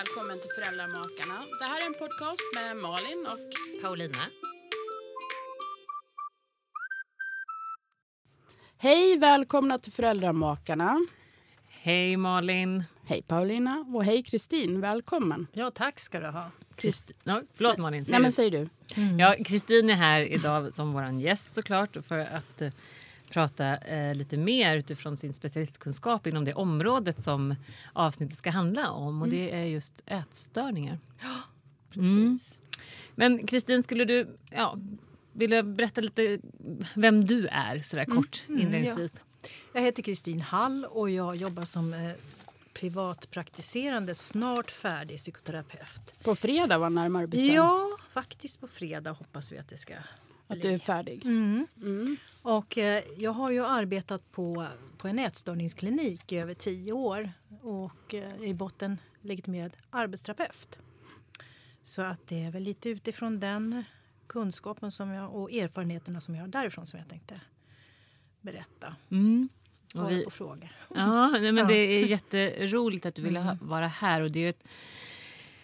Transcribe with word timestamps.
välkommen 0.00 0.38
till 0.40 0.50
Föräldramakarna. 0.62 1.34
Det 1.60 1.64
här 1.64 1.80
är 1.82 1.86
en 1.86 1.94
podcast 1.94 2.40
med 2.54 2.76
Malin 2.76 3.26
och 3.26 3.82
Paulina. 3.82 4.18
Hej, 8.78 9.18
välkomna 9.18 9.78
till 9.78 9.92
Föräldramakarna. 9.92 11.06
Hej 11.68 12.16
Malin. 12.16 12.84
Hej 13.06 13.22
Paulina 13.22 13.84
och 13.94 14.04
hej 14.04 14.22
Kristin, 14.22 14.80
välkommen. 14.80 15.46
Ja, 15.52 15.70
tack 15.70 16.00
ska 16.00 16.20
du 16.20 16.26
ha. 16.26 16.50
Christi- 16.76 17.12
no, 17.24 17.42
förlåt 17.54 17.78
Malin. 17.78 18.04
säger 18.04 18.18
Nej 18.18 18.22
men 18.22 18.30
du? 18.30 18.34
säg 18.34 18.50
du. 18.50 18.68
Ja, 19.18 19.34
Kristin 19.44 19.90
är 19.90 19.94
här 19.94 20.20
idag 20.20 20.74
som 20.74 20.92
vår 20.92 21.20
gäst 21.20 21.52
såklart 21.54 21.96
för 22.08 22.18
att 22.18 22.62
eh, 22.62 22.70
prata 23.30 23.76
eh, 23.76 24.14
lite 24.14 24.36
mer 24.36 24.76
utifrån 24.76 25.16
sin 25.16 25.32
specialistkunskap 25.32 26.26
inom 26.26 26.44
det 26.44 26.54
området 26.54 27.22
som 27.22 27.54
avsnittet 27.92 28.38
ska 28.38 28.50
handla 28.50 28.90
om 28.90 29.22
och 29.22 29.28
det 29.28 29.54
är 29.54 29.64
just 29.64 30.02
ätstörningar. 30.06 30.98
Precis. 31.90 32.58
Men 33.14 33.46
Kristin, 33.46 33.82
skulle 33.82 34.04
du 34.04 34.36
ja, 34.50 34.78
vilja 35.32 35.62
berätta 35.62 36.00
lite 36.00 36.38
vem 36.94 37.24
du 37.24 37.46
är 37.46 37.78
sådär 37.78 38.04
kort 38.04 38.44
inledningsvis? 38.48 39.22
Jag 39.72 39.82
heter 39.82 40.02
Kristin 40.02 40.40
Hall 40.40 40.84
och 40.84 41.10
jag 41.10 41.36
jobbar 41.36 41.64
som 41.64 41.94
eh, 41.94 42.12
privatpraktiserande, 42.72 44.14
snart 44.14 44.70
färdig 44.70 45.18
psykoterapeut. 45.18 46.14
På 46.22 46.36
fredag 46.36 46.78
var 46.78 46.90
närmare 46.90 47.26
bestämt 47.26 47.52
Ja, 47.52 47.96
faktiskt 48.12 48.60
på 48.60 48.66
fredag 48.66 49.10
hoppas 49.10 49.52
vi 49.52 49.58
att 49.58 49.68
det 49.68 49.76
ska 49.76 49.94
att 50.50 50.62
du 50.62 50.68
är 50.68 50.78
färdig. 50.78 51.24
Mm. 51.24 51.66
Mm. 51.82 52.16
Och 52.42 52.78
eh, 52.78 53.04
jag 53.18 53.32
har 53.32 53.50
ju 53.50 53.64
arbetat 53.66 54.32
på, 54.32 54.66
på 54.98 55.08
en 55.08 55.18
ätstörningsklinik 55.18 56.32
i 56.32 56.38
över 56.38 56.54
tio 56.54 56.92
år 56.92 57.32
och 57.62 58.14
eh, 58.14 58.42
i 58.42 58.54
botten 58.54 58.98
legitimerad 59.20 59.72
arbetsterapeut. 59.90 60.78
Så 61.82 62.02
att 62.02 62.26
det 62.26 62.44
är 62.44 62.50
väl 62.50 62.62
lite 62.62 62.88
utifrån 62.88 63.40
den 63.40 63.84
kunskapen 64.26 64.90
som 64.90 65.10
jag, 65.10 65.34
och 65.34 65.52
erfarenheterna 65.52 66.20
som 66.20 66.34
jag 66.34 66.42
har 66.42 66.48
därifrån 66.48 66.86
som 66.86 66.98
jag 66.98 67.08
tänkte 67.08 67.40
berätta. 68.40 68.96
Mm. 69.10 69.48
Och 69.94 70.10
vi, 70.10 70.24
på 70.24 70.30
frågor. 70.30 70.68
Ja, 70.94 71.28
nej, 71.28 71.40
men 71.52 71.56
Ja. 71.56 71.64
det 71.64 71.74
är 71.74 72.06
jätteroligt 72.06 73.06
att 73.06 73.14
du 73.14 73.22
ville 73.22 73.40
ha, 73.40 73.56
vara 73.60 73.86
här. 73.88 74.20
Och 74.20 74.30
det 74.30 74.40
är 74.44 74.50
ett, 74.50 74.64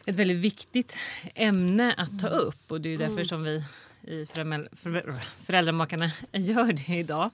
ett 0.04 0.16
väldigt 0.16 0.36
viktigt 0.36 0.96
ämne 1.34 1.94
att 1.96 2.20
ta 2.20 2.28
upp. 2.28 2.72
Och 2.72 2.80
det 2.80 2.88
är 2.88 2.98
därför 2.98 3.24
som 3.24 3.42
vi 3.42 3.64
i 4.06 4.26
föräldra- 4.26 4.68
för- 4.76 5.14
Föräldramakarna 5.46 6.10
gör 6.32 6.72
det 6.72 6.98
idag. 6.98 7.30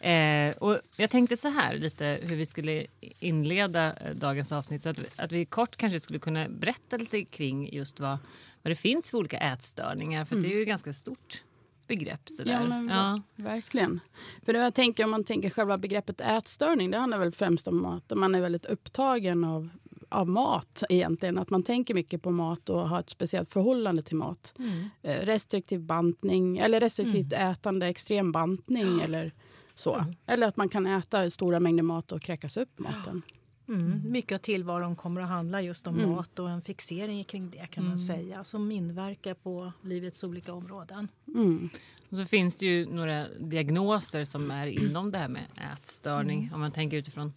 Eh, 0.00 0.56
och 0.58 0.78
jag 0.96 1.10
tänkte 1.10 1.36
så 1.36 1.48
här 1.48 1.74
lite 1.74 2.18
hur 2.22 2.36
vi 2.36 2.46
skulle 2.46 2.86
inleda 3.20 3.92
eh, 3.96 4.14
dagens 4.14 4.52
avsnitt. 4.52 4.82
Så 4.82 4.88
att, 4.88 4.98
vi- 4.98 5.06
att 5.16 5.32
vi 5.32 5.44
kort 5.44 5.76
kanske 5.76 6.00
skulle 6.00 6.18
kunna 6.18 6.48
berätta 6.48 6.96
lite 6.96 7.24
kring 7.24 7.72
just 7.74 8.00
vad, 8.00 8.18
vad 8.62 8.70
det 8.70 8.76
finns 8.76 9.10
för 9.10 9.18
olika 9.18 9.38
ätstörningar. 9.38 10.24
För 10.24 10.36
att 10.36 10.42
det 10.42 10.48
är 10.48 10.56
ju 10.56 10.62
ett 10.62 10.68
ganska 10.68 10.92
stort 10.92 11.42
begrepp. 11.86 12.28
Sådär. 12.28 12.52
Ja, 12.52 12.64
men 12.68 12.88
ja. 12.88 13.22
Verkligen. 13.36 14.00
För 14.44 14.52
det 14.52 14.58
jag 14.58 14.74
tänker, 14.74 15.04
om 15.04 15.10
man 15.10 15.24
tänker 15.24 15.50
själva 15.50 15.76
begreppet 15.78 16.20
ätstörning, 16.20 16.90
det 16.90 16.98
handlar 16.98 17.18
väl 17.18 17.32
främst 17.32 17.68
om 17.68 17.84
att 17.84 18.12
man 18.16 18.34
är 18.34 18.40
väldigt 18.40 18.66
upptagen 18.66 19.44
av, 19.44 19.68
av 20.12 20.28
mat 20.28 20.82
egentligen. 20.88 21.38
Att 21.38 21.50
man 21.50 21.62
tänker 21.62 21.94
mycket 21.94 22.22
på 22.22 22.30
mat 22.30 22.68
och 22.68 22.88
har 22.88 23.00
ett 23.00 23.10
speciellt 23.10 23.52
förhållande 23.52 24.02
till 24.02 24.16
mat. 24.16 24.54
Eh, 25.02 25.26
restriktiv 25.26 25.80
bantning, 25.80 26.58
eller 26.58 26.80
restriktivt 26.80 27.32
ätande, 27.32 27.86
extrem 27.86 28.32
bantning 28.32 29.00
eller 29.00 29.32
så. 29.74 30.04
Eller 30.26 30.46
att 30.48 30.56
man 30.56 30.68
kan 30.68 30.86
äta 30.86 31.30
stora 31.30 31.60
mängder 31.60 31.82
mat 31.82 32.12
och 32.12 32.22
kräkas 32.22 32.56
upp 32.56 32.78
maten. 32.78 33.22
Mm. 33.68 34.02
Mycket 34.04 34.34
av 34.34 34.38
tillvaron 34.38 34.96
kommer 34.96 35.20
att 35.20 35.28
handla 35.28 35.62
just 35.62 35.86
om 35.86 36.10
mat 36.10 36.38
och 36.38 36.50
en 36.50 36.62
fixering 36.62 37.24
kring 37.24 37.50
det 37.50 37.66
kan 37.70 37.88
man 37.88 37.98
säga 37.98 38.44
som 38.44 38.70
inverkar 38.70 39.34
på 39.34 39.72
livets 39.82 40.24
olika 40.24 40.52
områden. 40.52 41.08
Mm. 41.26 41.70
Och 42.10 42.16
så 42.16 42.24
finns 42.24 42.56
det 42.56 42.66
ju 42.66 42.86
några 42.86 43.28
diagnoser 43.28 44.24
som 44.24 44.50
är 44.50 44.66
inom 44.66 45.12
det 45.12 45.18
här 45.18 45.28
med 45.28 45.42
ätstörning. 45.74 46.50
Om 46.54 46.60
man 46.60 46.72
tänker 46.72 46.96
utifrån 46.96 47.32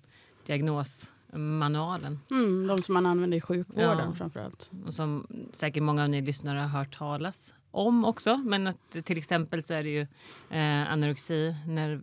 diagnosmanualen. 1.35 2.19
Mm, 2.31 2.67
de 2.67 2.77
som 2.77 2.93
man 2.93 3.05
använder 3.05 3.37
i 3.37 3.41
sjukvården 3.41 3.99
Ja. 4.09 4.13
framförallt. 4.17 4.71
Och 4.85 4.93
som 4.93 5.27
säkert 5.53 5.83
många 5.83 6.03
av 6.03 6.09
ni 6.09 6.21
lyssnare 6.21 6.59
har 6.59 6.67
hört 6.79 6.97
talas 6.97 7.53
om 7.71 8.05
också. 8.05 8.37
Men 8.37 8.67
att 8.67 8.95
till 9.03 9.17
exempel 9.17 9.63
så 9.63 9.73
är 9.73 9.83
det 9.83 9.89
ju 9.89 10.01
eh, 10.49 10.91
anorexi, 10.91 11.55
ner, 11.67 12.01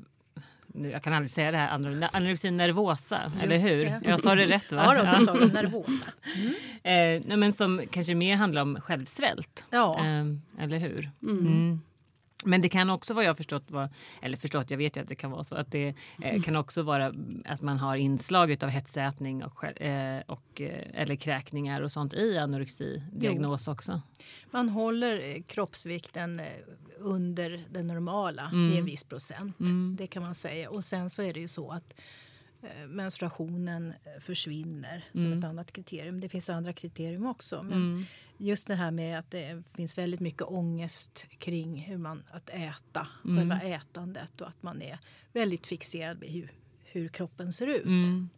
jag 0.75 1.03
kan 1.03 1.13
aldrig 1.13 1.31
säga 1.31 1.51
det 1.51 1.57
här, 1.57 1.79
anor- 1.79 2.09
anorexi 2.13 2.51
nervosa, 2.51 3.33
eller 3.43 3.53
Just 3.57 3.71
hur? 3.71 3.81
det. 3.85 4.01
Jag 4.05 4.21
sa 4.21 4.35
det 4.35 4.47
rätt 4.47 4.73
va? 4.73 4.83
Ja, 4.97 5.05
då, 5.05 5.19
det 5.19 5.25
sa 5.25 5.35
du. 5.35 5.47
Nervosa. 5.53 6.07
Eh, 6.85 7.23
nej, 7.27 7.37
men 7.37 7.53
som 7.53 7.83
kanske 7.91 8.15
mer 8.15 8.37
handlar 8.37 8.63
om 8.63 8.81
självsvält. 8.81 9.65
Ja. 9.71 9.99
Eh, 9.99 10.65
eller 10.65 10.79
hur? 10.79 11.11
Mm. 11.23 11.81
Men 12.45 12.61
det 12.63 12.69
kan 12.69 12.91
också 12.91 13.15
vad 13.15 13.25
jag 13.25 13.37
förstått, 13.37 13.71
vara, 13.71 13.91
eller 14.23 14.37
förstått, 14.37 14.71
jag 14.71 14.79
vet 14.79 14.97
ju 14.97 15.01
att 15.01 15.09
det 15.09 15.15
kan 15.15 15.31
vara 15.31 15.45
så, 15.45 15.55
att 15.55 15.71
det 15.73 15.95
eh, 16.23 16.43
kan 16.43 16.57
också 16.57 16.83
vara 16.83 17.13
att 17.45 17.61
man 17.63 17.79
har 17.79 17.97
inslag 17.97 18.65
av 18.65 18.69
hetsätning 18.71 19.45
och, 19.45 19.81
eh, 19.83 20.23
och, 20.27 20.61
eh, 20.61 20.85
eller 20.95 21.17
kräkningar 21.17 21.81
och 21.83 21.93
sånt 21.93 22.15
i 22.15 22.39
anorexi-diagnos 22.39 23.69
också. 23.69 24.01
Man 24.51 24.69
håller 24.69 25.21
eh, 25.37 25.43
kroppsvikten 25.43 26.41
eh, 26.41 26.47
under 26.99 27.65
det 27.71 27.83
normala 27.83 28.43
Mm. 28.53 28.73
i 28.73 28.79
en 28.79 28.85
viss 28.85 29.05
procent. 29.05 29.57
Det 29.99 30.07
kan 30.07 30.23
man 30.23 30.35
säga. 30.35 30.71
Och 30.71 30.85
sen 30.85 31.11
så 31.11 31.23
är 31.23 31.35
det 31.35 31.41
ju 31.41 31.49
så 31.49 31.71
att 31.71 31.95
menstruationen 32.89 33.95
försvinner 34.21 35.05
som 35.13 35.25
Mm. 35.25 35.39
ett 35.39 35.45
annat 35.45 35.73
kriterium. 35.73 36.21
Det 36.21 36.29
finns 36.29 36.51
andra 36.51 36.73
kriterium 36.73 37.27
också. 37.27 37.63
Men 37.63 38.07
just 38.43 38.69
det 38.69 38.75
här 38.75 38.91
med 38.91 39.19
att 39.19 39.31
det 39.31 39.63
finns 39.77 39.99
väldigt 39.99 40.21
mycket 40.21 40.43
ångest 40.43 41.27
kring 41.39 41.81
hur 41.81 41.97
man, 41.99 42.23
att 42.31 42.51
äta, 42.51 43.09
Mm. 43.25 43.37
själva 43.39 43.61
ätandet 43.61 44.41
och 44.41 44.49
att 44.49 44.63
man 44.63 44.83
är 44.83 44.99
väldigt 45.33 45.67
fixerad 45.67 46.21
vid 46.21 46.31
hur, 46.31 46.53
hur 46.85 47.09
kroppen 47.09 47.53
ser 47.53 47.67
ut. 47.67 47.85
Mm. 47.85 48.29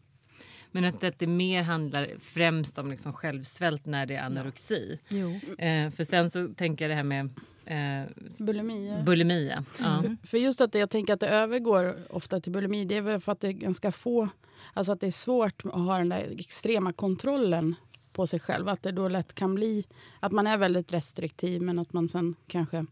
Men 0.70 0.84
att, 0.84 1.04
att 1.04 1.18
det 1.18 1.26
mer 1.26 1.62
handlar 1.62 2.08
främst 2.20 2.78
om 2.78 2.90
liksom 2.90 3.12
självsvält 3.12 3.86
när 3.86 4.06
det 4.06 4.14
är 4.16 4.22
anorexi. 4.22 4.98
Jo. 5.08 5.30
Eh, 5.58 5.90
för 5.90 6.04
sen 6.04 6.30
så 6.30 6.48
tänker 6.54 6.84
jag 6.84 6.90
det 6.90 6.94
här 6.94 7.02
med 7.04 7.30
eh, 7.64 8.10
Bulimi. 8.38 9.02
bulimia. 9.06 9.64
Ja. 9.80 10.02
För 10.22 10.38
just 10.38 10.60
att 10.60 10.74
jag 10.74 10.90
tänker 10.90 11.14
att 11.14 11.20
det 11.20 11.28
övergår 11.28 11.96
ofta 12.10 12.40
till 12.40 12.52
bulimi, 12.52 12.84
det 12.84 12.96
är 12.96 13.00
väl 13.02 13.20
för 13.20 13.32
att 13.32 13.40
det 13.40 13.48
är 13.48 13.52
ganska 13.52 13.92
få, 13.92 14.28
alltså 14.74 14.92
att 14.92 15.00
det 15.00 15.06
är 15.06 15.10
svårt 15.10 15.62
att 15.64 15.72
ha 15.72 15.98
den 15.98 16.08
där 16.08 16.34
extrema 16.38 16.92
kontrollen 16.92 17.74
på 18.14 18.26
sig 18.26 18.40
själv. 18.40 18.68
Att 18.68 18.82
det 18.82 18.92
då 18.92 19.08
lätt 19.08 19.34
kan 19.34 19.54
bli 19.54 19.84
att 20.20 20.32
man 20.32 20.46
är 20.46 20.56
väldigt 20.58 20.92
restriktiv 20.92 21.62
men 21.62 21.78
att 21.78 21.92
man 21.92 22.08
sen 22.08 22.34
kanske 22.46 22.86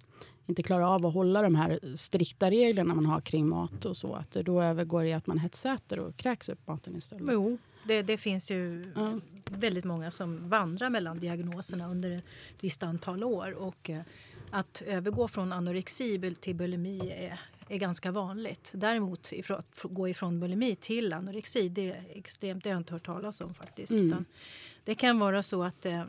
inte 0.47 0.63
klarar 0.63 0.95
av 0.95 1.07
att 1.07 1.15
hålla 1.15 1.43
de 1.43 1.55
här 1.55 1.97
strikta 1.97 2.51
reglerna 2.51 2.95
man 2.95 3.07
har 3.07 3.21
kring 3.21 3.49
mat 3.49 3.85
och 3.85 3.97
så. 3.97 4.15
Att 4.15 4.31
det 4.31 4.43
då 4.43 4.63
övergår 4.63 5.05
i 5.05 5.13
att 5.13 5.27
man 5.27 5.39
hetsäter 5.39 5.99
och 5.99 6.17
kräks 6.17 6.49
upp 6.49 6.67
maten 6.67 6.97
istället. 6.97 7.29
Jo, 7.33 7.59
det, 7.87 8.03
det 8.03 8.19
finns 8.19 8.51
ju 8.51 8.93
Ja. 8.97 9.19
väldigt 9.51 9.85
många 9.85 10.11
som 10.11 10.49
vandrar 10.49 10.91
mellan 10.91 11.19
diagnoserna 11.19 11.89
under 11.91 12.11
ett 12.11 12.25
visst 12.61 12.83
antal 12.83 13.25
år. 13.25 13.53
Och 13.53 13.91
eh, 13.91 14.03
att 14.51 14.83
övergå 14.87 15.29
från 15.29 15.53
anorexi 15.53 16.35
till 16.41 16.57
bulimi 16.57 17.11
är, 17.11 17.41
är 17.69 17.79
ganska 17.79 18.13
vanligt. 18.13 18.73
Däremot 18.75 19.33
ifrån, 19.33 19.59
att 19.59 19.81
gå 19.85 20.09
ifrån 20.09 20.41
bulimi 20.41 20.77
till 20.77 21.13
anorexi 21.13 21.69
det 21.69 21.91
är 21.91 22.05
extremt, 22.15 22.65
det 22.65 22.71
har 22.71 22.75
jag 22.75 22.81
inte 22.81 22.93
hört 22.95 23.07
talas 23.07 23.41
om 23.41 23.55
faktiskt. 23.55 23.93
Mm. 23.93 24.07
Utan 24.07 24.25
det 24.85 24.95
kan 24.95 25.19
vara 25.19 25.43
så 25.43 25.63
att 25.65 25.87
eh, 25.87 26.05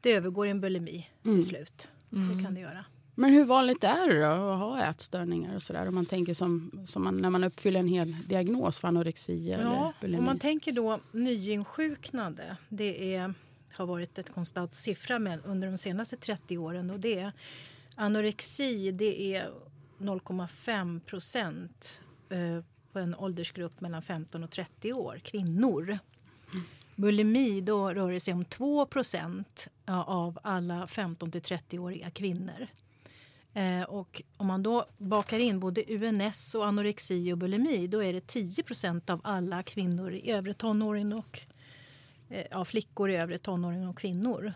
det 0.00 0.12
övergår 0.12 0.46
i 0.46 0.50
en 0.50 0.60
bulimi 0.60 1.08
Mm. 1.24 1.36
till 1.36 1.46
slut. 1.48 1.88
Det 2.10 2.42
kan 2.44 2.54
det 2.54 2.60
göra. 2.60 2.84
Men 3.14 3.32
hur 3.32 3.44
vanligt 3.44 3.84
är 3.84 4.08
det 4.08 4.20
då 4.20 4.26
att 4.26 4.58
ha 4.58 4.82
ätstörningar 4.82 5.54
och 5.54 5.62
sådär? 5.62 5.88
Om 5.88 5.94
man 5.94 6.06
tänker 6.06 6.34
som, 6.34 6.70
som 6.86 7.02
man, 7.04 7.16
när 7.16 7.30
man 7.30 7.44
uppfyller 7.44 7.80
en 7.80 7.88
hel 7.88 8.16
diagnos 8.28 8.78
för 8.78 8.88
anorexi 8.88 9.52
eller 9.52 9.64
Ja, 9.64 9.92
bulimi. 10.00 10.18
om 10.18 10.24
man 10.24 10.38
tänker 10.38 10.72
då 10.72 11.00
nyinsjuknade. 11.12 12.56
Det 12.68 13.14
är, 13.14 13.34
har 13.72 13.86
varit 13.86 14.18
ett 14.18 14.30
konstant 14.34 14.74
siffra 14.74 15.18
med, 15.18 15.40
under 15.44 15.68
de 15.68 15.78
senaste 15.78 16.16
30 16.16 16.58
åren. 16.58 16.90
Och 16.90 17.00
det 17.00 17.18
är, 17.18 17.32
anorexi 17.94 18.90
det 18.92 19.34
är 19.34 19.50
0,5 19.98 21.00
procent 21.00 22.02
eh, 22.28 22.64
på 22.92 22.98
en 22.98 23.14
åldersgrupp 23.14 23.80
mellan 23.80 24.02
15 24.02 24.44
och 24.44 24.50
30 24.50 24.92
år, 24.92 25.20
kvinnor. 25.24 25.98
Bulimi 26.96 27.60
då 27.60 27.88
rör 27.88 28.12
det 28.12 28.20
sig 28.20 28.34
om 28.34 28.44
2 28.44 28.86
av 29.86 30.38
alla 30.42 30.86
15–30-åriga 30.86 32.10
kvinnor. 32.10 32.66
Eh, 33.54 33.82
och 33.82 34.22
om 34.36 34.46
man 34.46 34.62
då 34.62 34.86
bakar 34.98 35.38
in 35.38 35.60
både 35.60 35.84
UNS 35.88 36.54
och 36.54 36.66
anorexi 36.66 37.32
och 37.32 37.38
bulimi 37.38 37.86
då 37.86 38.02
är 38.02 38.12
det 38.12 38.34
10% 38.34 39.10
av 39.10 39.20
alla 39.24 39.62
kvinnor 39.62 40.12
i 40.12 40.30
övre 40.30 40.54
tonåren 40.54 41.12
och 41.12 41.40
eh, 42.28 42.46
ja, 42.50 42.64
flickor 42.64 43.10
i 43.10 43.16
övre 43.16 43.38
tonåren 43.38 43.88
och 43.88 43.98
kvinnor. 43.98 44.52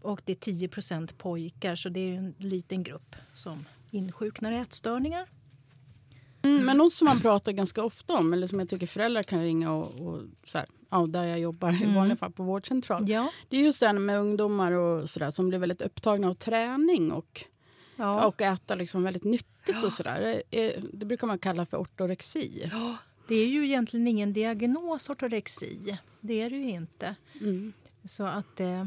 Och 0.00 0.22
det 0.24 0.32
är 0.32 0.52
10% 0.52 1.14
pojkar, 1.16 1.76
så 1.76 1.88
det 1.88 2.00
är 2.00 2.14
en 2.14 2.34
liten 2.38 2.82
grupp 2.82 3.16
som 3.34 3.64
insjuknar 3.90 4.52
i 4.52 4.56
ätstörningar. 4.56 5.28
Mm, 6.44 6.64
men 6.64 6.76
något 6.76 6.92
som 6.92 7.04
man 7.06 7.20
pratar 7.20 7.52
ganska 7.52 7.84
ofta 7.84 8.14
om, 8.14 8.32
eller 8.32 8.46
som 8.46 8.58
jag 8.58 8.68
tycker 8.68 8.86
föräldrar 8.86 9.22
kan 9.22 9.42
ringa 9.42 9.72
och, 9.72 10.06
och 10.08 10.22
så 10.44 10.58
här, 10.58 10.66
ja, 10.90 11.06
där 11.06 11.24
jag 11.24 11.38
jobbar 11.40 11.72
i 11.72 11.82
Mm. 11.82 11.94
vanliga 11.94 12.16
fall 12.16 12.32
på 12.32 12.42
vårdcentral. 12.42 13.08
Ja. 13.08 13.30
Det 13.48 13.56
är 13.56 13.60
just 13.60 13.80
det 13.80 13.86
här 13.86 13.94
med 13.94 14.18
ungdomar 14.20 14.72
och 14.72 15.10
så 15.10 15.20
där, 15.20 15.30
som 15.30 15.48
blir 15.48 15.58
väldigt 15.58 15.82
upptagna 15.82 16.28
av 16.28 16.34
träning 16.34 17.12
och, 17.12 17.44
Ja. 17.96 18.26
och 18.26 18.42
äta 18.42 18.74
liksom 18.74 19.02
väldigt 19.02 19.24
nyttigt 19.24 19.84
och 19.84 19.92
sådär. 19.92 20.42
Det, 20.50 20.76
det 20.92 21.06
brukar 21.06 21.26
man 21.26 21.38
kalla 21.38 21.66
för 21.66 21.76
ortorexi. 21.76 22.70
Det 23.28 23.34
är 23.34 23.46
ju 23.46 23.64
egentligen 23.64 24.06
ingen 24.08 24.32
diagnos 24.32 25.10
ortorexi. 25.10 25.98
Det 26.20 26.40
är 26.40 26.50
det 26.50 26.56
ju 26.56 26.70
inte. 26.70 27.14
Mm. 27.40 27.72
Så 28.04 28.24
att... 28.24 28.60
Eh, 28.60 28.86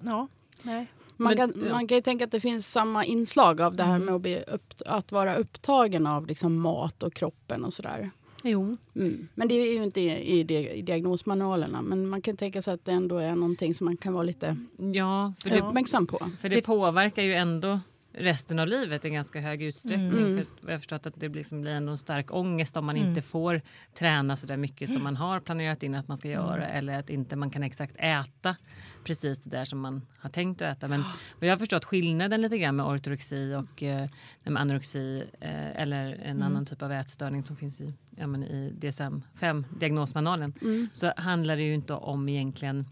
ja, 0.00 0.28
nej. 0.62 0.86
Man, 1.20 1.34
Men- 1.34 1.36
kan, 1.52 1.62
ja. 1.66 1.72
man 1.72 1.86
kan 1.88 1.96
ju 1.98 2.02
tänka 2.02 2.24
att 2.24 2.30
det 2.30 2.40
finns 2.40 2.72
samma 2.72 3.04
inslag 3.04 3.60
av 3.60 3.74
det 3.76 3.82
här 3.82 3.94
Mm. 3.96 4.06
med 4.06 4.14
att, 4.14 4.20
bli 4.22 4.42
upp, 4.48 4.74
att 4.86 5.12
vara 5.12 5.36
upptagen 5.36 6.06
av 6.06 6.26
liksom 6.26 6.60
mat 6.60 7.02
och 7.02 7.14
kroppen 7.14 7.64
och 7.64 7.72
sådär. 7.72 8.10
Jo. 8.42 8.76
Mm. 8.94 9.28
Men 9.34 9.48
det 9.48 9.54
är 9.54 9.72
ju 9.74 9.82
inte 9.82 10.00
i, 10.00 10.30
i 10.78 10.82
diagnosmanualerna. 10.82 11.82
Men 11.82 12.08
man 12.08 12.22
kan 12.22 12.36
tänka 12.36 12.62
sig 12.62 12.74
att 12.74 12.84
det 12.84 12.92
ändå 12.92 13.18
är 13.18 13.34
någonting 13.34 13.74
som 13.74 13.84
man 13.84 13.96
kan 13.96 14.12
vara 14.12 14.22
lite 14.22 14.56
Ja, 14.94 15.32
för 15.42 15.50
det, 15.50 15.60
uppmärksam 15.60 16.06
på. 16.06 16.30
för 16.40 16.48
det 16.48 16.62
påverkar 16.62 17.22
ju 17.22 17.34
ändå 17.34 17.80
resten 18.18 18.58
av 18.58 18.68
livet 18.68 19.04
i 19.04 19.10
ganska 19.10 19.40
hög 19.40 19.62
utsträckning. 19.62 20.08
Mm. 20.10 20.36
För 20.36 20.46
jag 20.66 20.72
har 20.72 20.78
förstått 20.78 21.06
att 21.06 21.14
det 21.16 21.28
liksom 21.28 21.60
blir 21.60 21.72
en 21.72 21.98
stark 21.98 22.32
ångest 22.34 22.76
om 22.76 22.84
man 22.86 22.96
Mm. 22.96 23.08
inte 23.08 23.22
får 23.22 23.60
träna 23.94 24.36
så 24.36 24.46
där 24.46 24.56
mycket 24.56 24.90
som 24.92 25.02
man 25.02 25.16
har 25.16 25.40
planerat 25.40 25.82
in 25.82 25.94
att 25.94 26.08
man 26.08 26.16
ska 26.16 26.28
göra 26.28 26.66
eller 26.66 26.98
att 26.98 27.10
inte 27.10 27.36
man 27.36 27.50
kan 27.50 27.62
exakt 27.62 27.96
äta 27.98 28.56
precis 29.04 29.42
det 29.42 29.50
där 29.50 29.64
som 29.64 29.80
man 29.80 30.06
har 30.18 30.30
tänkt 30.30 30.62
att 30.62 30.76
äta. 30.76 30.88
Men 30.88 31.00
vad 31.40 31.48
jag 31.48 31.52
har 31.52 31.58
förstått 31.58 31.84
skillnaden 31.84 32.40
lite 32.40 32.58
grann 32.58 32.76
med 32.76 32.86
ortorexi 32.86 33.54
och 33.54 33.82
eh, 33.82 34.08
med 34.44 34.62
anorexi 34.62 35.24
eh, 35.40 35.82
eller 35.82 36.20
en 36.24 36.42
annan 36.42 36.66
typ 36.66 36.82
av 36.82 36.92
ätstörning 36.92 37.42
som 37.42 37.56
finns 37.56 37.80
i, 37.80 37.94
ja, 38.16 38.26
men 38.26 38.44
i 38.44 38.72
DSM-5, 38.80 39.64
diagnosmanualen, 39.78 40.54
Mm. 40.62 40.88
så 40.94 41.12
handlar 41.16 41.56
det 41.56 41.62
ju 41.62 41.74
inte 41.74 41.94
om 41.94 42.28
egentligen 42.28 42.86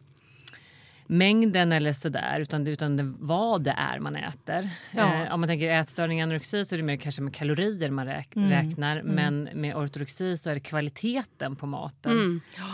mängden 1.07 1.73
eller 1.73 1.93
sådär 1.93 2.41
utan, 2.41 2.67
utan 2.67 2.97
det, 2.97 3.03
vad 3.19 3.63
det 3.65 3.71
är 3.71 3.99
man 3.99 4.17
äter. 4.17 4.71
Ja. 4.95 5.15
Eh, 5.25 5.35
om 5.35 5.41
man 5.41 5.49
tänker 5.49 5.71
ätstörning 5.71 6.23
anorexi 6.23 6.65
så 6.65 6.75
är 6.75 6.77
det 6.77 6.83
mer 6.83 6.97
kanske 6.97 7.23
med 7.23 7.35
kalorier 7.35 7.91
man 7.91 8.07
räk- 8.07 8.37
Mm. 8.37 8.51
räknar 8.51 9.03
men 9.03 9.49
med 9.55 9.77
ortorexi 9.77 10.37
så 10.37 10.51
är 10.51 10.55
det 10.55 10.61
kvaliteten 10.61 11.57
på 11.57 11.67
maten. 11.67 12.13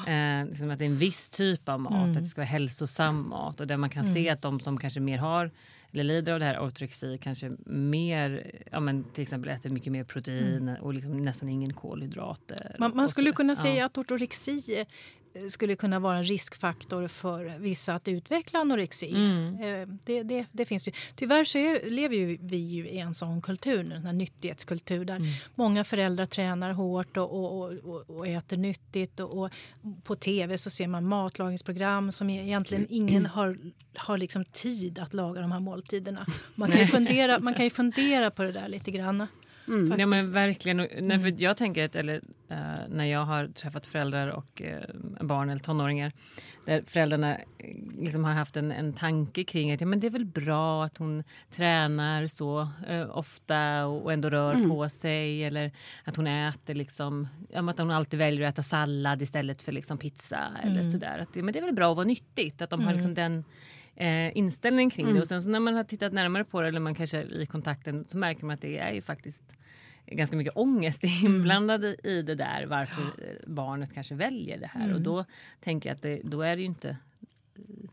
Mm. 0.06 0.43
Eh, 0.43 0.49
liksom 0.49 0.70
att 0.70 0.79
det 0.79 0.84
är 0.84 0.87
en 0.87 0.99
viss 0.99 1.31
typ 1.31 1.69
av 1.69 1.81
mat, 1.81 1.93
Mm. 1.93 2.11
att 2.11 2.14
det 2.19 2.25
ska 2.25 2.40
vara 2.40 2.46
hälsosam 2.49 3.29
mat 3.29 3.61
och 3.61 3.67
där 3.67 3.76
man 3.76 3.90
kan 3.90 4.14
se 4.14 4.29
att 4.31 4.43
de 4.43 4.61
som 4.61 4.79
kanske 4.79 5.00
mer 5.00 5.19
har 5.19 5.50
eller 5.94 6.05
lider 6.05 6.32
av 6.32 6.40
det 6.40 6.46
här 6.46 6.58
ortorexi 6.58 7.19
kanske 7.23 7.50
mer, 7.67 8.52
ja 8.73 8.81
men 8.81 9.05
till 9.05 9.23
exempel 9.23 9.50
äter 9.50 9.70
mycket 9.70 9.93
mer 9.93 10.05
protein 10.05 10.69
och 10.81 10.94
liksom 10.94 11.23
nästan 11.23 11.49
ingen 11.49 11.73
kolhydrater. 11.73 12.76
Man, 12.79 12.93
man 12.96 13.08
skulle 13.08 13.32
kunna 13.32 13.50
ja. 13.52 13.62
säga 13.62 13.87
att 13.87 13.99
ortorexi 13.99 14.84
skulle 15.49 15.76
kunna 15.76 15.99
vara 15.99 16.17
en 16.17 16.25
riskfaktor 16.25 17.08
för 17.08 17.58
vissa 17.58 17.94
att 17.94 18.08
utveckla 18.08 18.58
anorexi. 18.58 19.11
Mm. 19.11 19.55
Eh, 19.62 19.88
Det, 20.05 20.23
det, 20.23 20.46
det 20.52 20.64
finns 20.67 20.88
ju. 20.88 20.93
Tyvärr 21.14 21.44
så 21.44 21.58
är, 21.58 21.90
lever 21.90 22.17
ju 22.17 22.38
vi 22.40 22.56
ju 22.56 22.88
i 22.88 22.99
en 22.99 23.14
sån 23.14 23.43
kultur, 23.43 23.93
en 23.93 24.00
sån 24.02 24.19
nyttighetskultur 24.19 25.05
där 25.05 25.17
Mm. 25.17 25.29
många 25.55 25.84
föräldrar 25.84 26.26
tränar 26.26 26.73
hårt 26.73 27.17
och, 27.17 27.32
och, 27.32 27.73
och, 27.73 28.11
och, 28.11 28.26
äter 28.26 28.56
nyttigt. 28.56 29.20
Och, 29.20 29.38
och 29.43 29.50
på 30.05 30.17
tv 30.17 30.58
så 30.58 30.70
ser 30.70 30.87
man 30.87 31.06
matlagningsprogram 31.06 32.12
som 32.12 32.31
egentligen 32.31 32.87
ingen 32.90 33.26
har, 33.26 33.58
har 33.96 34.19
liksom 34.19 34.44
tid 34.44 34.99
att 34.99 35.14
laga 35.14 35.40
de 35.40 35.52
här 35.52 35.61
måltiderna. 35.61 36.26
Man 36.55 36.70
kan, 36.70 36.81
ju 36.81 36.87
fundera, 36.87 37.38
man 37.38 37.55
kan 37.55 37.64
ju 37.64 37.70
fundera 37.70 38.31
på 38.31 38.43
det 38.43 38.52
där 38.52 38.69
lite 38.69 38.90
grann. 38.90 39.26
Mm. 39.72 40.00
Ja 40.00 40.06
men 40.06 40.32
verkligen. 40.32 40.88
Nej, 41.00 41.20
för 41.20 41.42
jag 41.42 41.56
tänker 41.56 41.84
att 41.84 41.96
eller, 41.96 42.20
eh, 42.48 42.56
när 42.88 43.04
jag 43.04 43.24
har 43.24 43.46
träffat 43.46 43.86
föräldrar 43.86 44.28
och 44.28 44.62
eh, 44.62 44.82
barn 45.20 45.50
eller 45.50 45.60
tonåringar 45.60 46.12
där 46.64 46.82
föräldrarna 46.86 47.36
eh, 47.36 47.76
liksom 47.98 48.24
har 48.24 48.32
haft 48.32 48.56
en, 48.56 48.72
en 48.72 48.92
tanke 48.92 49.44
kring 49.44 49.72
att 49.72 49.80
ja, 49.80 49.86
men 49.86 50.00
det 50.00 50.06
är 50.06 50.10
väl 50.10 50.24
bra 50.24 50.84
att 50.84 50.98
hon 50.98 51.24
tränar 51.50 52.26
så 52.26 52.69
eh, 52.88 53.19
ofta 53.19 53.86
och, 53.86 54.02
och 54.02 54.12
ändå 54.12 54.30
rör 54.30 54.69
på 54.69 54.88
sig 54.88 55.44
eller 55.44 55.70
att 56.04 56.16
hon 56.16 56.26
äter 56.26 56.74
liksom, 56.74 57.28
ja, 57.52 57.70
att 57.70 57.78
hon 57.78 57.90
alltid 57.90 58.19
väljer 58.19 58.48
att 58.48 58.54
äta 58.54 58.62
sallad 58.62 59.22
istället 59.22 59.62
för 59.62 59.72
liksom 59.72 59.98
pizza 59.98 60.40
eller 60.62 60.82
sådär. 60.82 61.19
Att 61.19 61.34
det, 61.34 61.42
men 61.42 61.52
det 61.52 61.58
är 61.58 61.64
väl 61.64 61.74
bra 61.74 61.90
att 61.90 61.96
vara 61.96 62.06
nyttigt, 62.06 62.62
att 62.62 62.70
de 62.70 62.80
har 62.84 62.92
liksom 62.92 63.14
den 63.14 63.44
eh, 63.96 64.36
inställningen 64.36 64.90
kring 64.90 65.14
det. 65.14 65.20
Och 65.20 65.26
sen 65.26 65.42
så 65.42 65.48
när 65.48 65.60
man 65.60 65.74
har 65.74 65.84
tittat 65.84 66.12
närmare 66.12 66.44
på 66.44 66.60
det 66.60 66.69
eller 66.69 66.80
man 66.80 66.94
kanske 66.94 67.19
är 67.19 67.40
i 67.40 67.46
kontakten 67.46 68.04
så 68.08 68.19
märker 68.19 68.46
man 68.46 68.54
att 68.54 68.60
det 68.60 68.78
är 68.78 68.92
ju 68.92 69.02
faktiskt 69.02 69.56
ganska 70.16 70.36
mycket 70.36 70.56
ångest 70.56 71.04
inblandad 71.24 71.84
i- 71.84 71.96
i 72.04 72.22
det 72.22 72.34
där 72.34 72.66
varför 72.66 73.02
eh, 73.02 73.34
barnet 73.46 73.94
kanske 73.94 74.14
väljer 74.14 74.58
det 74.58 74.66
här. 74.66 74.94
Och 74.94 75.00
då 75.00 75.24
tänker 75.60 75.88
jag 75.90 75.96
att 75.96 76.02
det, 76.02 76.20
då 76.24 76.42
är 76.42 76.56
det 76.56 76.60
ju 76.62 76.66
inte 76.66 76.88
eh, 76.88 76.96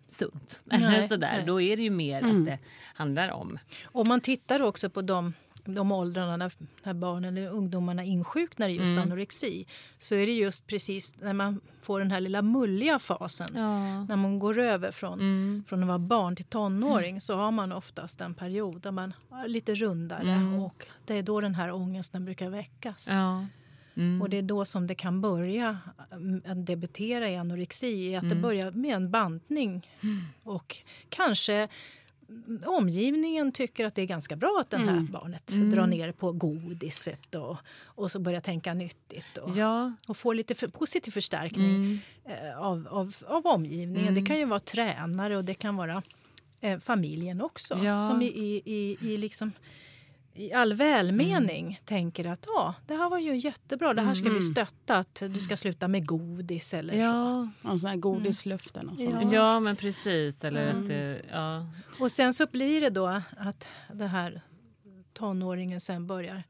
sunt. 0.07 0.62
Nej, 0.66 1.07
Sådär. 1.10 1.33
nej. 1.38 1.45
Då 1.45 1.62
är 1.62 1.77
det 1.77 1.83
ju 1.83 1.89
mer 1.89 2.21
att 2.24 2.45
det 2.45 2.60
handlar 2.94 3.30
om. 3.30 3.57
Om 3.86 4.06
man 4.07 4.21
tittar 4.21 4.62
också 4.62 4.89
på 4.89 5.01
de, 5.01 5.33
de 5.75 5.92
åldrarna 5.92 6.38
när, 6.38 6.51
när 6.83 6.94
barnen 6.94 7.38
eller 7.38 7.50
ungdomarna 7.50 8.04
insjuknar 8.04 8.69
i 8.69 8.74
just 8.77 8.98
anorexi 8.98 9.68
så 9.98 10.16
är 10.16 10.25
det 10.25 10.31
just 10.33 10.68
precis 10.68 11.21
när 11.21 11.33
man 11.33 11.62
får 11.81 12.00
den 12.00 12.12
här 12.12 12.19
lilla 12.19 12.42
mulliga 12.42 13.00
fasen. 13.00 13.48
Ja. 13.56 14.04
När 14.04 14.16
man 14.16 14.39
går 14.39 14.60
över 14.60 14.92
från, 14.92 15.19
Mm. 15.19 15.63
från 15.68 15.81
att 15.83 15.88
vara 15.88 16.00
barn 16.00 16.36
till 16.36 16.45
tonåring 16.45 17.21
så 17.21 17.36
har 17.36 17.51
man 17.51 17.71
oftast 17.71 18.21
en 18.21 18.33
period 18.33 18.81
där 18.81 18.92
man 18.92 19.13
är 19.31 19.48
lite 19.48 19.75
rundare 19.75 20.31
Mm. 20.31 20.60
och 20.60 20.86
det 21.06 21.13
är 21.18 21.24
då 21.24 21.42
den 21.42 21.56
här 21.56 21.71
ångesten 21.71 22.25
brukar 22.25 22.50
väckas. 22.50 23.07
Ja. 23.12 23.45
Mm. 23.95 24.21
Och 24.21 24.30
det 24.30 24.38
är 24.38 24.42
då 24.42 24.66
som 24.66 24.88
det 24.88 24.95
kan 24.95 25.21
börja 25.21 25.77
mm, 26.12 26.42
att 26.45 26.66
debutera 26.66 27.30
i 27.30 27.36
anorexi. 27.38 28.16
Att 28.16 28.21
det 28.21 28.27
Mm. 28.27 28.42
börjar 28.42 28.71
med 28.71 28.95
en 28.95 29.12
bantning. 29.12 29.88
Och 30.44 30.77
kanske 31.10 31.54
mm, 31.54 31.69
omgivningen 32.66 33.52
tycker 33.52 33.86
att 33.86 33.96
det 33.96 34.02
är 34.02 34.06
ganska 34.06 34.36
bra 34.36 34.58
att 34.62 34.70
det 34.70 34.78
här 34.78 34.88
Mm. 34.92 35.06
barnet 35.12 35.52
Mm. 35.52 35.70
drar 35.72 35.88
ner 35.88 36.12
på 36.12 36.31
godiset 36.31 37.36
och, 37.36 37.58
och 37.84 38.12
så 38.12 38.20
börjar 38.20 38.42
tänka 38.42 38.74
nyttigt. 38.74 39.38
Och, 39.38 39.58
Ja. 39.58 39.94
och 40.07 40.18
får 40.18 40.33
lite 40.33 40.56
för, 40.56 40.68
positiv 40.68 41.12
förstärkning 41.12 41.76
Mm. 41.76 42.00
eh, 42.26 42.59
av, 42.59 42.88
av, 42.92 43.16
av 43.28 43.45
omgivningen. 43.48 44.07
Mm. 44.07 44.16
Det 44.16 44.28
kan 44.28 44.38
ju 44.38 44.45
vara 44.45 44.59
tränare 44.59 45.38
och 45.38 45.45
det 45.45 45.54
kan 45.54 45.76
vara 45.76 46.04
eh, 46.62 46.80
familjen 46.80 47.42
också. 47.42 47.78
Ja. 47.83 48.07
Som 48.07 48.21
i, 48.21 48.26
i, 48.26 48.62
i, 48.66 48.98
i, 49.14 49.18
liksom, 49.18 49.52
i 50.40 50.54
all 50.54 50.74
välmening 50.74 51.81
tänker 51.86 52.26
att 52.26 52.46
ja, 52.48 52.76
det 52.88 52.96
här 52.96 53.10
var 53.10 53.19
ju 53.19 53.36
jättebra, 53.38 53.94
det 53.94 54.02
här 54.02 54.14
ska 54.14 54.24
vi 54.24 54.30
Mm. 54.30 54.42
stötta. 54.42 54.96
Att 54.98 55.16
du 55.34 55.40
ska 55.40 55.58
sluta 55.58 55.88
med 55.88 56.08
godis 56.08 56.74
eller 56.74 56.94
så. 56.94 57.00
Ja. 57.00 57.50
Och 57.72 57.80
så 57.80 57.88
här 57.88 57.96
godisluften 57.96 58.90
och 58.90 59.00
sånt. 59.00 59.31
Ja. 59.31 59.34
ja, 59.34 59.60
men 59.60 59.76
precis. 59.76 60.44
Eller 60.44 60.68
Mm. 60.69 60.81
att 60.81 60.88
det, 60.88 61.22
ja. 61.31 61.68
Och 62.00 62.12
sen 62.12 62.34
så 62.34 62.48
blir 62.52 62.81
det 62.81 62.90
då 62.90 63.22
att 63.38 63.68
det 63.94 64.08
här 64.08 64.42
tonåringen 65.14 65.80
sen 65.80 66.08
börjar 66.08 66.44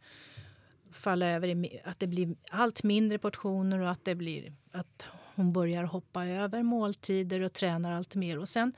falla 0.91 1.25
över 1.27 1.47
i 1.47 1.81
att 1.85 1.99
det 1.99 2.07
blir 2.07 2.35
allt 2.51 2.83
mindre 2.83 3.17
portioner 3.17 3.79
och 3.79 3.89
att 3.91 4.05
det 4.05 4.15
blir 4.15 4.53
att 4.71 5.05
hon 5.35 5.53
börjar 5.53 5.83
hoppa 5.83 6.25
över 6.25 6.63
måltider 6.63 7.39
och 7.41 7.53
tränar 7.53 7.91
allt 7.91 8.15
mer. 8.15 8.39
Och 8.39 8.47
sen 8.49 8.73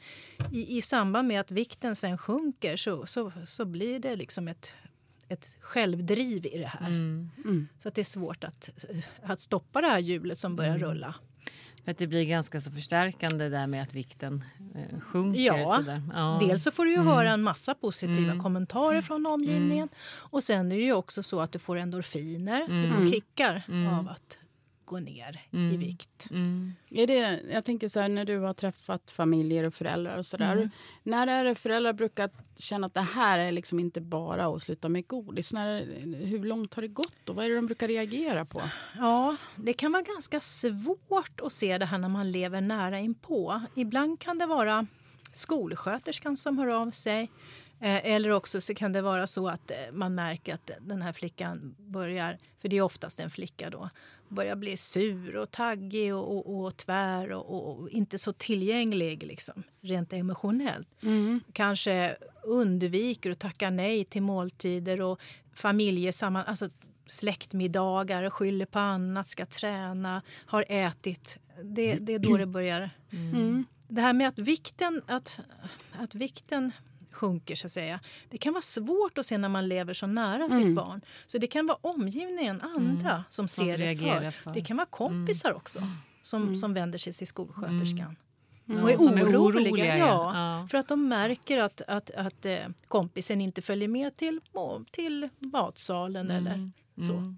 i, 0.52 0.78
i 0.78 0.82
samband 0.82 1.28
med 1.28 1.40
att 1.42 1.52
vikten 1.52 1.96
sen 1.96 2.18
sjunker 2.18 2.78
så, 2.78 3.06
så, 3.06 3.32
så 3.48 3.66
blir 3.66 4.00
det 4.00 4.16
liksom 4.16 4.48
ett, 4.48 4.74
ett 5.32 5.58
självdriv 5.62 6.46
i 6.46 6.58
det 6.58 6.68
här. 6.68 6.88
Mm. 6.88 7.30
Mm. 7.46 7.68
Så 7.80 7.88
att 7.88 7.96
det 7.96 8.02
är 8.02 8.04
svårt 8.04 8.44
att, 8.44 8.70
att 9.24 9.40
stoppa 9.40 9.82
det 9.82 9.88
här 9.88 10.00
hjulet 10.00 10.38
som 10.38 10.56
börjar 10.56 10.76
Mm. 10.76 10.88
rulla. 10.90 11.16
För 11.86 11.92
att 11.92 11.98
det 11.98 12.08
blir 12.08 12.24
ganska 12.26 12.62
så 12.62 12.72
förstärkande 12.72 13.50
där 13.50 13.68
med 13.68 13.82
att 13.84 13.94
vikten 13.96 14.44
eh, 14.76 15.00
sjunker. 15.00 15.42
Ja, 15.42 15.84
ja. 16.14 16.40
Dels 16.42 16.64
så 16.64 16.72
får 16.72 16.86
du 16.86 16.92
ju 16.92 16.96
Mm. 16.98 17.08
höra 17.08 17.32
en 17.32 17.44
massa 17.44 17.74
positiva 17.74 18.32
Mm. 18.32 18.44
kommentarer 18.44 19.02
från 19.02 19.26
omgivningen. 19.26 19.90
Och 20.14 20.44
sen 20.44 20.72
är 20.72 20.76
det 20.76 20.82
ju 20.84 20.94
också 20.94 21.24
så 21.24 21.40
att 21.42 21.52
du 21.52 21.60
får 21.60 21.78
endorfiner, 21.78 22.60
du 22.60 22.90
får 22.90 22.98
Mm. 23.00 23.12
kickar 23.12 23.64
Mm. 23.68 23.94
av 23.94 24.10
att 24.10 24.38
gå 24.92 25.00
ner 25.00 25.42
i 25.52 25.56
Mm. 25.58 25.80
vikt. 25.80 26.28
Mm. 26.32 26.74
Är 26.90 27.08
det, 27.08 27.40
jag 27.52 27.66
tänker 27.66 27.88
så 27.88 28.00
här, 28.00 28.10
när 28.10 28.26
du 28.26 28.38
har 28.40 28.54
träffat 28.54 29.12
familjer 29.12 29.68
och 29.68 29.74
föräldrar 29.74 30.18
och 30.18 30.26
sådär. 30.26 30.52
Mm. 30.54 30.70
När 31.04 31.28
är 31.28 31.44
det 31.44 31.56
föräldrar 31.56 31.94
brukar 31.94 32.30
känna 32.58 32.88
att 32.88 32.94
det 32.94 33.02
här 33.02 33.40
är 33.40 33.52
liksom 33.52 33.80
inte 33.80 34.02
bara 34.02 34.46
att 34.46 34.64
sluta 34.64 34.90
med 34.90 35.08
godis? 35.08 35.54
När, 35.54 35.86
hur 36.26 36.44
långt 36.44 36.74
har 36.74 36.82
det 36.82 36.88
gått 36.88 37.30
och 37.30 37.36
vad 37.36 37.46
är 37.46 37.50
det 37.50 37.56
de 37.56 37.66
brukar 37.66 37.88
reagera 37.88 38.46
på? 38.46 38.62
Ja, 38.98 39.36
det 39.56 39.74
kan 39.74 39.92
vara 39.92 40.02
ganska 40.04 40.40
svårt 40.40 41.42
att 41.44 41.52
se 41.52 41.78
det 41.78 41.86
här 41.86 41.98
när 41.98 42.10
man 42.10 42.32
lever 42.32 42.62
nära 42.62 43.00
inpå. 43.00 43.62
Ibland 43.76 44.20
kan 44.20 44.38
det 44.38 44.46
vara 44.46 44.88
skolsköterskan 45.32 46.38
som 46.38 46.58
hör 46.58 46.68
av 46.68 46.92
sig. 46.92 47.30
Eh, 47.82 48.06
Eller 48.06 48.30
också 48.30 48.62
så 48.62 48.74
kan 48.74 48.94
det 48.94 49.02
vara 49.02 49.28
så 49.28 49.48
att 49.48 49.72
eh, 49.72 49.78
man 49.92 50.16
märker 50.16 50.54
att 50.54 50.72
den 50.82 51.02
här 51.02 51.14
flickan 51.14 51.76
börjar, 51.78 52.38
för 52.60 52.70
det 52.70 52.78
är 52.78 52.82
oftast 52.82 53.20
en 53.20 53.30
flicka 53.30 53.70
då, 53.70 53.90
börjar 54.30 54.56
bli 54.56 54.78
sur 54.78 55.36
och 55.36 55.52
taggig 55.52 56.16
och, 56.16 56.38
och, 56.38 56.66
och 56.66 56.78
tvär 56.78 57.32
och, 57.32 57.56
och, 57.56 57.80
och 57.80 57.90
inte 57.90 58.18
så 58.18 58.34
tillgänglig 58.34 59.24
liksom, 59.24 59.64
rent 59.82 60.14
emotionellt. 60.14 60.88
Kanske 61.54 62.16
undviker 62.44 63.32
att 63.32 63.40
tacka 63.40 63.70
nej 63.70 64.06
till 64.06 64.22
måltider 64.22 65.02
och 65.02 65.22
familjesamman... 65.54 66.46
Alltså, 66.46 66.70
släktmiddagar, 67.06 68.30
skyller 68.30 68.66
på 68.66 68.80
annat, 68.80 69.28
ska 69.28 69.46
träna, 69.46 70.22
har 70.46 70.66
ätit. 70.70 71.38
Det, 71.64 71.96
det 71.96 72.14
är 72.14 72.20
då 72.20 72.38
det 72.38 72.46
börjar. 72.46 72.90
Mm. 73.12 73.66
Det 73.88 74.02
här 74.02 74.14
med 74.14 74.28
att 74.28 74.40
vikten, 74.40 75.02
att, 75.08 75.40
att 75.92 76.16
vikten 76.16 76.72
sjunker, 77.12 77.56
så 77.56 77.68
att 77.68 77.72
säga. 77.72 78.00
Det 78.30 78.38
kan 78.38 78.54
vara 78.54 78.62
svårt 78.62 79.18
att 79.18 79.26
se 79.26 79.38
när 79.38 79.50
man 79.50 79.68
lever 79.68 79.94
så 79.94 80.08
nära 80.08 80.50
sitt 80.50 80.58
Mm. 80.62 80.76
barn. 80.76 81.02
Så 81.26 81.38
det 81.38 81.48
kan 81.48 81.68
vara 81.68 81.78
omgivningen, 81.82 82.62
andra, 82.62 83.24
som 83.30 83.48
Som 83.48 83.66
ser 83.66 83.78
det 83.78 83.84
reagerar 83.86 84.32
för. 84.32 84.42
för. 84.44 84.54
Det 84.54 84.62
kan 84.62 84.78
vara 84.78 84.88
kompisar 84.88 85.54
också 85.54 85.80
som, 86.22 86.42
Mm. 86.44 86.56
som 86.56 86.74
vänder 86.74 86.98
sig 87.00 87.14
till 87.14 87.28
skolsköterskan. 87.28 88.16
Mm. 88.70 88.84
Och 88.84 88.92
är 88.92 88.98
Som 88.98 89.08
är 89.08 89.24
oroliga. 89.24 89.40
oroliga, 89.40 89.98
ja. 89.98 90.32
ja. 90.36 90.68
För 90.72 90.78
att 90.78 90.88
de 90.88 91.08
märker 91.08 91.58
att, 91.58 91.82
att, 91.88 92.12
att 92.12 92.46
eh, 92.46 92.60
kompisen 92.88 93.42
inte 93.42 93.62
följer 93.62 93.88
med 93.88 94.16
till, 94.18 94.40
till 94.92 95.30
matsalen 95.40 96.32
eller 96.32 96.72
så. 97.08 97.14
Mm. 97.14 97.38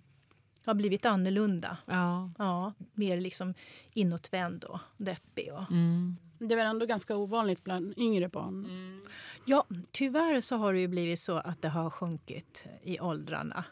har 0.66 0.74
blivit 0.74 1.06
annorlunda. 1.06 1.78
Ja. 1.86 2.30
Ja, 2.38 2.74
mer 2.94 3.22
liksom 3.22 3.54
inåtvänd 3.94 4.64
och 4.64 4.80
deppig. 4.98 5.54
Och. 5.54 5.72
Mm. 5.72 6.18
Det 6.48 6.54
är 6.54 6.56
väl 6.56 6.68
ändå 6.68 6.86
ganska 6.86 7.16
ovanligt 7.16 7.64
bland 7.64 7.94
yngre 7.98 8.30
barn. 8.30 9.02
Ja, 9.46 9.66
tyvärr 9.92 10.42
så 10.42 10.56
har 10.56 10.74
det 10.74 10.80
ju 10.80 10.88
blivit 10.88 11.20
så 11.20 11.38
att 11.38 11.62
det 11.62 11.70
har 11.70 11.90
sjunkit 11.90 12.66
i 12.84 13.00
åldrarna. 13.00 13.64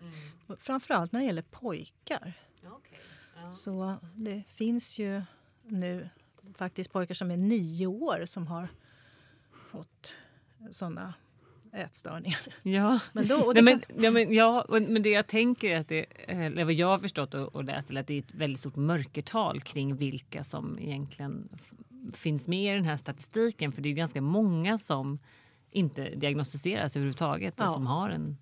Framförallt 0.60 1.12
när 1.12 1.20
det 1.20 1.26
gäller 1.26 1.42
pojkar. 1.42 2.34
Okej. 2.66 3.00
Ja. 3.36 3.54
Så 3.54 3.96
det 4.16 4.44
finns 4.48 5.00
ju 5.00 5.22
nu 5.64 6.10
faktiskt 6.56 6.92
pojkar 6.92 7.16
som 7.16 7.32
är 7.32 7.38
nio 7.38 7.88
år 7.88 8.26
som 8.26 8.48
har 8.48 8.68
fått 9.72 10.16
såna 10.72 11.14
ätstörningar. 11.74 12.40
Ja. 12.62 13.00
Men 13.14 13.28
då, 13.28 13.36
och 13.36 13.54
Nej, 13.54 13.56
det 13.56 13.62
men, 13.62 13.80
kan, 13.80 14.04
ja, 14.04 14.12
men, 14.12 14.34
ja, 14.34 14.66
men 14.70 15.02
det 15.02 15.10
jag 15.10 15.28
tänker 15.28 15.70
är 15.70 15.80
att 15.80 15.88
det, 15.88 16.06
eller 16.28 16.64
vad 16.64 16.74
jag 16.74 16.88
har 16.88 17.00
förstått 17.00 17.34
och, 17.34 17.56
och 17.56 17.64
läst, 17.64 17.92
är 17.92 18.00
att 18.00 18.08
det 18.08 18.14
är 18.14 18.20
ett 18.20 18.34
väldigt 18.34 18.60
stort 18.60 18.76
mörkertal 18.76 19.62
kring 19.62 19.96
vilka 19.96 20.44
som 20.44 20.80
egentligen 20.80 21.50
finns 22.14 22.48
med 22.48 22.74
i 22.74 22.76
den 22.76 22.86
här 22.86 22.98
statistiken. 22.98 23.72
För 23.72 23.82
det 23.82 23.90
är 23.90 23.94
ganska 23.94 24.22
många 24.22 24.78
som 24.78 25.20
inte 25.72 26.10
diagnostiseras 26.16 26.96
överhuvudtaget 26.96 27.60
och 27.62 27.66
Ja. 27.66 27.74
som 27.74 27.88
har 27.88 28.10
en, 28.10 28.38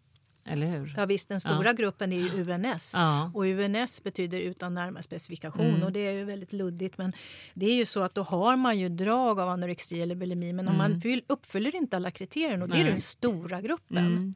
eller 0.45 0.67
hur? 0.67 0.93
ja, 0.97 1.05
visst, 1.05 1.29
den 1.29 1.39
stora 1.39 1.73
gruppen 1.73 2.13
är 2.13 2.17
ju 2.19 2.29
UNS. 2.43 2.93
Ja. 2.97 3.31
Och 3.33 3.43
UNS 3.45 4.03
betyder 4.03 4.39
utan 4.39 4.73
närmare 4.73 5.03
specifikation 5.03 5.65
Mm. 5.65 5.83
och 5.83 5.91
det 5.91 5.99
är 5.99 6.11
ju 6.13 6.23
väldigt 6.23 6.53
luddigt. 6.53 6.97
Men 6.97 7.13
det 7.53 7.65
är 7.65 7.73
ju 7.75 7.85
så 7.85 8.01
att 8.03 8.15
då 8.15 8.23
har 8.23 8.55
man 8.55 8.79
ju 8.79 8.89
drag 8.89 9.39
av 9.39 9.49
anorexi 9.49 10.01
eller 10.01 10.15
bulimi 10.15 10.53
men 10.53 10.67
om 10.67 10.77
man 10.77 11.01
fyll, 11.01 11.21
uppfyller 11.27 11.75
inte 11.75 11.95
alla 11.95 12.11
kriterier 12.11 12.61
och 12.61 12.69
det 12.69 12.75
är 12.75 12.81
Mm. 12.81 12.91
Den 12.91 13.01
stora 13.01 13.61
gruppen. 13.61 13.97
Mm. 13.97 14.35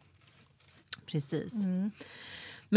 Precis. 1.05 1.53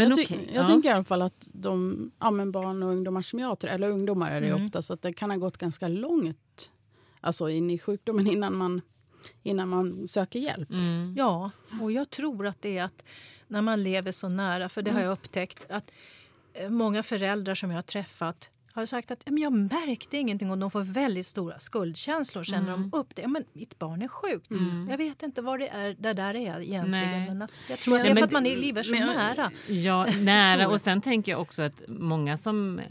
Mm. 0.05 0.09
Men 0.09 0.17
jag, 0.17 0.25
okej. 0.25 0.49
jag 0.53 0.63
ja. 0.63 0.67
tänker 0.67 0.89
i 0.89 0.91
alla 0.91 1.03
fall 1.03 1.21
att 1.21 1.47
de 1.51 2.11
ja, 2.19 2.31
men 2.31 2.51
barn 2.51 2.83
och 2.83 2.89
ungdomar 2.89 3.21
som 3.21 3.39
jag 3.39 3.59
träffar, 3.59 3.75
eller 3.75 3.89
ungdomar 3.89 4.31
är 4.31 4.41
det 4.41 4.47
Mm. 4.47 4.65
oftast, 4.65 4.91
att 4.91 5.01
det 5.01 5.13
kan 5.13 5.29
ha 5.29 5.37
gått 5.37 5.57
ganska 5.57 5.87
långt 5.87 6.69
alltså 7.21 7.49
in 7.49 7.69
i 7.69 7.79
sjukdomen 7.79 8.27
innan 8.27 8.55
man, 8.55 8.81
innan 9.43 9.69
man 9.69 10.07
söker 10.07 10.39
hjälp. 10.39 10.69
Mm. 10.69 11.13
Ja, 11.17 11.51
och 11.81 11.91
jag 11.91 12.09
tror 12.09 12.47
att 12.47 12.61
det 12.61 12.77
är 12.77 12.83
att 12.83 13.03
när 13.47 13.61
man 13.61 13.83
lever 13.83 14.11
så 14.11 14.29
nära, 14.29 14.69
för 14.69 14.81
det 14.81 14.91
har 14.91 15.01
jag 15.01 15.11
upptäckt 15.11 15.65
att 15.71 15.91
eh, 16.53 16.69
många 16.69 17.03
föräldrar 17.03 17.55
som 17.55 17.69
jag 17.69 17.77
har 17.77 17.81
träffat 17.81 18.49
har 18.81 18.85
sagt 18.85 19.11
att 19.11 19.21
"Ja, 19.25 19.31
men 19.31 19.43
jag 19.43 19.53
märkte 19.53 20.17
ingenting 20.17 20.51
och 20.51 20.57
de 20.57 20.71
får 20.71 20.81
väldigt 20.81 21.25
stora 21.25 21.59
skuldkänslor. 21.59 22.43
Känner 22.43 22.71
de 22.71 22.89
upp 22.93 23.15
det? 23.15 23.21
Ja, 23.21 23.27
men 23.27 23.43
mitt 23.53 23.79
barn 23.79 24.01
är 24.01 24.07
sjukt. 24.07 24.47
Jag 24.89 24.97
vet 24.97 25.23
inte 25.23 25.41
vad 25.41 25.59
det 25.59 25.67
är 25.67 25.95
det 25.99 26.13
där 26.13 26.35
är 26.35 26.61
egentligen. 26.61 27.37
Nej. 27.39 27.47
Jag 27.69 27.79
tror 27.79 27.97
att 27.97 28.03
det 28.03 28.09
är 28.11 28.15
för 28.15 28.23
att 28.23 28.31
man 28.31 28.43
lever 28.43 28.83
så 28.83 28.91
men 28.93 29.07
nära. 29.07 29.51
Ja, 29.67 30.05
nära. 30.21 30.67
Och 30.67 30.81
sen 30.81 31.01
tänker 31.01 31.31
jag 31.31 31.41
också 31.41 31.61
att 31.61 31.81
många 31.87 32.37
som 32.37 32.81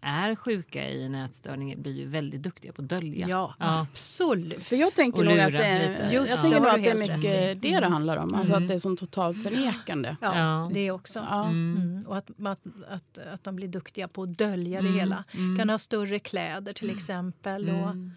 är 0.00 0.34
sjuka 0.36 0.88
i 0.90 1.04
en 1.04 1.14
ätstörning 1.14 1.82
blir 1.82 1.92
ju 1.92 2.06
väldigt 2.08 2.42
duktiga 2.42 2.72
på 2.72 2.82
att 2.82 2.88
dölja. 2.88 3.28
Ja, 3.28 3.54
Ja. 3.58 3.86
absolut. 3.92 4.62
För 4.64 4.76
jag 4.76 4.94
tänker 4.94 5.24
nog 5.24 5.38
att 5.38 5.52
det 5.52 5.64
är, 5.64 5.90
lite. 5.90 6.02
jag 6.02 6.12
Just 6.12 6.42
tänker 6.42 6.60
det, 6.60 6.66
har 6.68 6.78
att 6.78 6.84
det 6.84 6.90
är 6.90 6.98
mycket 6.98 7.56
i. 7.56 7.68
det 7.70 7.80
det 7.80 7.86
handlar 7.86 8.16
om. 8.16 8.34
Alltså 8.34 8.52
Mm. 8.52 8.62
att 8.62 8.68
det 8.68 8.74
är 8.74 8.78
som 8.78 8.96
totalt 8.96 9.42
förnekande. 9.42 10.16
Ja, 10.20 10.36
Ja. 10.38 10.70
det 10.74 10.90
också. 10.90 11.26
Ja. 11.30 11.48
Mm. 11.48 12.04
Och 12.06 12.16
att, 12.16 12.30
att, 12.46 12.60
att, 12.90 13.18
att 13.32 13.44
de 13.44 13.56
blir 13.56 13.68
duktiga 13.68 14.08
på 14.08 14.22
att 14.22 14.38
dölja 14.38 14.78
Mm. 14.78 14.92
det 14.92 14.98
hela. 14.98 15.24
Kan 15.58 15.70
ha 15.70 15.78
större 15.78 16.18
kläder 16.18 16.72
till 16.72 16.90
exempel. 16.90 17.68
Och 17.70 17.74
Mm. 17.90 18.12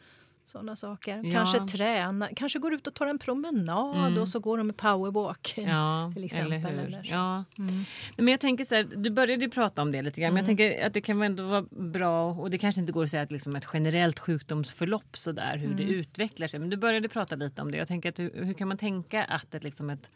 Sådana 0.46 0.76
saker. 0.76 1.22
Ja. 1.24 1.32
Kanske 1.32 1.60
träna, 1.60 2.30
kanske 2.36 2.60
går 2.60 2.74
ut 2.74 2.88
och 2.88 2.94
tar 2.94 3.08
en 3.08 3.20
promenad 3.20 4.08
Mm. 4.08 4.22
och 4.22 4.30
så 4.30 4.40
går 4.40 4.58
de 4.58 4.68
med 4.68 4.78
powerwalk. 4.78 5.54
Ja, 5.58 6.12
till 6.16 6.24
exempel, 6.24 6.54
eller 6.54 6.70
hur? 6.70 6.80
eller. 6.88 7.02
Ja. 7.12 7.44
Mm. 7.58 7.84
Men 8.18 8.28
jag 8.28 8.40
tänker 8.40 8.66
så 8.66 8.76
här, 8.76 8.84
du 8.96 9.10
började 9.10 9.44
ju 9.46 9.50
prata 9.52 9.82
om 9.82 9.92
det 9.92 10.02
lite 10.02 10.22
grann, 10.22 10.34
men 10.34 10.38
jag 10.38 10.46
tänker 10.46 10.86
att 10.88 10.94
det 10.94 11.02
kan 11.02 11.22
ändå 11.22 11.44
vara 11.48 11.62
bra 11.72 12.32
och 12.34 12.50
det 12.50 12.58
kanske 12.58 12.82
inte 12.82 12.94
går 12.94 13.04
att 13.04 13.10
säga 13.10 13.24
att 13.24 13.32
liksom 13.32 13.56
ett 13.56 13.68
generellt 13.74 14.20
sjukdomsförlopp 14.20 15.18
så 15.18 15.32
där, 15.32 15.58
hur 15.58 15.74
det 15.74 15.84
utvecklar 15.84 16.48
sig. 16.48 16.60
Men 16.60 16.70
du 16.70 16.78
började 16.78 17.10
prata 17.10 17.36
lite 17.36 17.62
om 17.62 17.72
det. 17.72 17.78
Jag 17.78 17.88
tänker 17.88 18.10
att 18.10 18.20
hur, 18.20 18.46
hur 18.46 18.54
kan 18.54 18.68
man 18.68 18.78
tänka 18.78 19.24
att 19.24 19.56
ett, 19.56 19.64
liksom 19.64 19.90
ett, 19.90 20.10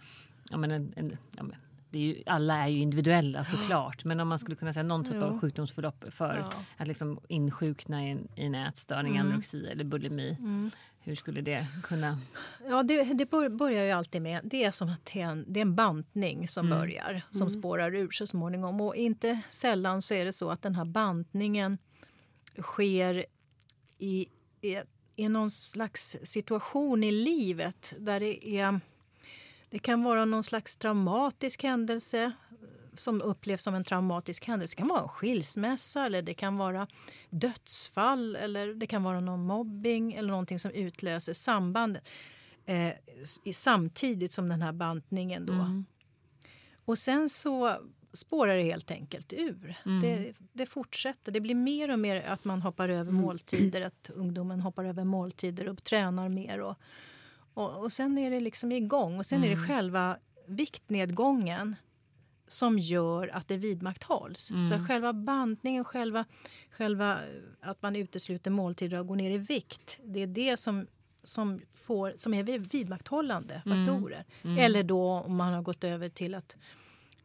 ja, 0.49 0.57
men 0.57 0.71
en, 0.71 0.93
en, 0.95 1.17
ja, 1.37 1.43
men, 1.43 1.55
är 1.91 2.01
ju, 2.01 2.23
alla 2.25 2.57
är 2.57 2.67
ju 2.67 2.79
individuella 2.81 3.43
såklart, 3.43 4.03
men 4.05 4.19
om 4.19 4.27
man 4.27 4.39
skulle 4.39 4.55
kunna 4.55 4.73
säga 4.73 4.83
någon 4.83 5.03
typ 5.05 5.23
av 5.23 5.31
Jo. 5.33 5.39
sjukdomsförlopp 5.39 6.05
för 6.11 6.37
Ja. 6.51 6.59
att 6.77 6.87
liksom 6.87 7.19
insjukna 7.27 8.05
i 8.07 8.11
en, 8.11 8.27
i 8.35 8.45
en 8.45 8.55
ätstörning, 8.55 9.15
Mm. 9.15 9.27
anorexi 9.27 9.67
eller 9.67 9.83
bulimi. 9.83 10.37
Hur 10.99 11.15
skulle 11.15 11.41
det 11.41 11.65
kunna... 11.83 12.17
Ja, 12.69 12.83
det, 12.83 13.03
det 13.03 13.29
bör- 13.31 13.49
börjar 13.49 13.83
ju 13.85 13.91
alltid 13.91 14.21
med 14.21 14.41
det 14.43 14.63
är 14.63 14.71
som 14.71 14.89
att 14.89 15.05
det 15.13 15.21
är 15.21 15.25
en, 15.29 15.45
det 15.47 15.59
är 15.59 15.61
en 15.61 15.75
bantning 15.75 16.47
som 16.47 16.65
Mm. 16.65 16.79
börjar, 16.79 17.21
som 17.31 17.49
spårar 17.49 17.95
ur 17.95 18.09
så 18.11 18.27
småningom. 18.27 18.81
Och 18.81 18.95
inte 18.95 19.41
sällan 19.49 20.01
så 20.01 20.13
är 20.13 20.25
det 20.25 20.33
så 20.33 20.49
att 20.51 20.61
den 20.61 20.75
här 20.75 20.85
bantningen 20.85 21.77
sker 22.61 23.25
i, 23.97 24.27
i, 24.61 24.77
i 25.15 25.29
någon 25.29 25.51
slags 25.51 26.17
situation 26.23 27.03
i 27.03 27.11
livet 27.11 27.93
där 27.99 28.19
det 28.19 28.47
är 28.59 28.79
det 29.69 29.79
kan 29.79 30.03
vara 30.03 30.25
någon 30.25 30.43
slags 30.43 30.77
traumatisk 30.77 31.63
händelse 31.63 32.31
som 32.93 33.21
upplevs 33.21 33.63
som 33.63 33.75
en 33.75 33.83
traumatisk 33.83 34.45
händelse. 34.45 34.75
Det 34.75 34.77
kan 34.77 34.87
vara 34.87 35.01
en 35.01 35.09
skilsmässa 35.09 36.05
eller 36.05 36.21
det 36.21 36.33
kan 36.33 36.57
vara 36.57 36.87
dödsfall 37.29 38.35
eller 38.35 38.73
det 38.73 38.87
kan 38.87 39.03
vara 39.03 39.19
någon 39.19 39.45
mobbing 39.45 40.13
eller 40.13 40.29
någonting 40.29 40.59
som 40.59 40.71
utlöser 40.71 41.33
sambandet 41.33 42.09
eh, 42.65 42.93
samtidigt 43.53 44.31
som 44.31 44.49
den 44.49 44.61
här 44.61 44.71
bantningen. 44.71 45.45
Då. 45.45 45.53
Mm. 45.53 45.85
Och 46.85 46.97
sen 46.97 47.29
så 47.29 47.77
spårar 48.13 48.57
det 48.57 48.63
helt 48.63 48.91
enkelt 48.91 49.33
ur. 49.33 49.75
Mm. 49.85 49.99
Det, 50.01 50.33
det 50.53 50.65
fortsätter. 50.65 51.31
Det 51.31 51.41
blir 51.41 51.55
mer 51.55 51.91
och 51.91 51.99
mer 51.99 52.21
att 52.21 52.45
man 52.45 52.61
hoppar 52.61 52.89
över 52.89 53.11
måltider, 53.11 53.81
att 53.81 54.11
ungdomen 54.13 54.61
hoppar 54.61 54.85
över 54.85 55.03
måltider 55.03 55.69
och 55.69 55.83
tränar 55.83 56.29
mer. 56.29 56.59
Och, 56.59 56.77
och, 57.57 57.83
och 57.83 57.91
sen 57.91 58.17
är 58.17 58.31
det 58.31 58.39
liksom 58.39 58.71
igång. 58.71 59.17
Och 59.19 59.25
sen 59.25 59.43
är 59.43 59.49
det 59.49 59.67
själva 59.67 60.17
viktnedgången 60.47 61.75
som 62.47 62.79
gör 62.79 63.27
att 63.27 63.47
det 63.47 63.57
vidmakthålls. 63.57 64.51
Så 64.69 64.85
själva 64.87 65.13
bantningen, 65.13 65.83
själva, 65.85 66.25
själva 66.71 67.19
att 67.61 67.81
man 67.81 67.95
utesluter 67.95 68.51
måltider 68.51 68.99
och 68.99 69.07
går 69.07 69.15
ner 69.15 69.31
i 69.31 69.37
vikt, 69.37 69.99
det 70.03 70.19
är 70.23 70.27
det 70.27 70.57
som 70.57 70.87
som, 71.23 71.61
får, 71.71 72.13
som 72.15 72.33
är 72.33 72.43
vid- 72.43 72.71
vidmakthållande 72.71 73.61
faktorer. 73.65 74.25
Eller 74.59 74.83
då 74.83 75.11
om 75.11 75.35
man 75.35 75.53
har 75.53 75.61
gått 75.61 75.83
över 75.83 76.09
till 76.09 76.35
att, 76.35 76.57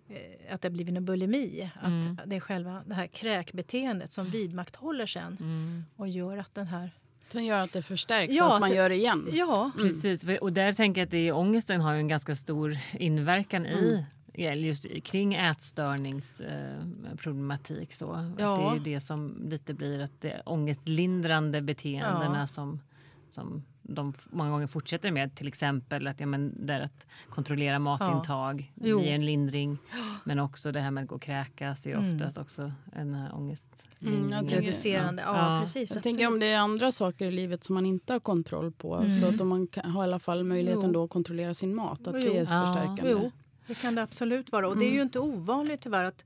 eh, 0.08 0.54
att 0.54 0.60
det 0.62 0.68
har 0.68 0.72
blivit 0.72 0.96
en 0.96 1.04
bulimi. 1.04 1.70
Att 1.82 2.28
det 2.30 2.36
är 2.36 2.40
själva 2.40 2.82
det 2.86 2.94
här 2.94 3.06
kräkbeteendet 3.06 4.12
som 4.12 4.30
vidmakthåller 4.30 5.06
sen 5.06 5.36
Mm. 5.40 5.84
och 5.96 6.08
gör 6.08 6.36
att 6.38 6.54
den 6.54 6.66
här... 6.66 6.90
Som 7.32 7.44
gör 7.44 7.58
att 7.58 7.72
det 7.72 7.82
förstärks 7.82 8.34
Ja, 8.34 8.46
och 8.48 8.54
att 8.54 8.60
man 8.60 8.70
det- 8.70 8.76
gör 8.76 8.88
det 8.88 8.94
igen. 8.96 9.28
Ja, 9.32 9.70
Precis, 9.76 10.24
för- 10.24 10.42
och 10.42 10.52
där 10.52 10.72
tänker 10.72 11.00
jag 11.00 11.06
att 11.06 11.10
det, 11.10 11.32
ångesten 11.32 11.80
har 11.80 11.92
ju 11.92 11.98
en 11.98 12.08
ganska 12.08 12.36
stor 12.36 12.76
inverkan 12.92 13.66
i 13.66 14.06
ja, 14.34 14.54
just 14.54 14.84
i- 14.84 15.00
kring 15.00 15.34
ätstörningsproblematik. 15.34 17.92
Så. 17.92 18.12
Att 18.12 18.24
Ja. 18.38 18.56
det 18.56 18.62
är 18.62 18.74
ju 18.74 18.80
det 18.94 19.00
som 19.00 19.46
lite 19.50 19.74
blir 19.74 20.00
att 20.00 20.20
det 20.20 20.42
ångestlindrande 20.46 21.62
beteendena 21.62 22.38
Ja. 22.38 22.46
som, 22.46 22.80
som 23.28 23.62
de 23.82 24.12
många 24.30 24.50
gånger 24.50 24.66
fortsätter 24.66 25.10
med. 25.10 25.34
Till 25.34 25.48
exempel 25.48 26.06
att, 26.06 26.20
ja, 26.20 26.26
men, 26.26 26.66
där 26.66 26.80
att 26.80 27.06
kontrollera 27.30 27.78
matintag 27.78 28.72
Jo. 28.74 29.00
ger 29.02 29.14
en 29.14 29.26
lindring. 29.26 29.78
Men 30.24 30.38
också 30.38 30.72
det 30.72 30.80
här 30.80 30.90
med 30.90 31.02
att 31.02 31.08
gå 31.08 31.14
och 31.14 31.22
kräkas 31.22 31.86
är 31.86 31.94
Mm. 31.96 32.14
oftast 32.14 32.38
också 32.38 32.72
en 32.92 33.14
här 33.14 33.34
ångestlindring. 33.34 34.20
Mm, 34.20 34.30
jag 34.30 34.40
tänker- 34.40 34.60
reducerande. 34.60 35.22
Ja, 35.22 35.54
Ja. 35.56 35.60
precis. 35.62 35.94
Jag 35.94 36.02
tänker 36.02 36.26
om 36.26 36.38
det 36.40 36.46
är 36.46 36.58
andra 36.58 36.92
saker 36.92 37.26
i 37.26 37.30
livet 37.30 37.64
som 37.64 37.74
man 37.74 37.86
inte 37.86 38.12
har 38.12 38.20
kontroll 38.20 38.72
på. 38.72 39.10
Så 39.20 39.26
att 39.28 39.40
om 39.40 39.48
man 39.48 39.66
kan, 39.66 39.90
har 39.90 40.02
i 40.02 40.04
alla 40.04 40.18
fall 40.18 40.44
möjligheten 40.44 40.86
Jo. 40.86 40.92
då 40.92 41.04
att 41.04 41.10
kontrollera 41.10 41.54
sin 41.54 41.74
mat. 41.74 42.06
Att 42.06 42.14
Jo. 42.24 42.30
det 42.32 42.38
är 42.38 42.40
Ja. 42.40 42.46
förstärkande. 42.66 43.10
Jo, 43.10 43.32
det 43.66 43.74
kan 43.74 43.94
det 43.94 44.02
absolut 44.02 44.52
vara. 44.52 44.68
Och 44.68 44.76
det 44.78 44.84
är 44.84 44.92
ju 44.92 45.02
inte 45.02 45.18
ovanligt 45.18 45.80
tyvärr 45.80 46.04
att, 46.04 46.24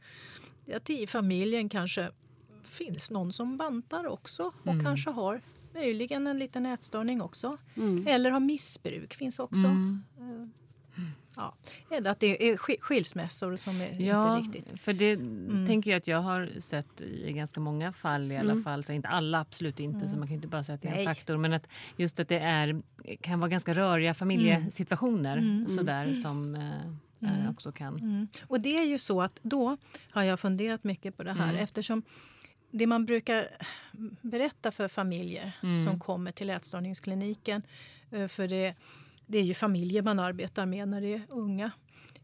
att 0.74 0.90
i 0.90 1.06
familjen 1.06 1.68
kanske 1.68 2.10
finns 2.62 3.10
någon 3.10 3.32
som 3.32 3.56
bantar 3.56 4.06
också 4.06 4.42
och 4.62 4.82
kanske 4.82 5.10
har 5.10 5.40
möjligen 5.76 6.26
en 6.26 6.38
liten 6.38 6.66
ätstörning 6.66 7.22
också. 7.22 7.56
Mm. 7.76 8.06
Eller 8.06 8.30
har 8.30 8.40
missbruk 8.40 9.14
finns 9.14 9.38
också. 9.38 9.66
Mm. 9.66 10.02
ja, 11.36 11.54
eller 11.90 12.10
att 12.10 12.20
det 12.20 12.50
är 12.50 12.56
sk- 12.56 12.80
skilsmässor 12.80 13.56
som 13.56 13.80
är 13.80 14.00
Ja, 14.00 14.38
inte 14.38 14.58
riktigt... 14.58 14.80
för 14.80 14.92
det 14.92 15.16
tänker 15.66 15.90
jag 15.90 15.98
att 15.98 16.06
jag 16.06 16.18
har 16.20 16.60
sett 16.60 17.00
i 17.00 17.32
ganska 17.32 17.60
många 17.60 17.92
fall 17.92 18.32
i 18.32 18.36
alla 18.36 18.52
Mm. 18.52 18.64
fall. 18.64 18.84
Så 18.84 18.92
inte 18.92 19.08
alla, 19.08 19.40
absolut 19.40 19.80
inte, 19.80 20.08
så 20.08 20.18
man 20.18 20.28
kan 20.28 20.34
inte 20.34 20.48
bara 20.48 20.64
säga 20.64 20.74
att 20.76 20.82
det 20.82 20.88
är 20.88 20.92
en 20.92 20.96
Nej. 20.96 21.06
faktor. 21.06 21.36
Men 21.36 21.52
att 21.52 21.68
just 21.96 22.20
att 22.20 22.28
det 22.28 22.38
är, 22.38 22.82
kan 23.20 23.40
vara 23.40 23.48
ganska 23.50 23.74
röriga 23.74 24.14
familjesituationer 24.14 25.66
sådär 25.68 26.14
som 26.14 26.54
eh, 26.54 27.30
är 27.30 27.50
också 27.50 27.72
kan... 27.72 27.94
Mm. 27.98 28.28
Och 28.48 28.60
det 28.60 28.76
är 28.76 28.84
ju 28.84 28.98
så 28.98 29.22
att 29.22 29.38
då 29.42 29.76
har 30.10 30.22
jag 30.22 30.40
funderat 30.40 30.84
mycket 30.84 31.16
på 31.16 31.22
det 31.22 31.32
här 31.32 31.48
Mm. 31.48 31.62
eftersom 31.62 32.02
det 32.78 32.86
man 32.86 33.06
brukar 33.06 33.48
berätta 34.22 34.70
för 34.70 34.88
familjer 34.88 35.52
Mm. 35.62 35.84
som 35.84 36.00
kommer 36.00 36.32
till 36.32 36.50
ätstörningskliniken, 36.50 37.62
eh, 38.10 38.28
för 38.28 38.48
det, 38.48 38.74
det 39.26 39.38
är 39.38 39.42
ju 39.42 39.54
familjer 39.54 40.02
man 40.02 40.18
arbetar 40.18 40.66
med 40.66 40.88
när 40.88 41.00
det 41.00 41.14
är 41.14 41.22
unga, 41.28 41.70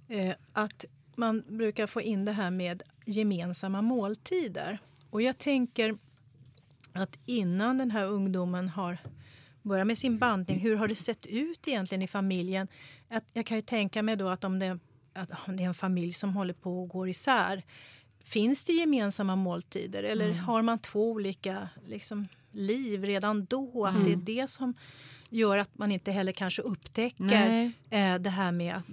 eh, 0.09 0.35
att 0.53 0.85
man 1.17 1.43
brukar 1.49 1.87
få 1.87 2.01
in 2.01 2.25
det 2.25 2.33
här 2.33 2.51
med 2.51 2.83
gemensamma 3.07 3.83
måltider. 3.83 4.79
Och 5.11 5.23
jag 5.23 5.39
tänker 5.39 5.99
att 6.93 7.19
innan 7.27 7.79
den 7.79 7.91
här 7.91 8.05
ungdomen 8.07 8.69
har 8.69 8.99
börjat 9.63 9.87
med 9.87 9.99
sin 9.99 10.19
bantning, 10.19 10.59
hur 10.59 10.77
har 10.77 10.89
det 10.89 10.95
sett 10.95 11.27
ut 11.27 11.69
egentligen 11.69 12.03
i 12.03 12.09
familjen? 12.09 12.69
Att 13.09 13.25
jag 13.33 13.47
kan 13.47 13.57
ju 13.57 13.63
tänka 13.63 14.03
mig 14.03 14.17
då 14.17 14.29
att 14.29 14.45
om 14.45 14.59
det, 14.59 14.79
att 15.13 15.31
om 15.49 15.57
det 15.57 15.63
är 15.63 15.69
en 15.69 15.75
familj 15.75 16.13
som 16.13 16.37
håller 16.37 16.55
på 16.55 16.83
och 16.83 16.89
går 16.89 17.09
isär, 17.09 17.63
finns 18.25 18.65
det 18.65 18.73
gemensamma 18.73 19.37
måltider 19.37 20.03
eller 20.03 20.25
Mm. 20.29 20.39
har 20.39 20.63
man 20.63 20.79
två 20.79 21.11
olika 21.11 21.69
liksom, 21.87 22.29
liv 22.53 23.05
redan 23.05 23.45
då? 23.45 23.87
Att 23.87 24.05
det 24.05 24.13
är 24.13 24.17
det 24.17 24.51
som 24.51 24.75
gör 25.31 25.59
att 25.59 25.79
man 25.79 25.93
inte 25.93 26.13
heller 26.13 26.33
kanske 26.33 26.63
upptäcker 26.63 27.73
eh, 27.91 28.15
det 28.19 28.31
här 28.31 28.53
med 28.53 28.77
att, 28.77 28.85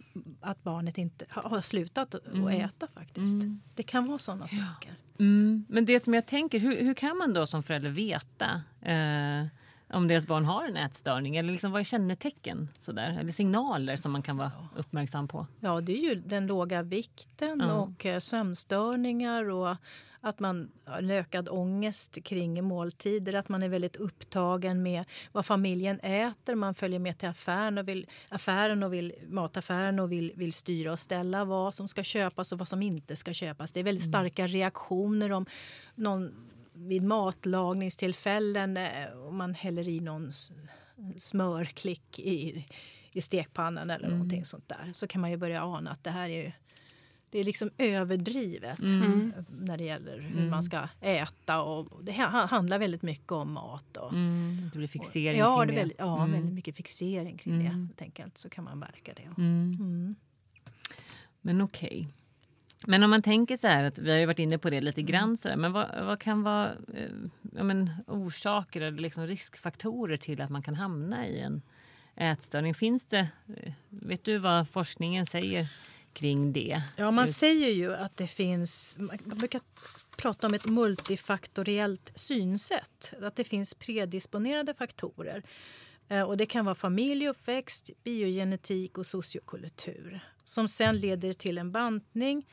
att 0.42 0.64
barnet 0.64 0.98
inte 0.98 1.26
har 1.30 1.62
slutat 1.62 2.16
att 2.16 2.28
att 2.28 2.52
äta 2.52 2.88
faktiskt. 2.94 3.38
Det 3.76 3.84
kan 3.84 4.08
vara 4.08 4.18
sådana 4.18 4.48
saker. 4.48 4.96
Mm. 5.20 5.66
Men 5.70 5.86
det 5.86 6.04
som 6.04 6.14
jag 6.14 6.26
tänker, 6.26 6.60
hur, 6.60 6.82
hur 6.84 6.94
kan 6.94 7.18
man 7.18 7.34
då 7.34 7.48
som 7.48 7.64
förälder 7.64 7.90
veta 7.90 8.62
eh, 8.82 9.48
om 9.90 10.08
deras 10.08 10.28
barn 10.28 10.46
har 10.46 10.68
en 10.68 10.78
ätstörning? 10.78 11.36
Eller 11.38 11.52
liksom, 11.52 11.72
vad 11.72 11.80
är 11.82 11.86
kännetecken? 11.86 12.70
Sådär? 12.80 13.18
Eller 13.20 13.32
signaler 13.32 13.96
som 13.96 14.12
man 14.12 14.22
kan 14.22 14.38
vara 14.38 14.52
uppmärksam 14.76 15.28
på? 15.28 15.48
Ja, 15.60 15.82
det 15.82 15.92
är 15.94 16.10
ju 16.10 16.16
den 16.16 16.48
låga 16.48 16.82
vikten 16.82 17.60
Ja. 17.68 17.74
och 17.74 18.06
eh, 18.06 18.20
sömnstörningar 18.20 19.50
och 19.50 19.76
att 20.22 20.40
man 20.40 20.72
har 20.86 20.98
en 21.00 21.10
ökad 21.12 21.50
ångest 21.50 22.24
kring 22.24 22.64
måltider, 22.64 23.34
att 23.34 23.50
man 23.50 23.64
är 23.64 23.70
väldigt 23.70 23.96
upptagen 23.96 24.84
med 24.84 25.06
vad 25.32 25.46
familjen 25.46 26.00
äter. 26.00 26.56
Man 26.56 26.74
följer 26.74 27.00
med 27.00 27.18
till 27.18 27.30
affären 27.30 27.78
och 27.78 27.88
vill, 27.88 28.08
affären 28.30 28.84
och 28.84 28.94
vill, 28.94 29.14
mataffären 29.28 30.00
och 30.00 30.12
vill, 30.12 30.32
vill 30.36 30.54
styra 30.54 30.92
och 30.92 31.00
ställa 31.00 31.46
vad 31.46 31.74
som 31.74 31.88
ska 31.88 32.04
köpas 32.04 32.52
och 32.52 32.60
vad 32.60 32.68
som 32.68 32.82
inte 32.82 33.16
ska 33.16 33.34
köpas. 33.34 33.72
Det 33.72 33.80
är 33.80 33.84
väldigt 33.84 34.06
starka 34.06 34.48
reaktioner 34.48 35.32
om 35.32 35.46
någon 35.96 36.49
vid 36.88 37.04
matlagningstillfällen 37.04 38.78
eh, 38.78 39.12
om 39.28 39.38
man 39.38 39.54
häller 39.54 39.88
i 39.90 40.00
någon 40.00 40.32
smörklick 41.18 42.20
i, 42.20 42.66
i 43.14 43.22
stekpannan 43.22 43.90
eller 43.90 44.10
någonting 44.10 44.46
sånt 44.46 44.68
där 44.70 44.90
så 44.94 45.08
kan 45.08 45.22
man 45.22 45.32
ju 45.32 45.38
börja 45.38 45.64
ana 45.64 45.92
att 45.92 46.04
det 46.04 46.12
här 46.12 46.30
är 46.30 46.44
ju 46.44 46.52
det 47.32 47.40
är 47.40 47.44
liksom 47.44 47.70
överdrivet 47.78 48.80
Mm. 48.80 49.34
när 49.50 49.78
det 49.78 49.84
gäller 49.84 50.20
hur 50.20 50.50
man 50.50 50.64
ska 50.64 50.88
äta. 51.02 51.62
Och 51.62 52.04
det 52.04 52.12
ha- 52.14 52.46
handlar 52.46 52.80
väldigt 52.80 53.02
mycket 53.02 53.32
om 53.32 53.52
mat. 53.52 53.98
Och, 53.98 54.12
Mm. 54.14 54.70
Det 54.74 54.78
blir 54.78 54.88
fixering 54.88 55.40
ja, 55.40 55.58
kring 55.60 55.68
det 55.68 55.76
väldigt, 55.76 55.98
ja 56.00 56.18
Mm. 56.24 56.32
väldigt 56.32 56.54
mycket 56.54 56.76
fixering 56.78 57.38
kring 57.38 57.54
Mm. 57.54 57.66
det. 57.66 57.72
Helt 57.74 58.02
enkelt, 58.02 58.38
så 58.38 58.50
kan 58.50 58.64
man 58.64 58.80
märka 58.80 59.14
det. 59.14 59.24
Mm. 59.42 59.74
Mm. 59.80 60.16
Men 61.42 61.62
okej. 61.62 62.08
Men 62.88 63.04
om 63.04 63.10
man 63.10 63.22
tänker 63.22 63.58
så 63.58 63.68
här, 63.68 63.84
att 63.84 64.00
vi 64.00 64.12
har 64.12 64.18
ju 64.18 64.26
varit 64.26 64.40
inne 64.40 64.58
på 64.58 64.70
det 64.70 64.82
lite 64.82 65.02
grann, 65.02 65.38
så 65.38 65.50
här, 65.50 65.56
men 65.56 65.72
vad, 65.72 66.06
vad 66.06 66.20
kan 66.20 66.44
vara 66.44 66.72
eh, 66.94 67.10
ja, 67.56 67.64
men, 67.64 67.90
orsaker 68.08 68.82
eller 68.82 69.00
liksom 69.00 69.28
riskfaktorer 69.28 70.18
till 70.18 70.42
att 70.42 70.50
man 70.50 70.62
kan 70.62 70.76
hamna 70.76 71.28
i 71.28 71.40
en 71.40 71.62
ätstörning? 72.16 72.74
Finns 72.74 73.06
det, 73.06 73.28
eh, 73.58 73.74
vet 73.90 74.24
du 74.24 74.38
vad 74.38 74.70
forskningen 74.70 75.26
säger 75.26 75.68
kring 76.14 76.54
det? 76.54 76.82
Ja, 76.96 77.12
man 77.12 77.28
säger 77.28 77.70
ju 77.70 77.96
att 77.96 78.18
det 78.18 78.28
finns... 78.28 78.96
Man 79.00 79.18
brukar 79.24 79.62
prata 80.18 80.48
om 80.48 80.54
ett 80.54 80.66
multifaktoriellt 80.66 82.12
synsätt. 82.16 83.14
Att 83.22 83.36
det 83.36 83.44
finns 83.44 83.74
predisponerade 83.74 84.74
faktorer. 84.74 85.44
Eh, 86.10 86.22
och 86.22 86.38
Det 86.38 86.46
kan 86.46 86.66
vara 86.66 86.76
familj, 86.76 87.28
uppväxt, 87.28 87.90
biogenetik 88.04 88.98
och 88.98 89.06
sociokultur 89.06 90.20
som 90.44 90.68
sen 90.68 90.98
leder 90.98 91.34
till 91.34 91.58
en 91.58 91.72
bantning 91.72 92.48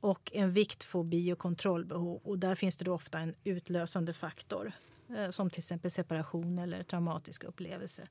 och 0.00 0.30
en 0.34 0.50
viktfobi 0.50 1.32
och 1.32 1.38
kontrollbehov. 1.38 2.20
Och 2.24 2.38
där 2.38 2.54
finns 2.54 2.76
det 2.76 2.84
då 2.84 2.94
ofta 2.94 3.18
en 3.18 3.34
utlösande 3.44 4.12
faktor 4.12 4.72
eh, 5.16 5.30
som 5.30 5.50
till 5.50 5.60
exempel 5.60 5.90
separation 5.90 6.58
eller 6.58 6.82
traumatisk 6.82 7.44
upplevelse. 7.44 8.06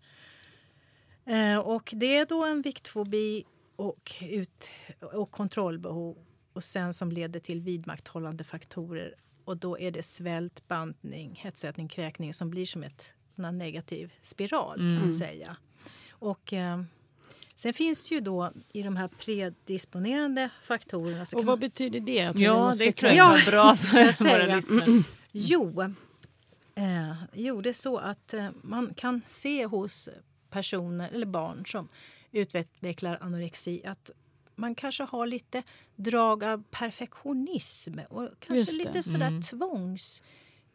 Eh, 1.26 1.58
och 1.58 1.93
det 1.95 2.17
är 2.17 2.26
då 2.26 2.45
en 2.45 2.62
viktfobi 2.62 3.43
och, 3.76 4.13
ut, 4.21 4.69
och 5.02 5.32
kontrollbehov 5.32 6.17
och 6.54 6.63
sen 6.63 6.93
som 6.93 7.12
leder 7.12 7.39
till 7.39 7.62
vidmakthållande 7.62 8.43
faktorer. 8.43 9.15
Och 9.45 9.58
då 9.58 9.80
är 9.80 9.91
det 9.91 10.04
svält, 10.04 10.67
bantning, 10.67 11.36
hetsätning, 11.43 11.88
kräkning 11.88 12.34
som 12.34 12.50
blir 12.50 12.65
som 12.65 12.84
ett 12.84 13.13
sån 13.38 13.45
här 13.45 13.52
negativ 13.52 14.13
spiral 14.21 14.78
kan 14.78 15.00
man 15.00 15.13
säga. 15.13 15.58
Och 16.10 16.54
eh, 16.54 16.82
sen 17.56 17.73
finns 17.73 18.10
det 18.10 18.15
ju 18.15 18.21
då 18.21 18.52
i 18.73 18.82
de 18.84 18.97
här 18.97 19.08
predisponerande 19.08 20.50
faktorerna 20.63 21.26
så 21.26 21.38
Och 21.38 21.45
vad 21.45 21.54
man, 21.54 21.60
betyder 21.60 22.00
det? 22.00 22.21
Att 22.26 22.36
vi 22.36 22.43
Ja, 22.43 22.73
det 22.78 22.91
tror 22.91 23.12
jag 23.12 23.17
Ja, 23.17 23.30
var 23.30 23.52
bra 23.52 23.76
för 23.76 24.00
jag 24.00 24.19
våra 24.19 24.56
lyssnare. 24.56 25.04
Jo, 25.32 25.82
eh, 26.76 27.13
jo, 27.34 27.62
det 27.62 27.69
är 27.69 27.73
så 27.73 27.97
att 27.97 28.34
eh, 28.34 28.50
man 28.62 28.93
kan 28.93 29.21
se 29.28 29.65
hos 29.65 30.10
personer 30.50 31.10
eller 31.10 31.26
barn 31.26 31.65
som 31.65 31.88
utvecklar 32.32 33.17
anorexi 33.21 33.82
att 33.86 34.12
man 34.56 34.76
kanske 34.76 35.04
har 35.04 35.28
lite 35.28 35.63
drag 35.95 36.43
av 36.43 36.63
perfektionism 36.71 38.00
och 38.10 38.30
kanske 38.39 38.78
lite 38.78 39.04
sådär 39.04 39.28
Mm. 39.28 39.41
tvångs... 39.41 40.23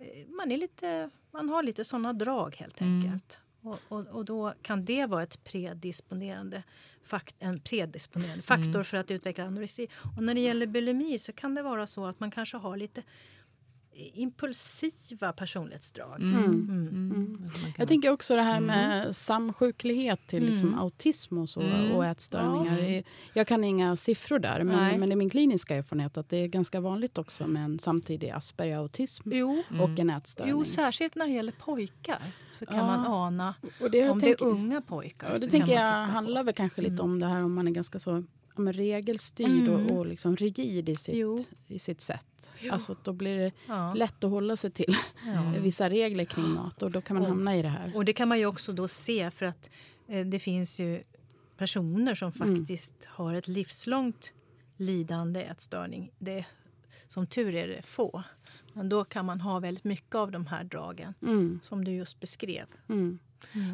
eh, 0.02 0.26
Man, 0.28 0.52
är 0.52 0.56
lite, 0.56 1.10
man 1.30 1.48
har 1.48 1.62
lite 1.62 1.84
såna 1.84 2.12
drag 2.12 2.56
helt 2.56 2.80
Mm. 2.80 3.00
enkelt. 3.04 3.40
Och, 3.62 3.78
och, 3.88 4.06
och 4.06 4.24
då 4.24 4.54
kan 4.62 4.84
det 4.84 5.06
vara 5.06 5.22
ett 5.22 5.44
predisponerande 5.44 6.62
fakt, 7.04 7.36
en 7.38 7.60
predisponerande 7.60 8.42
faktor 8.42 8.70
Mm. 8.74 8.84
för 8.84 8.96
att 8.96 9.10
utveckla 9.10 9.44
anorexi. 9.44 9.88
Och 10.16 10.22
när 10.22 10.34
det 10.34 10.40
gäller 10.40 10.66
bulimi 10.66 11.18
så 11.18 11.32
kan 11.32 11.54
det 11.54 11.62
vara 11.62 11.86
så 11.86 12.06
att 12.06 12.20
man 12.20 12.30
kanske 12.30 12.56
har 12.56 12.76
lite 12.76 13.02
impulsiva 13.94 15.32
personlighetsdrag. 15.32 16.20
Mm. 16.22 16.44
Mm. 16.44 16.60
Mm. 16.70 17.38
Man 17.40 17.50
kan- 17.50 17.72
Jag 17.78 17.88
tänker 17.88 18.10
också 18.10 18.36
det 18.36 18.42
här 18.42 18.60
med 18.60 19.16
samsjuklighet 19.16 20.26
till 20.26 20.44
liksom 20.46 20.68
Mm. 20.68 20.80
autism 20.80 21.38
och, 21.38 21.48
så, 21.48 21.60
Mm. 21.60 21.92
och 21.92 22.06
ätstörningar. 22.06 22.76
Det- 22.76 23.02
Jag 23.32 23.46
kan 23.46 23.64
inga 23.64 23.96
siffror 23.96 24.38
där, 24.38 24.64
Nej. 24.64 24.76
men, 24.76 25.00
men 25.00 25.08
det 25.08 25.14
är 25.14 25.16
min 25.16 25.30
kliniska 25.30 25.76
erfarenhet 25.76 26.16
att 26.16 26.28
det 26.28 26.36
är 26.36 26.46
ganska 26.46 26.80
vanligt 26.80 27.18
också 27.18 27.46
med 27.46 27.64
en 27.64 27.78
samtidig 27.78 28.30
Asperger-autism 28.30 29.30
Jo, 29.34 29.62
och 29.80 29.98
en 29.98 30.10
ätstörning. 30.10 30.50
jo, 30.50 30.64
särskilt 30.64 31.14
när 31.14 31.26
det 31.26 31.32
gäller 31.32 31.52
pojkar 31.52 32.18
så 32.50 32.66
kan 32.66 32.76
Ja. 32.76 32.86
man 32.86 33.06
ana 33.06 33.54
och 33.80 33.90
det, 33.90 34.08
om 34.10 34.20
tänker, 34.20 34.44
det 34.44 34.50
är 34.50 34.54
unga 34.54 34.80
pojkar. 34.80 35.32
ja, 35.32 35.38
så 35.38 35.44
det 35.44 35.50
tänker 35.50 35.72
jag 35.72 35.86
handlar 36.06 36.44
väl 36.44 36.54
kanske 36.54 36.80
lite 36.82 36.92
Mm. 36.92 37.04
om 37.04 37.18
det 37.18 37.26
här 37.26 37.42
om 37.44 37.54
man 37.54 37.66
är 37.68 37.72
ganska 37.72 37.98
så 37.98 38.24
ja, 38.56 38.60
men 38.62 38.72
regelstyrd 38.72 39.68
Mm. 39.68 39.86
och, 39.86 39.98
och 39.98 40.06
liksom 40.06 40.36
rigid 40.36 40.88
i 40.88 40.96
sitt, 40.96 41.14
Jo. 41.16 41.44
i 41.68 41.78
sitt 41.78 42.00
sätt. 42.00 42.26
Alltså, 42.70 42.96
då 43.02 43.12
blir 43.12 43.38
det 43.38 43.52
Ja. 43.68 43.94
lätt 43.94 44.24
att 44.24 44.30
hålla 44.30 44.56
sig 44.56 44.70
till 44.70 44.94
Ja. 45.26 45.52
vissa 45.60 45.90
regler 45.90 46.24
kring 46.24 46.48
mat 46.50 46.82
och 46.82 46.90
då 46.90 47.00
kan 47.00 47.16
man 47.16 47.22
Och- 47.24 47.28
hamna 47.30 47.56
i 47.56 47.62
det 47.62 47.68
här. 47.68 47.92
Och 47.96 48.04
det 48.04 48.12
kan 48.12 48.28
man 48.28 48.38
ju 48.38 48.46
också 48.46 48.72
då 48.72 48.88
se 48.88 49.30
för 49.30 49.46
att 49.46 49.70
eh, 50.08 50.26
det 50.26 50.38
finns 50.38 50.80
ju 50.80 51.02
personer 51.56 52.14
som 52.14 52.32
Mm. 52.40 52.56
faktiskt 52.58 53.04
har 53.04 53.34
ett 53.34 53.48
livslångt 53.48 54.32
lidande 54.76 55.42
ätstörning. 55.42 56.12
Det, 56.18 56.44
som 57.08 57.26
tur 57.26 57.54
är 57.54 57.68
det 57.68 57.82
få. 57.82 58.22
Men 58.72 58.88
då 58.88 59.04
kan 59.04 59.26
man 59.26 59.40
ha 59.40 59.58
väldigt 59.58 59.84
mycket 59.84 60.14
av 60.14 60.30
de 60.30 60.46
här 60.46 60.64
dragen 60.64 61.14
Mm, 61.22 61.60
som 61.62 61.84
du 61.84 61.90
just 61.92 62.20
beskrev. 62.20 62.66
mm. 62.88 63.18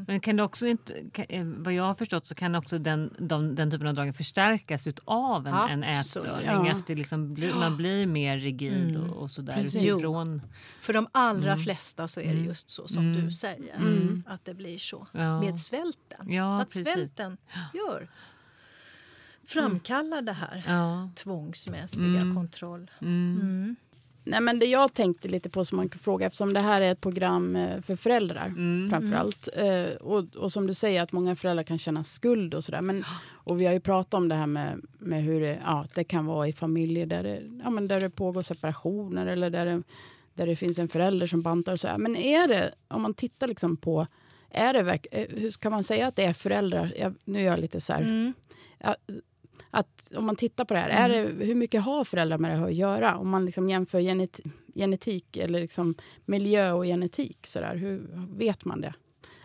Men 0.07 0.21
kan 0.21 0.37
det 0.37 0.43
också 0.43 0.67
inte, 0.67 0.95
kan, 1.13 1.27
eh, 1.29 1.45
vad 1.45 1.73
jag 1.73 1.83
har 1.85 1.95
förstått 1.95 2.27
så 2.27 2.35
kan 2.35 2.55
också 2.55 2.79
den, 2.79 3.15
de, 3.19 3.55
den 3.55 3.71
typen 3.71 3.87
av 3.87 3.95
dragen 3.95 4.13
förstärkas 4.15 4.87
av 5.05 5.47
en, 5.47 5.55
en 5.55 5.85
ätstörning. 5.85 6.47
Ja. 6.47 6.71
Att 6.71 6.87
det 6.87 6.95
liksom 6.95 7.35
blir, 7.35 7.55
man 7.55 7.77
blir 7.77 8.07
mer 8.07 8.39
rigid 8.39 8.97
Mm. 8.97 9.11
och, 9.11 9.17
och 9.23 9.31
sådär 9.31 9.61
utifrån. 9.65 10.43
För 10.81 10.93
de 10.93 11.07
allra 11.13 11.53
Mm. 11.53 11.65
flesta 11.65 12.09
så 12.09 12.21
är 12.21 12.25
det 12.25 12.31
Mm. 12.31 12.45
just 12.45 12.71
så 12.71 12.89
som 12.89 13.03
Mm. 13.13 13.25
du 13.25 13.33
säger. 13.33 13.77
Mm. 13.77 14.23
Att 14.27 14.45
det 14.45 14.55
blir 14.55 14.79
så. 14.79 15.07
Ja. 15.13 15.41
Med 15.41 15.61
svälten. 15.61 16.33
Ja, 16.33 16.61
att 16.61 16.69
precis. 16.69 16.93
svälten 16.93 17.37
gör 17.75 18.09
framkallar 19.47 20.23
det 20.23 20.33
här 20.33 20.65
Ja. 20.67 21.11
tvångsmässiga 21.15 22.21
Mm. 22.21 22.35
kontroll. 22.35 22.91
Nej, 24.29 24.41
men 24.41 24.59
det 24.59 24.67
jag 24.67 24.95
tänkte 24.95 25.29
lite 25.29 25.51
på 25.51 25.65
som 25.65 25.77
man 25.77 25.89
kan 25.89 25.99
fråga 25.99 26.27
eftersom 26.27 26.53
det 26.53 26.61
här 26.61 26.83
är 26.83 26.93
ett 26.93 27.01
program 27.01 27.57
eh, 27.57 27.81
för 27.81 27.97
föräldrar 27.97 28.47
Mm. 28.47 28.91
framför 28.91 29.17
allt. 29.17 29.49
Eh, 29.57 29.97
och, 30.01 30.37
och 30.37 30.53
som 30.53 30.67
du 30.67 30.75
säger 30.75 31.03
att 31.03 31.13
många 31.13 31.37
föräldrar 31.37 31.63
kan 31.65 31.79
känna 31.79 32.05
skuld 32.05 32.55
och 32.55 32.65
sådär. 32.65 32.81
Men, 32.81 33.05
och 33.31 33.61
vi 33.61 33.67
har 33.67 33.73
ju 33.73 33.81
pratat 33.81 34.15
om 34.15 34.29
det 34.29 34.35
här 34.35 34.47
med, 34.47 34.81
med 34.99 35.23
hur 35.23 35.41
det, 35.41 35.59
ja, 35.65 35.87
det 35.95 36.05
kan 36.05 36.27
vara 36.27 36.49
i 36.49 36.53
familjer 36.53 37.07
där 37.07 37.23
det, 37.23 37.43
ja, 37.65 37.71
men 37.71 37.89
där 37.89 38.01
det 38.01 38.11
pågår 38.11 38.43
separationer 38.43 39.27
eller 39.27 39.51
där 39.51 39.67
det, 39.67 39.83
där 40.35 40.47
det 40.47 40.57
finns 40.57 40.79
en 40.79 40.89
förälder 40.89 41.27
som 41.27 41.43
bantar 41.43 41.73
och 41.73 41.81
så 41.81 41.89
här. 41.89 41.99
Men 41.99 42.17
är 42.17 42.49
det, 42.49 42.75
om 42.89 43.03
man 43.03 43.15
tittar 43.15 43.49
liksom 43.49 43.77
på, 43.77 44.07
är 44.51 44.73
det 44.73 44.83
verk, 44.83 45.07
eh, 45.13 45.27
hur 45.31 45.51
ska 45.51 45.71
man 45.71 45.85
säga 45.85 46.07
att 46.07 46.17
det 46.17 46.25
är 46.25 46.33
föräldrar? 46.33 46.93
Jag, 46.99 47.15
nu 47.25 47.41
gör 47.41 47.51
jag 47.51 47.61
lite 47.61 47.81
så 47.81 47.93
här. 47.93 48.01
Mm. 48.01 48.33
Att 49.71 50.13
om 50.17 50.27
man 50.27 50.37
tittar 50.37 50.65
på 50.65 50.75
det 50.75 50.81
här, 50.81 50.89
är 50.89 51.09
det, 51.09 51.45
hur 51.45 51.55
mycket 51.55 51.83
har 51.83 52.05
föräldrar 52.05 52.39
med 52.39 52.51
det 52.51 52.57
här 52.57 52.67
att 52.67 52.75
göra? 52.75 53.17
Om 53.17 53.29
man 53.29 53.45
liksom 53.45 53.71
jämför 53.71 54.01
genet, 54.01 54.41
genetik 54.75 55.37
eller 55.37 55.61
liksom 55.61 55.95
miljö 56.25 56.73
och 56.73 56.85
genetik, 56.85 57.47
så 57.47 57.61
där, 57.61 57.77
hur 57.77 58.09
vet 58.39 58.65
man 58.65 58.81
det? 58.81 58.95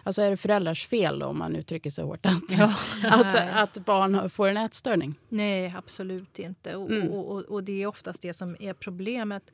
Alltså 0.06 0.22
är 0.22 0.30
det 0.30 0.38
föräldrars 0.38 0.88
fel 0.88 1.20
då, 1.20 1.26
om 1.26 1.38
man 1.38 1.56
uttrycker 1.56 1.90
sig 1.90 2.04
hårt, 2.04 2.26
att, 2.26 2.34
Ja. 2.58 2.74
att, 3.04 3.36
att 3.78 3.86
barn 3.86 4.30
får 4.30 4.48
en 4.48 4.58
ätstörning? 4.58 5.16
Nej, 5.30 5.74
absolut 5.78 6.40
inte. 6.40 6.76
Och, 6.76 6.92
Mm. 6.92 7.10
och, 7.10 7.32
och, 7.32 7.42
och 7.42 7.64
det 7.64 7.84
är 7.84 7.88
oftast 7.88 8.22
det 8.22 8.34
som 8.34 8.56
är 8.60 8.74
problemet. 8.74 9.54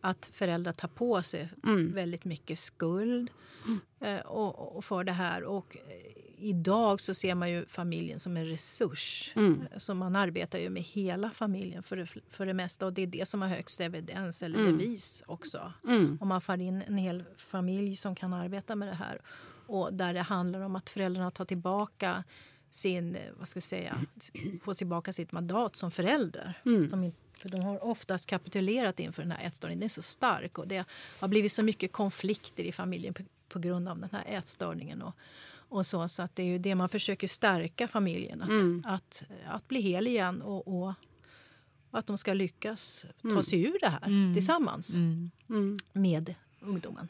Att 0.00 0.30
föräldrar 0.32 0.72
tar 0.72 0.88
på 0.88 1.22
sig 1.22 1.48
Mm. 1.64 1.92
väldigt 1.94 2.24
mycket 2.24 2.58
skuld 2.58 3.30
eh, 4.00 4.16
och, 4.20 4.76
och 4.76 4.84
för 4.84 5.04
det 5.04 5.12
här. 5.12 5.44
Och 5.44 5.76
eh, 5.76 6.22
idag 6.38 7.00
så 7.00 7.14
ser 7.14 7.34
man 7.34 7.50
ju 7.50 7.66
familjen 7.66 8.18
som 8.18 8.36
en 8.36 8.46
resurs. 8.46 9.32
Mm. 9.36 9.68
Så 9.76 9.94
man 9.94 10.16
arbetar 10.16 10.58
ju 10.58 10.70
med 10.70 10.82
hela 10.82 11.30
familjen 11.30 11.82
för 11.82 11.96
det, 11.96 12.06
för 12.28 12.46
det 12.46 12.54
mesta. 12.54 12.86
Och 12.86 12.92
det 12.92 13.02
är 13.02 13.06
det 13.06 13.28
som 13.28 13.42
har 13.42 13.48
högst 13.48 13.80
evidens 13.80 14.42
eller 14.42 14.58
Mm. 14.58 14.76
bevis 14.76 15.22
också. 15.26 15.72
Mm. 15.88 16.18
Om 16.20 16.28
man 16.28 16.40
får 16.40 16.60
in 16.60 16.82
en 16.82 16.98
hel 16.98 17.24
familj 17.36 17.96
som 17.96 18.14
kan 18.14 18.32
arbeta 18.32 18.76
med 18.76 18.88
det 18.88 18.94
här. 18.94 19.20
Och 19.66 19.94
där 19.94 20.14
det 20.14 20.22
handlar 20.22 20.60
om 20.60 20.76
att 20.76 20.90
föräldrarna 20.90 21.30
tar 21.30 21.44
tillbaka 21.44 22.24
sin, 22.70 23.16
eh, 23.16 23.22
vad 23.38 23.48
ska 23.48 23.56
jag 23.56 23.62
säga, 23.62 24.06
får 24.62 24.74
tillbaka 24.74 25.12
sitt 25.12 25.32
mandat 25.32 25.76
som 25.76 25.90
föräldrar. 25.90 26.60
Mm. 26.66 26.88
De, 26.88 27.12
för 27.38 27.48
de 27.48 27.60
har 27.60 27.84
oftast 27.84 28.26
kapitulerat 28.30 29.00
inför 29.00 29.22
den 29.22 29.32
här 29.32 29.46
ätstörningen. 29.46 29.78
Den 29.80 29.84
är 29.84 29.88
så 29.88 30.02
stark 30.02 30.58
och 30.58 30.68
det 30.68 30.84
har 31.20 31.28
blivit 31.28 31.52
så 31.52 31.62
mycket 31.62 31.92
konflikter 31.92 32.64
i 32.64 32.72
familjen 32.72 33.14
på, 33.14 33.22
på 33.48 33.58
grund 33.58 33.88
av 33.88 33.98
den 33.98 34.08
här 34.12 34.24
ätstörningen. 34.26 35.02
Och, 35.02 35.14
och 35.68 35.86
så, 35.86 36.08
så 36.08 36.22
att 36.22 36.36
det 36.36 36.42
är 36.42 36.46
ju 36.46 36.58
det 36.58 36.74
man 36.74 36.88
försöker 36.88 37.28
stärka 37.28 37.88
familjen. 37.88 38.42
Att, 38.42 38.50
Mm. 38.50 38.82
att, 38.86 39.24
att 39.46 39.68
bli 39.68 39.80
hel 39.80 40.06
igen 40.06 40.42
och, 40.42 40.82
och 40.82 40.92
att 41.90 42.06
de 42.06 42.18
ska 42.18 42.32
lyckas 42.34 43.06
ta 43.22 43.28
Mm. 43.28 43.42
sig 43.42 43.62
ur 43.64 43.76
det 43.80 43.88
här 43.88 44.06
Mm. 44.06 44.34
tillsammans 44.34 44.96
Mm. 44.96 45.30
Med 45.92 46.34
ungdomen. 46.60 47.08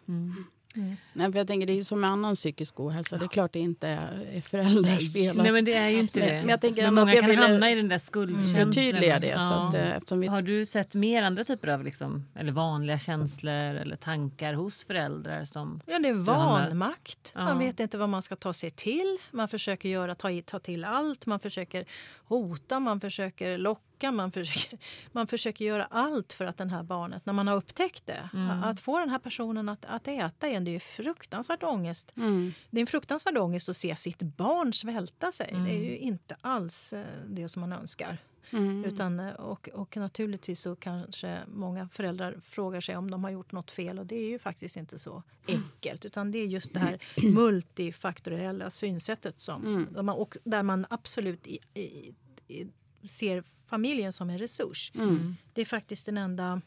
Mm. 0.77 0.97
Nej, 1.13 1.33
för 1.33 1.39
jag 1.39 1.47
tänker, 1.47 1.67
det 1.67 1.73
är 1.73 1.75
ju 1.77 1.85
som 1.85 2.01
med 2.01 2.11
annan 2.11 2.35
psykisk 2.35 2.81
ohälsa. 2.81 3.17
Det 3.19 3.25
är 3.25 3.29
klart 3.29 3.53
det 3.53 3.59
inte 3.59 3.89
är 3.89 4.41
föräldrars 4.41 5.13
fel. 5.13 5.37
Nej 5.37 5.53
men 5.53 5.65
det 5.65 5.75
är 5.75 5.89
ju 5.89 5.99
inte 5.99 6.21
det. 6.21 6.27
men 6.41 6.49
jag 6.49 6.61
tänker 6.61 6.83
men 6.83 6.95
många 6.95 7.07
att 7.07 7.15
jag 7.15 7.21
kan 7.23 7.31
ville 7.31 7.43
hamna 7.43 7.71
i 7.71 7.75
den 7.75 7.89
där 7.89 7.99
skuldkänslan. 7.99 8.67
Förtydliga 8.67 9.19
det. 9.19 9.33
Så 9.33 9.39
Ja. 9.39 9.69
att, 9.97 10.13
eh, 10.13 10.19
vi, 10.19 10.27
Har 10.27 10.43
du 10.43 10.67
sett 10.67 10.95
mer 10.95 11.23
andra 11.23 11.45
typer 11.45 11.69
av 11.69 11.85
liksom, 11.85 12.25
eller 12.35 12.53
vanliga 12.53 12.99
känslor 12.99 13.53
eller 13.55 13.97
tankar 13.97 14.55
hos 14.55 14.85
föräldrar 14.85 15.45
som 15.45 15.81
Ja, 15.87 15.99
det 15.99 16.09
är 16.09 16.13
vanmakt. 16.13 17.33
Man 17.35 17.49
Ja. 17.49 17.55
vet 17.55 17.81
inte 17.81 17.99
vad 17.99 18.09
man 18.09 18.23
ska 18.23 18.37
ta 18.37 18.53
sig 18.53 18.71
till. 18.71 19.19
Man 19.31 19.49
försöker 19.49 19.89
göra, 19.89 20.15
ta, 20.15 20.31
i, 20.31 20.43
ta 20.43 20.59
till 20.59 20.85
allt. 20.85 21.27
Man 21.27 21.41
försöker 21.41 21.85
hota, 22.25 22.81
man 22.81 23.01
försöker 23.01 23.59
locka. 23.59 23.83
Man 24.03 24.33
försöker, 24.33 24.79
man 25.13 25.27
försöker 25.27 25.65
göra 25.65 25.85
allt 25.85 26.33
för 26.33 26.45
att 26.45 26.59
den 26.59 26.71
här 26.71 26.83
barnet, 26.83 27.27
när 27.27 27.33
man 27.33 27.47
har 27.49 27.57
upptäckt 27.57 28.07
det, 28.07 28.31
Mm. 28.35 28.63
att 28.63 28.81
få 28.81 28.99
den 28.99 29.09
här 29.11 29.19
personen 29.19 29.69
att, 29.69 29.85
att 29.85 30.09
äta 30.09 30.49
igen, 30.49 30.65
det 30.65 30.75
är 30.75 30.81
fruktansvärt 30.81 31.63
ångest. 31.63 32.13
mm. 32.17 32.53
Det 32.71 32.79
är 32.79 32.81
en 32.81 32.87
fruktansvärd 32.87 33.39
ångest 33.39 33.69
att 33.69 33.77
se 33.77 33.97
sitt 33.97 34.23
barn 34.23 34.73
svälta 34.73 35.33
sig. 35.33 35.47
Det 35.51 35.57
är 35.57 35.61
Mm. 35.77 35.83
ju 35.85 35.97
inte 35.99 36.37
alls 36.41 36.93
eh, 36.93 37.05
det 37.27 37.49
som 37.49 37.61
man 37.61 37.73
önskar. 37.73 38.19
Mm. 38.51 38.85
Utan, 38.85 39.21
eh, 39.21 39.33
och, 39.35 39.69
och 39.69 39.97
naturligtvis 39.97 40.61
så 40.61 40.77
kanske 40.77 41.39
många 41.47 41.89
föräldrar 41.89 42.37
frågar 42.43 42.81
sig 42.81 42.97
om 42.97 43.11
de 43.11 43.25
har 43.25 43.31
gjort 43.31 43.53
något 43.53 43.71
fel 43.71 43.99
och 43.99 44.07
det 44.07 44.17
är 44.17 44.29
ju 44.29 44.39
faktiskt 44.39 44.77
inte 44.77 44.99
så 44.99 45.23
enkelt 45.49 46.05
utan 46.05 46.31
det 46.31 46.39
är 46.39 46.47
just 46.47 46.75
det 46.75 46.81
här 46.81 46.99
multifaktoriella 47.35 48.71
synsättet 48.71 49.41
som, 49.41 49.65
Mm. 49.95 50.09
och 50.09 50.37
där 50.45 50.63
man 50.63 50.87
absolut 50.91 51.47
i, 51.47 51.59
i, 51.75 52.15
i, 52.49 52.67
ser 53.07 53.43
familjen 53.67 54.13
som 54.13 54.31
en 54.31 54.39
resurs. 54.39 54.93
Mm. 54.95 55.37
Det 55.55 55.61
är 55.61 55.65
faktiskt 55.65 56.07
den 56.07 56.19
enda 56.19 56.61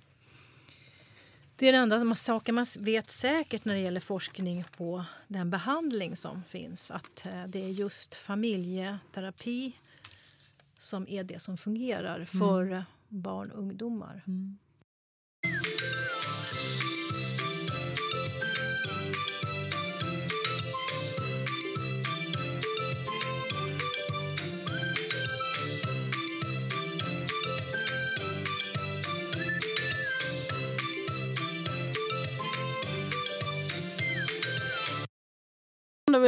det 1.56 1.68
är 1.68 1.72
den 1.72 1.82
enda 1.82 2.04
man- 2.04 2.16
saken 2.16 2.56
man 2.56 2.66
vet 2.80 3.12
säkert 3.12 3.66
när 3.66 3.74
det 3.74 3.80
gäller 3.80 4.00
forskning 4.00 4.64
på 4.78 5.06
den 5.28 5.50
behandling 5.50 6.16
som 6.16 6.44
finns. 6.44 6.92
Att 6.92 7.26
eh, 7.26 7.44
det 7.48 7.64
är 7.64 7.70
just 7.70 8.16
familjeterapi 8.16 9.72
som 10.80 11.08
är 11.08 11.24
det 11.24 11.40
som 11.40 11.58
fungerar 11.58 12.26
för 12.26 12.72
eh, 12.72 12.82
barn 13.08 13.52
och 13.52 13.60
ungdomar. 13.60 14.24
Mm. 14.28 14.58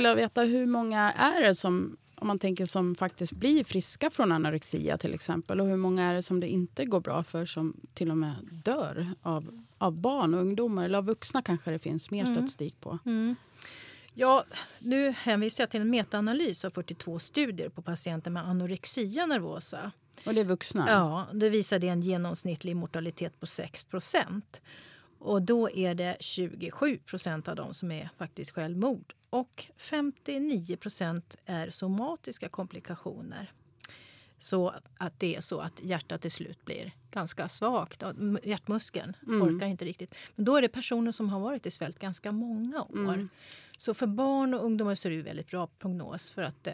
Jag 0.06 0.16
veta 0.16 0.42
hur 0.42 0.66
många 0.66 1.12
är 1.12 1.42
det 1.42 1.56
som, 1.56 1.98
om 2.16 2.28
man 2.28 2.40
tänker 2.40 2.66
som 2.66 2.96
faktiskt 2.96 3.32
blir 3.32 3.64
friska 3.64 4.10
från 4.10 4.32
anorexia 4.32 4.98
till 4.98 5.14
exempel 5.14 5.62
och 5.62 5.68
hur 5.68 5.78
många 5.78 6.04
är 6.04 6.14
det 6.14 6.24
som 6.24 6.40
det 6.40 6.48
inte 6.48 6.86
går 6.86 7.00
bra 7.00 7.24
för 7.24 7.46
som 7.46 7.76
till 7.94 8.12
och 8.12 8.18
med 8.18 8.36
dör 8.52 9.08
av, 9.22 9.64
av 9.78 9.94
barn 9.94 10.34
och 10.34 10.42
ungdomar 10.42 10.86
eller 10.86 10.98
av 10.98 11.06
vuxna 11.06 11.42
kanske 11.42 11.72
det 11.72 11.80
finns 11.80 12.12
mer 12.12 12.22
Mm. 12.26 12.36
statistik 12.36 12.82
på. 12.82 13.00
Ja, 14.14 14.46
nu 14.80 15.12
hänvisar 15.12 15.64
jag 15.64 15.70
till 15.70 15.82
en 15.82 15.90
metaanalys 15.90 16.66
av 16.66 16.70
42 16.70 17.20
studier 17.20 17.70
på 17.70 17.82
patienter 17.82 18.32
med 18.32 18.48
anorexia 18.48 19.26
nervosa. 19.26 19.92
Och 20.26 20.34
det 20.34 20.42
är 20.42 20.46
vuxna? 20.46 20.86
Ja, 20.90 21.28
det 21.34 21.50
visade 21.50 21.88
en 21.88 22.02
genomsnittlig 22.02 22.76
mortalitet 22.76 23.40
på 23.40 23.48
6 23.48 23.86
Och 25.20 25.42
då 25.42 25.70
är 25.70 25.94
det 25.96 26.18
27% 26.20 27.50
av 27.50 27.56
dem 27.56 27.74
som 27.74 27.92
är 27.92 28.10
faktiskt 28.18 28.52
självmord. 28.52 29.14
Och 29.32 29.66
59% 29.78 31.38
är 31.46 31.70
somatiska 31.70 32.50
komplikationer. 32.50 33.52
Så 34.38 34.74
att 34.98 35.20
det 35.20 35.36
är 35.36 35.42
så 35.42 35.60
att 35.62 35.82
hjärtat 35.84 36.22
till 36.22 36.32
slut 36.32 36.66
blir 36.66 36.92
ganska 37.12 37.50
svagt. 37.50 38.04
Hjärtmuskeln 38.44 39.16
Mm. 39.28 39.42
orkar 39.42 39.68
inte 39.68 39.86
riktigt. 39.86 40.16
Men 40.36 40.46
då 40.46 40.56
är 40.56 40.62
det 40.62 40.70
personer 40.70 41.12
som 41.12 41.30
har 41.30 41.40
varit 41.40 41.66
i 41.66 41.72
svält 41.72 42.00
ganska 42.00 42.32
många 42.32 42.82
år. 42.82 42.90
Mm. 43.14 43.30
Så 43.78 43.94
för 43.94 44.08
barn 44.08 44.54
och 44.54 44.66
ungdomar 44.66 44.96
så 44.96 45.08
är 45.08 45.12
det 45.12 45.22
väldigt 45.22 45.48
bra 45.48 45.68
prognos 45.68 46.32
för 46.32 46.42
att 46.42 46.68
eh, 46.68 46.74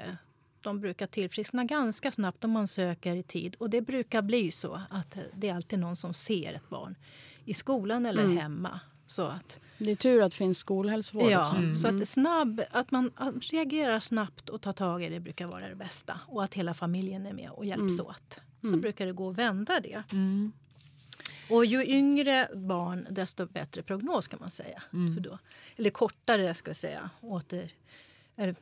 de 0.62 0.80
brukar 0.80 1.08
tillfriskna 1.08 1.64
ganska 1.64 2.12
snabbt 2.12 2.44
om 2.44 2.52
man 2.52 2.68
söker 2.68 3.16
i 3.16 3.24
tid. 3.24 3.56
Och 3.60 3.70
det 3.70 3.82
brukar 3.82 4.22
bli 4.22 4.52
så 4.52 4.82
att 4.90 5.18
eh, 5.18 5.24
det 5.36 5.50
är 5.50 5.56
alltid 5.56 5.80
någon 5.80 5.96
som 5.96 6.14
ser 6.14 6.54
ett 6.54 6.70
barn 6.70 6.96
i 7.46 7.54
skolan 7.54 8.06
eller 8.06 8.24
Mm. 8.24 8.38
hemma. 8.38 8.80
Så 9.08 9.28
att, 9.28 9.60
Det 9.78 9.92
är 9.92 9.96
tur 9.96 10.22
att 10.22 10.32
det 10.32 10.38
finns 10.38 10.58
skolhälsovård 10.58 11.32
ja, 11.32 11.42
också. 11.42 11.56
Mm. 11.56 11.76
så 11.76 11.88
att, 11.88 12.08
snabb, 12.08 12.62
att 12.72 12.92
man 12.92 13.12
reagerar 13.42 14.00
snabbt 14.00 14.50
och 14.50 14.62
tar 14.62 14.72
tag 14.74 15.04
i 15.04 15.10
det 15.10 15.20
brukar 15.20 15.48
vara 15.48 15.70
det 15.70 15.76
bästa. 15.76 16.20
Och 16.28 16.44
att 16.44 16.54
hela 16.54 16.74
familjen 16.74 17.26
är 17.26 17.34
med 17.34 17.50
och 17.52 17.66
hjälps 17.66 18.00
Mm. 18.00 18.06
åt. 18.12 18.40
Så 18.62 18.68
Mm. 18.68 18.82
brukar 18.82 19.06
det 19.06 19.12
gå 19.14 19.30
att 19.30 19.36
vända 19.38 19.80
det. 19.80 20.04
Mm. 20.12 20.52
Och 21.50 21.66
ju 21.66 21.86
yngre 21.86 22.50
barn, 22.56 23.08
desto 23.10 23.46
bättre 23.46 23.84
prognos 23.84 24.28
kan 24.28 24.40
man 24.40 24.50
säga. 24.50 24.84
Mm. 24.94 25.14
För 25.14 25.22
då, 25.22 25.38
eller 25.76 25.90
kortare, 25.90 26.54
ska 26.54 26.70
jag 26.70 26.78
säga. 26.78 27.10
Åter, 27.22 27.72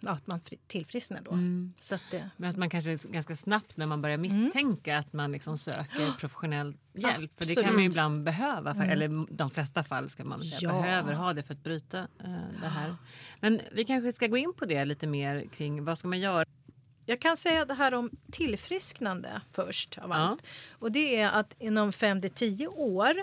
att 0.02 0.28
man 0.28 0.40
fri- 0.40 0.60
tillfrisknar 0.68 1.22
då. 1.22 1.32
Mm. 1.32 1.74
Så 1.80 1.96
att 1.96 2.04
det, 2.12 2.30
Men 2.38 2.50
att 2.50 2.58
man 2.58 2.70
kanske 2.70 2.98
ganska 3.10 3.36
snabbt 3.36 3.78
när 3.78 3.86
man 3.86 4.02
börjar 4.02 4.18
misstänka 4.18 4.98
att 4.98 5.14
man 5.14 5.32
liksom 5.32 5.58
söker 5.58 6.12
professionell 6.20 6.74
hjälp. 6.94 7.32
För 7.38 7.46
det 7.46 7.56
kan 7.56 7.64
man 7.64 7.70
Absolut. 7.74 7.92
ibland 7.92 8.24
behöva. 8.24 8.74
För, 8.76 8.82
Mm. 8.82 8.92
Eller 8.92 9.34
de 9.36 9.50
flesta 9.52 9.84
fall 9.84 10.10
ska 10.10 10.24
man 10.24 10.44
säga, 10.44 10.60
Ja. 10.74 10.82
behöver 10.82 11.14
ha 11.14 11.34
det 11.34 11.44
för 11.44 11.54
att 11.54 11.64
bryta 11.64 12.00
eh, 12.00 12.36
det 12.62 12.68
här. 12.68 12.96
Men 13.40 13.62
vi 13.72 13.84
kanske 13.86 14.14
ska 14.14 14.28
gå 14.28 14.38
in 14.38 14.54
på 14.54 14.66
det 14.66 14.86
lite 14.86 15.08
mer 15.08 15.46
kring 15.56 15.86
vad 15.86 15.98
ska 15.98 16.08
man 16.08 16.20
göra? 16.20 16.46
Jag 17.06 17.22
kan 17.22 17.38
säga 17.38 17.66
det 17.66 17.74
här 17.74 17.94
om 17.94 18.10
tillfrisknande 18.32 19.42
först 19.52 19.98
av 19.98 20.10
Ja. 20.10 20.16
allt. 20.16 20.44
Och 20.72 20.92
det 20.92 21.16
är 21.22 21.30
att 21.32 21.56
inom 21.60 21.92
5 21.94 22.22
till 22.22 22.30
10 22.30 22.68
år 22.68 23.16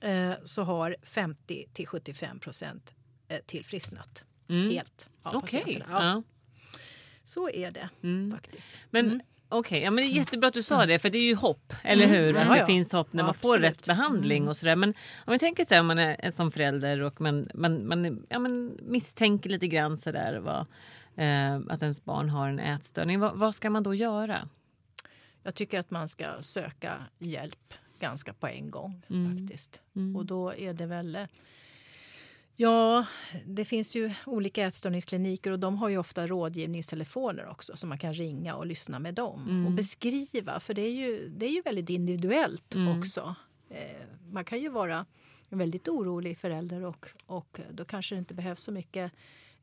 eh, 0.00 0.32
så 0.44 0.62
har 0.62 0.96
50 1.02 1.66
till 1.72 1.86
75 1.86 2.38
procent 2.38 2.94
eh, 3.28 3.38
tillfrisknat 3.46 4.24
Mm. 4.48 4.70
helt 4.70 5.08
av 5.22 5.34
Okej. 5.36 5.60
patienterna. 5.62 5.86
Ja. 6.04 6.22
Så 7.22 7.50
är 7.50 7.70
det 7.70 7.88
Mm. 8.02 8.30
faktiskt. 8.32 8.72
Men 8.90 9.06
Mm. 9.06 9.20
Okej, 9.48 9.82
ja, 9.82 9.90
men 9.90 9.96
det 10.04 10.10
är 10.10 10.14
jättebra 10.16 10.48
att 10.48 10.54
du 10.54 10.62
sa 10.62 10.86
det 10.86 10.98
för 10.98 11.10
det 11.10 11.18
är 11.18 11.22
ju 11.22 11.34
hopp, 11.34 11.72
eller 11.82 12.06
hur? 12.06 12.28
Att 12.28 12.36
Mm. 12.36 12.48
Ja, 12.48 12.52
det 12.54 12.60
ja. 12.60 12.66
finns 12.66 12.92
hopp 12.92 13.12
när 13.12 13.20
Ja, 13.22 13.24
man 13.26 13.34
får 13.34 13.48
absolut. 13.48 13.64
Mm. 13.64 13.72
rätt 13.74 13.86
behandling 13.86 14.48
och 14.48 14.56
sådär. 14.56 14.76
Men 14.76 14.94
om 15.26 15.32
vi 15.32 15.38
tänker 15.38 15.64
så 15.64 15.74
här, 15.74 15.80
om 15.80 15.86
man 15.86 15.98
är 15.98 16.30
som 16.30 16.50
förälder 16.50 17.00
och 17.00 17.20
man, 17.20 17.48
man, 17.54 17.86
man 17.88 18.26
ja, 18.28 18.38
men 18.38 18.78
misstänker 18.82 19.50
lite 19.50 19.66
grann 19.68 19.98
sådär 19.98 20.38
vad, 20.38 20.66
eh, 21.16 21.74
att 21.74 21.82
ens 21.82 22.04
barn 22.04 22.28
har 22.30 22.48
en 22.48 22.58
ätstörning. 22.58 23.20
Vad, 23.20 23.36
vad 23.36 23.54
ska 23.54 23.70
man 23.70 23.82
då 23.82 23.94
göra? 23.94 24.48
Jag 25.42 25.54
tycker 25.54 25.80
att 25.80 25.90
man 25.90 26.08
ska 26.08 26.26
söka 26.42 26.94
hjälp 27.18 27.74
ganska 28.00 28.32
på 28.32 28.46
en 28.46 28.70
gång 28.70 29.02
Mm. 29.10 29.38
faktiskt. 29.38 29.82
Och 30.16 30.26
då 30.26 30.54
är 30.54 30.72
det 30.72 30.86
väl... 30.86 31.18
Ja, 32.56 33.06
det 33.46 33.64
finns 33.64 33.96
ju 33.96 34.12
olika 34.26 34.66
ätstörningskliniker 34.66 35.50
och 35.50 35.58
de 35.58 35.78
har 35.78 35.88
ju 35.88 35.98
ofta 35.98 36.26
rådgivningstelefoner 36.26 37.48
också 37.48 37.76
så 37.76 37.86
man 37.86 37.98
kan 37.98 38.14
ringa 38.14 38.54
och 38.54 38.66
lyssna 38.66 38.98
med 38.98 39.14
dem 39.14 39.66
och 39.66 39.72
beskriva. 39.72 40.60
För 40.60 40.74
det 40.74 40.82
är 40.82 40.90
ju, 40.90 41.28
det 41.28 41.46
är 41.46 41.50
ju 41.50 41.62
väldigt 41.62 41.90
individuellt 41.90 42.74
också. 42.98 43.34
Eh, 43.70 44.02
man 44.30 44.44
kan 44.44 44.60
ju 44.60 44.68
vara 44.68 45.06
en 45.48 45.58
väldigt 45.58 45.88
orolig 45.88 46.38
förälder 46.38 46.84
och, 46.84 47.06
och 47.26 47.60
då 47.72 47.84
kanske 47.84 48.14
det 48.14 48.18
inte 48.18 48.34
behövs 48.34 48.62
så 48.62 48.72
mycket 48.72 49.12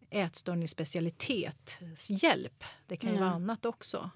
ätstörningsspecialitetshjälp. 0.09 2.63
Det 2.87 2.97
kan 2.97 3.13
ju 3.13 3.19
vara 3.19 3.29
annat 3.29 3.65
också. 3.65 4.09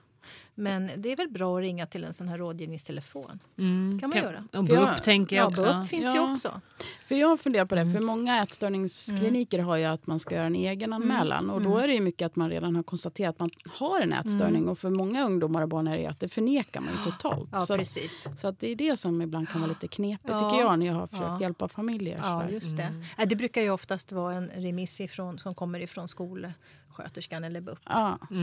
Men 0.55 0.91
det 0.97 1.11
är 1.11 1.15
väl 1.15 1.29
bra 1.29 1.57
att 1.57 1.61
ringa 1.61 1.85
till 1.85 2.03
en 2.03 2.13
sån 2.13 2.27
här 2.27 2.37
rådgivningstelefon. 2.37 3.39
Mm. 3.57 3.99
kan 3.99 4.09
man 4.09 4.17
göra. 4.19 4.43
Och 4.53 4.63
BUP 4.63 5.03
tänker 5.03 5.35
jag 5.35 5.43
Ja, 5.43 5.47
också. 5.49 5.63
BUP 5.79 5.87
finns 5.87 6.13
ju 6.15 6.17
Ja. 6.19 6.31
också. 6.31 6.61
För 7.05 7.15
jag 7.15 7.39
funderar 7.39 7.65
på 7.65 7.75
det, 7.75 7.81
Mm. 7.81 7.93
för 7.93 8.01
många 8.01 8.43
ätstörningskliniker 8.43 9.59
har 9.59 9.77
ju 9.77 9.85
att 9.85 10.07
man 10.07 10.19
ska 10.19 10.35
göra 10.35 10.45
en 10.45 10.55
egen 10.55 10.93
anmälan 10.93 11.49
och 11.49 11.57
Mm. 11.61 11.71
då 11.71 11.77
är 11.77 11.87
det 11.87 11.93
ju 11.93 12.01
mycket 12.01 12.25
att 12.25 12.35
man 12.35 12.49
redan 12.49 12.75
har 12.75 12.83
konstaterat 12.83 13.35
att 13.35 13.39
man 13.39 13.49
har 13.69 13.99
en 14.01 14.13
ätstörning 14.13 14.67
och 14.67 14.79
för 14.79 14.89
många 14.89 15.25
ungdomar 15.25 15.61
och 15.61 15.69
barn 15.69 15.87
är 15.87 15.97
det 15.97 16.05
att 16.07 16.19
det 16.19 16.29
förnekar 16.29 16.81
man 16.81 16.89
ju 17.05 17.11
totalt. 17.11 17.49
Ja, 17.51 17.61
så, 17.61 17.73
att, 17.73 17.79
precis. 17.79 18.27
så 18.37 18.47
att 18.47 18.59
det 18.59 18.67
är 18.71 18.75
det 18.75 18.97
som 18.97 19.21
ibland 19.21 19.49
kan 19.49 19.61
vara 19.61 19.69
lite 19.69 19.87
knepigt 19.87 20.29
Ja. 20.29 20.51
tycker 20.51 20.63
jag 20.63 20.79
när 20.79 20.85
jag 20.85 20.93
har 20.93 21.07
försökt 21.07 21.25
Ja. 21.27 21.41
hjälpa 21.41 21.67
familjer. 21.67 22.19
Ja, 22.23 22.49
just 22.49 22.77
det. 22.77 22.93
Äh, 23.17 23.25
Det 23.27 23.35
brukar 23.35 23.61
ju 23.61 23.69
oftast 23.69 24.11
vara 24.11 24.33
en 24.35 24.49
remiss 24.55 25.01
ifrån, 25.01 25.37
som 25.39 25.55
kommer 25.55 25.79
ifrån 25.79 26.07
skolsköterskan 26.95 27.43
eller 27.43 27.61
BUP. 27.61 27.79
Ja. 27.85 28.19
Så, 28.29 28.35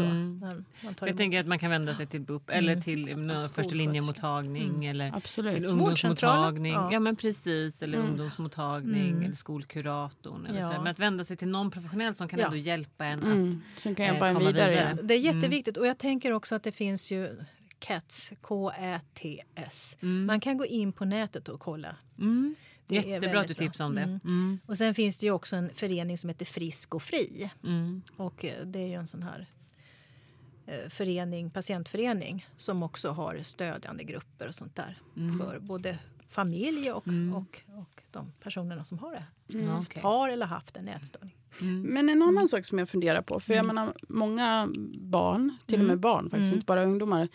man 0.87 0.95
tar 0.97 1.07
Jag 1.07 1.17
tänker 1.17 1.41
att 1.41 1.47
man 1.47 1.59
kan 1.59 1.71
vända 1.71 1.95
sig 1.95 2.07
till 2.07 2.21
BUP 2.21 2.51
eller 2.51 2.81
till 2.81 3.09
mm. 3.09 3.41
första 3.55 3.75
linjemottagning 3.75 4.87
eller 4.87 5.17
Absolut. 5.17 5.55
till 5.55 5.65
ungdomsmottagning. 5.65 6.73
ja. 6.73 6.93
Ja. 6.93 7.01
men 7.01 7.17
precis, 7.17 7.83
eller 7.83 7.99
ungdomsmottagning 7.99 9.25
eller 9.25 9.35
skolkuratorn. 9.35 10.47
Eller 10.47 10.61
Ja. 10.61 10.71
så. 10.75 10.79
Men 10.83 10.87
att 10.87 10.99
vända 10.99 11.25
sig 11.25 11.37
till 11.37 11.49
någon 11.49 11.71
professionell 11.71 12.15
som 12.15 12.29
kan 12.29 12.39
Ja. 12.39 12.45
ändå 12.47 12.57
hjälpa 12.57 13.05
en 13.05 13.19
att 13.19 13.25
Mm. 13.25 13.63
Som 13.77 13.95
kan 13.95 14.07
eh, 14.07 14.13
hjälpa 14.13 14.29
en 14.29 14.35
komma 14.35 14.47
vidare. 14.47 14.71
vidare. 14.71 14.99
Det 15.03 15.15
är 15.15 15.19
jätteviktigt. 15.19 15.77
Och 15.77 15.87
jag 15.87 15.99
tänker 15.99 16.33
också 16.33 16.55
att 16.55 16.63
det 16.63 16.73
finns 16.73 17.13
ju 17.13 17.37
CATS, 17.79 18.33
K-Ä-T-S. 18.41 19.97
Man 20.01 20.41
kan 20.41 20.57
gå 20.57 20.67
in 20.67 20.93
på 20.93 21.05
nätet 21.05 21.49
och 21.49 21.61
kolla. 21.61 21.97
Mm. 22.89 23.03
Det 23.03 23.09
är 23.09 23.15
Jättebra 23.15 23.41
att 23.41 23.49
du 23.49 23.55
tipsar 23.55 23.85
om 23.85 23.95
det. 23.95 24.03
Mm. 24.03 24.21
Mm. 24.25 24.59
Och 24.67 24.79
sen 24.79 24.95
finns 24.95 25.19
det 25.19 25.27
ju 25.27 25.33
också 25.33 25.57
en 25.57 25.71
förening 25.75 26.19
som 26.19 26.29
heter 26.29 26.45
Frisk 26.45 26.95
och 26.95 27.03
Fri. 27.03 27.51
Mm. 27.65 28.03
Och 28.17 28.45
eh, 28.45 28.67
det 28.67 28.79
är 28.79 28.87
ju 28.87 28.95
en 28.95 29.07
sån 29.07 29.23
här 29.23 29.47
eh, 30.67 30.89
förening, 30.91 31.51
patientförening 31.51 32.47
som 32.57 32.83
också 32.83 33.11
har 33.11 33.41
stödjande 33.43 34.05
grupper 34.05 34.49
och 34.49 34.55
sånt 34.55 34.77
där 34.77 34.99
Mm. 35.17 35.39
för 35.39 35.59
både 35.59 35.99
familj 36.27 36.93
och, 36.93 37.07
och, 37.37 37.61
och 37.81 38.03
de 38.11 38.33
personerna 38.43 38.85
som 38.85 38.99
har 38.99 39.13
det. 39.13 39.25
Ja, 39.59 39.79
okej. 39.81 40.03
Har 40.03 40.29
eller 40.29 40.47
haft 40.47 40.77
en 40.77 40.89
ätstörning. 40.89 41.37
Men 41.85 42.09
en 42.09 42.23
annan 42.23 42.49
sak 42.49 42.65
som 42.65 42.79
jag 42.79 42.89
funderar 42.89 43.23
på, 43.23 43.41
för 43.41 43.55
jag 43.55 43.67
menar 43.67 43.93
många 44.09 44.69
barn, 44.99 45.57
till 45.67 45.81
och 45.81 45.87
med 45.87 45.99
barn 46.01 46.31
faktiskt, 46.31 46.53
inte 46.53 46.67
bara 46.67 46.85
ungdomar, 46.85 47.29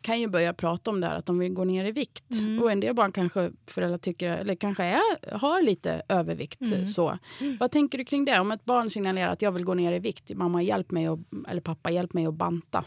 kan 0.00 0.20
ju 0.20 0.28
börja 0.28 0.52
prata 0.52 0.90
om 0.90 1.00
det 1.00 1.06
här 1.06 1.16
att 1.16 1.26
de 1.26 1.38
vill 1.38 1.52
gå 1.52 1.64
ner 1.64 1.84
i 1.84 1.92
vikt. 1.92 2.24
Och 2.62 2.72
en 2.72 2.80
del 2.80 2.94
barn 2.94 3.12
kanske 3.12 3.50
föräldrar 3.66 3.98
tycker, 3.98 4.36
eller 4.36 4.54
kanske 4.54 4.84
är, 4.84 5.36
har 5.36 5.62
lite 5.62 6.02
övervikt. 6.08 6.60
Så. 6.94 7.18
Vad 7.60 7.70
tänker 7.70 7.98
du 7.98 8.04
kring 8.04 8.24
det? 8.24 8.40
Om 8.40 8.52
ett 8.52 8.64
barn 8.64 8.90
signalerar 8.90 9.32
att 9.32 9.42
jag 9.42 9.52
vill 9.52 9.64
gå 9.64 9.74
ner 9.74 9.92
i 9.92 9.98
vikt, 9.98 10.30
mamma 10.34 10.62
hjälp 10.62 10.90
mig 10.90 11.08
och, 11.08 11.18
eller 11.48 11.60
pappa 11.60 11.90
hjälp 11.90 12.12
mig 12.12 12.26
att 12.26 12.34
banta. 12.34 12.84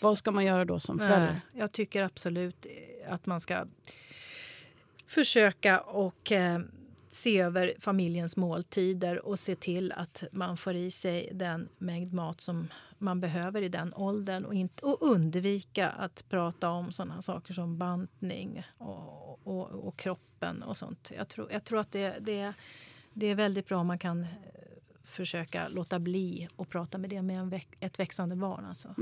Vad 0.00 0.18
ska 0.18 0.30
man 0.30 0.44
göra 0.44 0.64
då 0.64 0.80
som 0.80 0.98
förälder? 0.98 1.40
Jag 1.52 1.72
tycker 1.72 2.02
absolut 2.02 2.66
att 3.08 3.26
man 3.26 3.40
ska 3.40 3.66
försöka 5.06 5.80
och 5.80 6.32
eh, 6.32 6.60
se 7.08 7.40
över 7.40 7.74
familjens 7.80 8.36
måltider 8.36 9.26
och 9.26 9.38
se 9.38 9.54
till 9.54 9.92
att 9.92 10.24
man 10.32 10.56
får 10.56 10.74
i 10.74 10.90
sig 10.90 11.30
den 11.32 11.68
mängd 11.78 12.12
mat 12.12 12.40
som 12.40 12.68
man 12.98 13.20
behöver 13.20 13.62
i 13.62 13.68
den 13.68 13.94
åldern 13.94 14.44
och, 14.44 14.54
inte, 14.54 14.86
och 14.86 15.02
undvika 15.02 15.88
att 15.88 16.24
prata 16.28 16.70
om 16.70 16.92
sådana 16.92 17.22
saker 17.22 17.54
som 17.54 17.78
bantning 17.78 18.66
och, 18.78 19.46
och, 19.46 19.70
och 19.70 19.96
kroppen 19.96 20.62
och 20.62 20.76
sånt. 20.76 21.12
Jag 21.16 21.28
tror, 21.28 21.52
jag 21.52 21.64
tror 21.64 21.80
att 21.80 21.92
det, 21.92 22.16
det, 22.20 22.52
det 23.12 23.26
är 23.26 23.34
väldigt 23.34 23.66
bra 23.66 23.78
om 23.78 23.86
man 23.86 23.98
kan 23.98 24.26
försöka 25.06 25.68
låta 25.68 25.98
bli 25.98 26.48
att 26.56 26.68
prata 26.68 26.98
med 26.98 27.10
det 27.10 27.22
med 27.22 27.38
en 27.38 27.48
väx, 27.48 27.66
ett 27.80 27.98
växande 28.00 28.36
barn. 28.36 28.64
Alltså. 28.64 28.94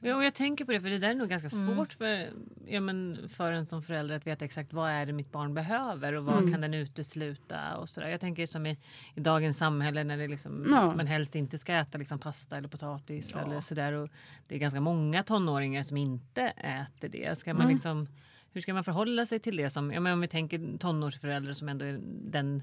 Ja, 0.00 0.16
och 0.16 0.24
jag 0.24 0.34
tänker 0.34 0.64
på 0.64 0.72
det, 0.72 0.80
för 0.80 0.90
det 0.90 0.98
där 0.98 1.10
är 1.10 1.14
nog 1.14 1.28
ganska 1.28 1.48
Mm. 1.56 1.74
svårt 1.76 1.92
för, 1.92 2.28
ja, 2.66 2.80
men 2.80 3.28
för 3.28 3.52
en 3.52 3.66
som 3.66 3.82
förälder 3.82 4.16
att 4.16 4.26
veta 4.26 4.44
exakt 4.44 4.72
vad 4.72 4.90
är 4.90 5.06
det 5.06 5.12
mitt 5.12 5.32
barn 5.32 5.54
behöver 5.54 6.12
och 6.12 6.24
vad 6.24 6.38
Mm. 6.38 6.52
kan 6.52 6.60
den 6.60 6.74
utesluta. 6.74 7.76
Och 7.76 7.88
så 7.88 8.00
där. 8.00 8.08
Jag 8.08 8.20
tänker 8.20 8.46
som 8.46 8.66
i, 8.66 8.78
i 9.14 9.20
dagens 9.20 9.58
samhälle 9.58 10.04
när 10.04 10.16
det 10.16 10.28
liksom, 10.28 10.66
Ja. 10.70 10.94
man 10.96 11.06
helst 11.06 11.34
inte 11.34 11.58
ska 11.58 11.72
äta 11.74 11.98
liksom 11.98 12.18
pasta 12.18 12.56
eller 12.56 12.68
potatis. 12.68 13.34
Eller 13.36 13.60
så 13.60 13.74
där. 13.74 13.92
Och 13.92 14.08
det 14.48 14.54
är 14.54 14.58
ganska 14.58 14.80
många 14.80 15.22
tonåringar 15.22 15.82
som 15.82 15.96
inte 15.96 16.42
äter 16.42 17.08
det. 17.08 17.38
Ska 17.38 17.50
Mm. 17.50 17.62
man 17.62 17.72
liksom, 17.72 18.08
hur 18.52 18.60
ska 18.60 18.74
man 18.74 18.84
förhålla 18.84 19.26
sig 19.26 19.38
till 19.38 19.56
det? 19.56 19.70
Som, 19.70 19.92
ja, 19.92 20.00
men 20.00 20.12
om 20.12 20.20
vi 20.20 20.28
tänker 20.28 20.78
tonårsföräldrar 20.78 21.52
som 21.52 21.68
ändå 21.68 21.84
är 21.84 22.00
den, 22.30 22.62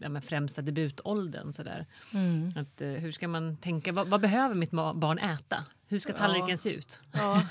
ja, 0.00 0.08
men 0.08 0.22
främsta 0.22 0.62
debutåldern. 0.62 1.52
Så 1.52 1.62
där. 1.62 1.86
Mm. 2.14 2.52
Att, 2.56 2.80
eh, 2.80 2.88
hur 2.88 3.12
ska 3.12 3.28
man 3.28 3.56
tänka? 3.56 3.92
Vad, 3.92 4.08
vad 4.08 4.20
behöver 4.20 4.54
mitt 4.54 4.70
barn 4.70 5.18
äta? 5.18 5.64
Hur 5.90 5.98
ska 5.98 6.12
tallriken 6.12 6.58
se 6.58 6.70
ut? 6.70 7.00
Ja, 7.12 7.42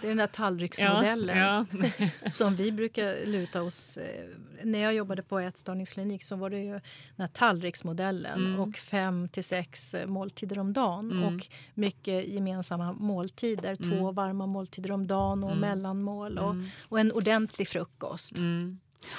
det 0.00 0.06
är 0.06 0.08
den 0.08 0.18
här 0.18 0.26
tallriksmodellen 0.26 1.38
Ja, 1.38 1.66
som 2.30 2.56
vi 2.56 2.72
brukar 2.72 3.26
luta 3.26 3.62
oss... 3.62 3.96
Eh, 3.96 4.24
när 4.62 4.78
jag 4.78 4.94
jobbade 4.94 5.22
på 5.22 5.38
ätstörningsklinik 5.38 6.22
så 6.22 6.36
var 6.36 6.50
det 6.50 6.58
ju 6.58 6.70
den 6.72 6.80
här 7.16 7.28
tallriksmodellen 7.28 8.46
Mm. 8.46 8.60
och 8.60 8.76
fem 8.76 9.28
till 9.28 9.44
sex 9.44 9.94
eh, 9.94 10.06
måltider 10.06 10.58
om 10.58 10.72
dagen 10.72 11.22
och 11.24 11.46
mycket 11.74 12.28
gemensamma 12.28 12.92
måltider. 12.92 13.76
Mm. 13.80 13.98
Två 13.98 14.12
varma 14.12 14.46
måltider 14.46 14.92
om 14.92 15.06
dagen 15.06 15.44
och 15.44 15.56
mellanmål 15.56 16.38
och, 16.38 16.54
och 16.88 17.00
en 17.00 17.12
ordentlig 17.12 17.68
frukost. 17.68 18.32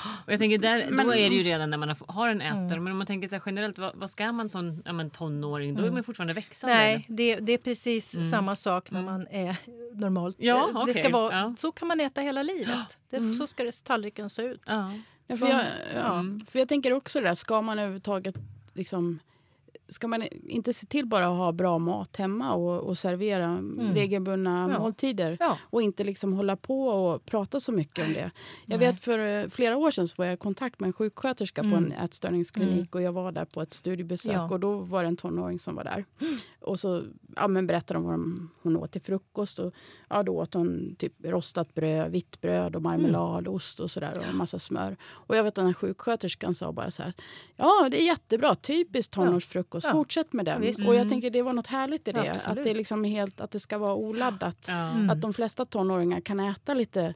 Mm. 0.05 0.17
Och 0.25 0.31
jag 0.31 0.39
tänker 0.39 0.57
där, 0.57 0.87
Men- 0.89 1.05
då 1.05 1.13
är 1.13 1.29
det 1.29 1.35
ju 1.35 1.43
redan 1.43 1.69
när 1.69 1.77
man 1.77 1.95
har, 2.07 2.29
en 2.29 2.41
ätstörning. 2.41 2.83
Men 2.83 2.91
om 2.91 2.97
man 2.97 3.07
tänker 3.07 3.27
så 3.27 3.35
här 3.35 3.43
generellt, 3.45 3.77
vad, 3.77 3.95
vad 3.95 4.09
ska 4.09 4.31
man 4.31 4.49
som 4.49 4.81
ja, 4.85 4.93
men 4.93 5.09
tonåring? 5.09 5.75
Då 5.75 5.85
är 5.85 5.91
man 5.91 6.03
fortfarande 6.03 6.33
växande. 6.33 6.75
Nej, 6.75 7.05
det, 7.09 7.35
det 7.35 7.51
är 7.53 7.57
precis 7.57 8.29
samma 8.29 8.55
sak 8.55 8.91
när 8.91 9.01
man 9.01 9.27
är 9.31 9.55
normalt. 9.93 10.39
Mm. 10.39 10.47
Ja, 10.47 10.85
det, 10.85 10.93
det 10.93 10.99
ska 10.99 11.09
vara, 11.09 11.33
ja. 11.39 11.55
Så 11.57 11.71
kan 11.71 11.87
man 11.87 11.99
äta 11.99 12.21
hela 12.21 12.43
livet. 12.43 12.97
Det, 13.09 13.21
Så 13.21 13.47
ska 13.47 13.63
det, 13.63 13.83
tallriken 13.83 14.29
se 14.29 14.41
ut. 14.41 14.61
Ja. 14.67 14.91
Ja, 15.27 15.37
för, 15.37 15.47
jag, 15.47 15.65
ja, 15.95 16.23
för 16.49 16.59
jag 16.59 16.67
tänker 16.67 16.93
också 16.93 17.19
det 17.21 17.27
där, 17.27 17.35
ska 17.35 17.61
man 17.61 17.79
överhuvudtaget 17.79 18.35
liksom 18.73 19.19
Ska 19.87 20.07
man 20.07 20.23
inte 20.47 20.73
se 20.73 20.87
till 20.87 21.05
bara 21.07 21.27
att 21.27 21.37
ha 21.37 21.51
bra 21.51 21.77
mat 21.77 22.17
hemma 22.17 22.53
och, 22.53 22.83
och 22.83 22.97
servera 22.97 23.59
regelbundna 23.93 24.59
Mm. 24.59 24.71
Ja. 24.71 24.79
måltider 24.79 25.37
Ja. 25.39 25.57
och 25.63 25.81
inte 25.81 26.03
liksom 26.03 26.33
hålla 26.33 26.55
på 26.55 26.87
och 26.87 27.25
prata 27.25 27.59
så 27.59 27.71
mycket 27.71 28.05
om 28.05 28.13
det. 28.13 28.31
Jag 28.65 28.77
vet 28.77 28.99
för 29.03 29.19
eh, 29.19 29.47
flera 29.49 29.77
år 29.77 29.91
sedan 29.91 30.07
så 30.07 30.13
var 30.17 30.25
jag 30.25 30.33
i 30.33 30.37
kontakt 30.37 30.79
med 30.79 30.87
en 30.87 30.93
sjuksköterska 30.93 31.63
på 31.63 31.69
en 31.75 31.91
ätstörningsklinik 31.91 32.95
och 32.95 33.01
jag 33.01 33.11
var 33.13 33.31
där 33.31 33.45
på 33.45 33.61
ett 33.61 33.73
studiebesök 33.73 34.25
Mm. 34.33 34.41
Ja. 34.47 34.53
och 34.53 34.59
då 34.59 34.73
var 34.77 35.01
det 35.03 35.07
en 35.07 35.17
tonåring 35.17 35.59
som 35.59 35.75
var 35.75 35.83
där. 35.83 36.05
Och 36.61 36.79
så 36.79 37.03
ja, 37.35 37.47
men 37.47 37.67
berättade 37.67 37.97
de 37.99 38.03
vad 38.03 38.13
de, 38.13 38.49
hon 38.61 38.77
åt 38.77 38.91
till 38.91 39.01
frukost 39.01 39.59
och 39.59 39.73
ja, 40.09 40.23
då 40.23 40.37
åt 40.39 40.53
hon 40.53 40.95
typ 40.97 41.13
rostat 41.23 41.73
bröd, 41.73 42.11
vitt 42.11 42.41
bröd 42.41 42.75
och 42.75 42.81
marmelad, 42.81 43.47
ost 43.47 43.79
och 43.79 43.91
sådär 43.91 44.17
och 44.19 44.25
en 44.25 44.35
massa 44.37 44.59
smör. 44.59 44.97
Och 45.03 45.35
jag 45.37 45.43
vet 45.43 45.51
att 45.51 45.55
den 45.55 45.65
här 45.65 45.73
sjuksköterskan 45.73 46.55
sa 46.55 46.71
bara 46.71 46.91
så 46.91 47.03
här, 47.03 47.13
ja 47.55 47.87
det 47.91 48.01
är 48.01 48.05
jättebra, 48.05 48.55
typiskt 48.55 49.13
tonårsfrukost, 49.13 49.74
Ja. 49.83 49.91
fortsätt 49.91 50.33
med 50.33 50.45
den. 50.45 50.61
visst. 50.61 50.87
och 50.87 50.95
jag 50.95 51.09
tänker 51.09 51.29
det 51.29 51.41
var 51.41 51.53
något 51.53 51.67
härligt 51.67 52.07
i 52.07 52.11
det, 52.11 52.21
att 52.21 52.27
Absolut. 52.37 52.63
det, 52.63 52.73
liksom 52.73 53.05
är 53.05 53.09
helt, 53.09 53.41
att 53.41 53.51
det 53.51 53.59
ska 53.59 53.77
vara 53.77 53.93
oladdat. 53.93 54.65
Ja. 54.67 54.91
Att 55.11 55.21
de 55.21 55.33
flesta 55.33 55.65
tonåringar 55.65 56.21
kan 56.21 56.39
äta 56.39 56.73
lite, 56.73 57.13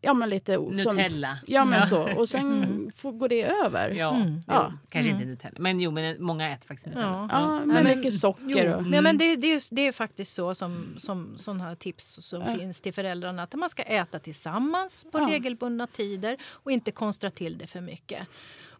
ja 0.00 0.14
men 0.14 0.30
lite... 0.30 0.54
som- 0.54 0.64
Nutella. 0.76 1.38
ja 1.46 1.64
men 1.64 1.86
så, 1.86 2.12
och 2.18 2.28
sen 2.28 2.92
får, 2.96 3.12
går 3.12 3.28
det 3.28 3.42
över. 3.44 3.90
Ja, 3.90 4.14
Mm. 4.16 4.40
Ja. 4.46 4.72
kanske 4.88 5.10
inte 5.10 5.24
Nutella. 5.24 5.56
Men 5.58 5.80
jo, 5.80 5.90
men 5.90 6.22
många 6.22 6.50
äter 6.52 6.66
faktiskt 6.68 6.86
Nutella. 6.86 7.06
Ja. 7.06 7.28
Ja, 7.32 7.54
Ja, 7.60 7.64
men- 7.64 7.84
mycket 7.98 8.14
socker. 8.20 8.74
Och, 8.76 8.86
nej, 8.86 9.02
men 9.02 9.18
det, 9.18 9.36
det, 9.36 9.52
är, 9.52 9.74
det 9.74 9.86
är 9.86 9.92
faktiskt 9.92 10.34
så 10.34 10.54
som, 10.54 10.94
som 10.96 11.32
sådana 11.38 11.64
här 11.64 11.74
tips 11.74 12.18
som 12.22 12.44
finns 12.58 12.80
till 12.80 12.92
föräldrarna. 12.94 13.42
Att 13.42 13.54
man 13.54 13.68
ska 13.68 13.82
äta 13.82 14.18
tillsammans 14.18 15.06
på 15.12 15.18
Ja. 15.18 15.28
regelbundna 15.30 15.86
tider 15.86 16.36
och 16.52 16.72
inte 16.72 16.90
konstra 16.90 17.30
till 17.30 17.58
det 17.58 17.66
för 17.66 17.80
mycket. 17.80 18.22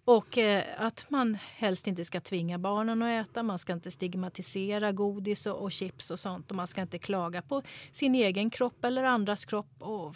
Och 0.09 0.39
eh, 0.39 0.65
att 0.79 1.07
man 1.09 1.35
helst 1.35 1.87
inte 1.87 2.05
ska 2.05 2.21
tvinga 2.21 2.59
barnen 2.59 3.03
att 3.03 3.29
äta. 3.29 3.43
Man 3.43 3.59
ska 3.59 3.73
inte 3.73 3.91
stigmatisera 3.91 4.93
godis 4.93 5.47
och, 5.47 5.63
och 5.63 5.73
chips 5.73 6.11
och 6.11 6.19
sånt. 6.19 6.51
Och 6.51 6.57
man 6.57 6.67
ska 6.67 6.83
inte 6.83 6.99
klaga 6.99 7.43
på 7.43 7.63
sin 7.93 8.15
egen 8.15 8.51
kropp 8.51 8.85
eller 8.85 9.03
andras 9.03 9.45
kropp. 9.45 9.75
Och, 9.79 10.15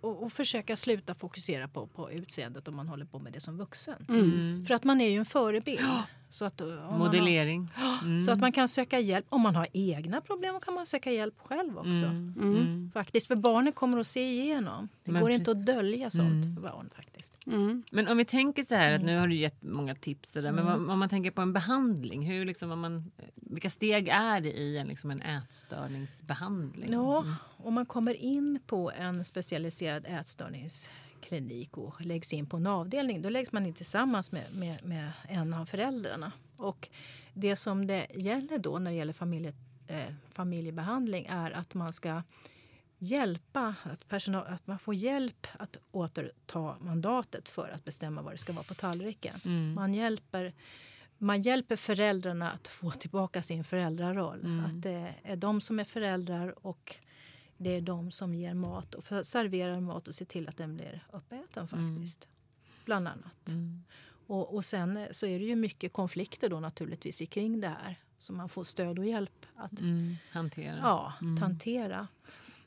och, 0.00 0.22
och 0.22 0.32
försöka 0.32 0.76
sluta 0.76 1.14
fokusera 1.14 1.68
på, 1.68 1.86
på 1.86 2.12
utseendet 2.12 2.68
om 2.68 2.76
man 2.76 2.88
håller 2.88 3.04
på 3.04 3.18
med 3.18 3.32
det 3.32 3.40
som 3.40 3.58
vuxen. 3.58 4.06
Mm. 4.08 4.64
För 4.66 4.74
att 4.74 4.84
man 4.84 5.00
är 5.00 5.08
ju 5.08 5.16
en 5.16 5.26
förebild. 5.26 5.80
Så 6.32 6.44
att, 6.44 6.60
om 6.60 6.68
man 6.68 6.78
har- 6.90 6.98
Modellering. 6.98 7.70
Mm. 8.02 8.20
så 8.26 8.32
att 8.32 8.38
man 8.40 8.52
kan 8.52 8.68
söka 8.68 8.98
hjälp. 9.00 9.26
Om 9.28 9.40
man 9.40 9.54
har 9.56 9.66
egna 9.72 10.20
problem 10.20 10.60
kan 10.60 10.74
man 10.74 10.86
söka 10.86 11.10
hjälp 11.12 11.34
själv 11.38 11.78
också. 11.78 12.04
Mm. 12.04 12.34
Mm. 12.42 12.90
Faktiskt, 12.94 13.26
för 13.26 13.36
barnen 13.36 13.72
kommer 13.72 13.98
att 13.98 14.06
se 14.06 14.30
igenom. 14.30 14.88
Det 15.04 15.12
Men 15.12 15.20
går 15.22 15.28
precis. 15.28 15.38
inte 15.38 15.50
att 15.50 15.66
dölja 15.66 16.10
sånt 16.10 16.44
Mm. 16.44 16.54
för 16.54 16.62
barn 16.62 16.90
faktiskt. 16.94 17.34
Mm. 17.46 17.82
Men 17.90 18.08
om 18.08 18.16
vi 18.16 18.24
tänker 18.24 18.62
så 18.62 18.74
här, 18.74 18.92
att 18.92 19.02
nu 19.02 19.18
har 19.18 19.26
du 19.28 19.34
gett 19.36 19.62
många 19.62 19.94
tips. 19.94 20.32
där, 20.32 20.42
Men 20.42 20.58
Mm. 20.68 20.90
om 20.90 20.98
man 20.98 21.08
tänker 21.08 21.30
på 21.30 21.42
en 21.42 21.52
behandling, 21.52 22.22
hur 22.22 22.44
liksom, 22.44 22.70
om 22.70 22.80
man, 22.80 23.10
vilka 23.34 23.70
steg 23.70 24.08
är 24.08 24.40
det 24.40 24.52
i 24.52 24.78
en, 24.78 24.86
liksom 24.88 25.10
en 25.10 25.22
ätstörningsbehandling? 25.22 26.92
Ja, 26.92 27.24
om 27.56 27.74
man 27.74 27.86
kommer 27.86 28.14
in 28.14 28.60
på 28.66 28.92
en 28.98 29.24
specialiserad 29.24 30.06
ätstörningsklinik 31.30 31.78
och 31.78 32.00
läggs 32.00 32.32
in 32.32 32.46
på 32.46 32.56
en 32.56 32.66
avdelning, 32.66 33.22
då 33.22 33.28
läggs 33.28 33.52
man 33.52 33.66
in 33.66 33.74
tillsammans 33.74 34.32
med, 34.32 34.44
med, 34.54 34.84
med 34.84 35.12
en 35.28 35.54
av 35.54 35.66
föräldrarna. 35.66 36.32
Och 36.56 36.88
det 37.34 37.56
som 37.56 37.86
det 37.86 38.06
gäller 38.14 38.58
då 38.58 38.78
när 38.78 38.90
det 38.90 38.96
gäller 38.96 39.12
familje, 39.12 39.52
eh, 39.86 40.14
familjebehandling 40.30 41.26
är 41.30 41.50
att 41.50 41.74
man 41.74 41.92
ska 41.92 42.22
hjälpa, 42.98 43.74
att, 43.82 44.08
personal, 44.08 44.46
att 44.46 44.66
man 44.66 44.78
får 44.78 44.94
hjälp 44.94 45.46
att 45.58 45.76
återta 45.92 46.76
mandatet 46.80 47.48
för 47.48 47.68
att 47.68 47.84
bestämma 47.84 48.22
vad 48.22 48.32
det 48.32 48.38
ska 48.38 48.52
vara 48.52 48.64
på 48.64 48.74
tallriken. 48.74 49.34
Mm. 49.44 49.74
Man 49.74 49.94
hjälper, 49.94 50.52
man 51.18 51.42
hjälper 51.42 51.76
föräldrarna 51.76 52.50
att 52.52 52.68
få 52.68 52.90
tillbaka 52.90 53.42
sin 53.42 53.64
föräldraroll. 53.64 54.40
Mm. 54.40 54.64
Att 54.64 54.82
det 54.82 55.14
är 55.22 55.36
de 55.36 55.60
som 55.60 55.80
är 55.80 55.84
föräldrar 55.84 56.66
och 56.66 56.96
det 57.62 57.70
är 57.76 57.80
de 57.80 58.10
som 58.10 58.34
ger 58.34 58.54
mat 58.54 58.94
och 58.94 59.04
serverar 59.26 59.80
mat 59.80 60.08
och 60.08 60.14
ser 60.14 60.24
till 60.24 60.48
att 60.48 60.56
den 60.56 60.74
blir 60.74 61.04
uppäten 61.12 61.66
faktiskt. 61.68 62.28
Bland 62.84 63.08
annat. 63.08 63.48
Mm. 63.48 63.84
Och, 64.26 64.54
och 64.54 64.64
sen 64.64 65.06
så 65.10 65.26
är 65.26 65.38
det 65.38 65.44
ju 65.44 65.56
mycket 65.56 65.92
konflikter 65.92 66.48
då 66.48 66.60
naturligtvis 66.60 67.22
kring 67.30 67.60
det 67.60 67.68
här. 67.68 67.96
Så 68.18 68.32
man 68.32 68.48
får 68.48 68.64
stöd 68.64 68.98
och 68.98 69.06
hjälp 69.06 69.46
att 69.56 69.80
Mm. 69.80 70.16
Hantera. 70.30 70.78
ja, 70.82 71.12
hantera. 71.40 72.08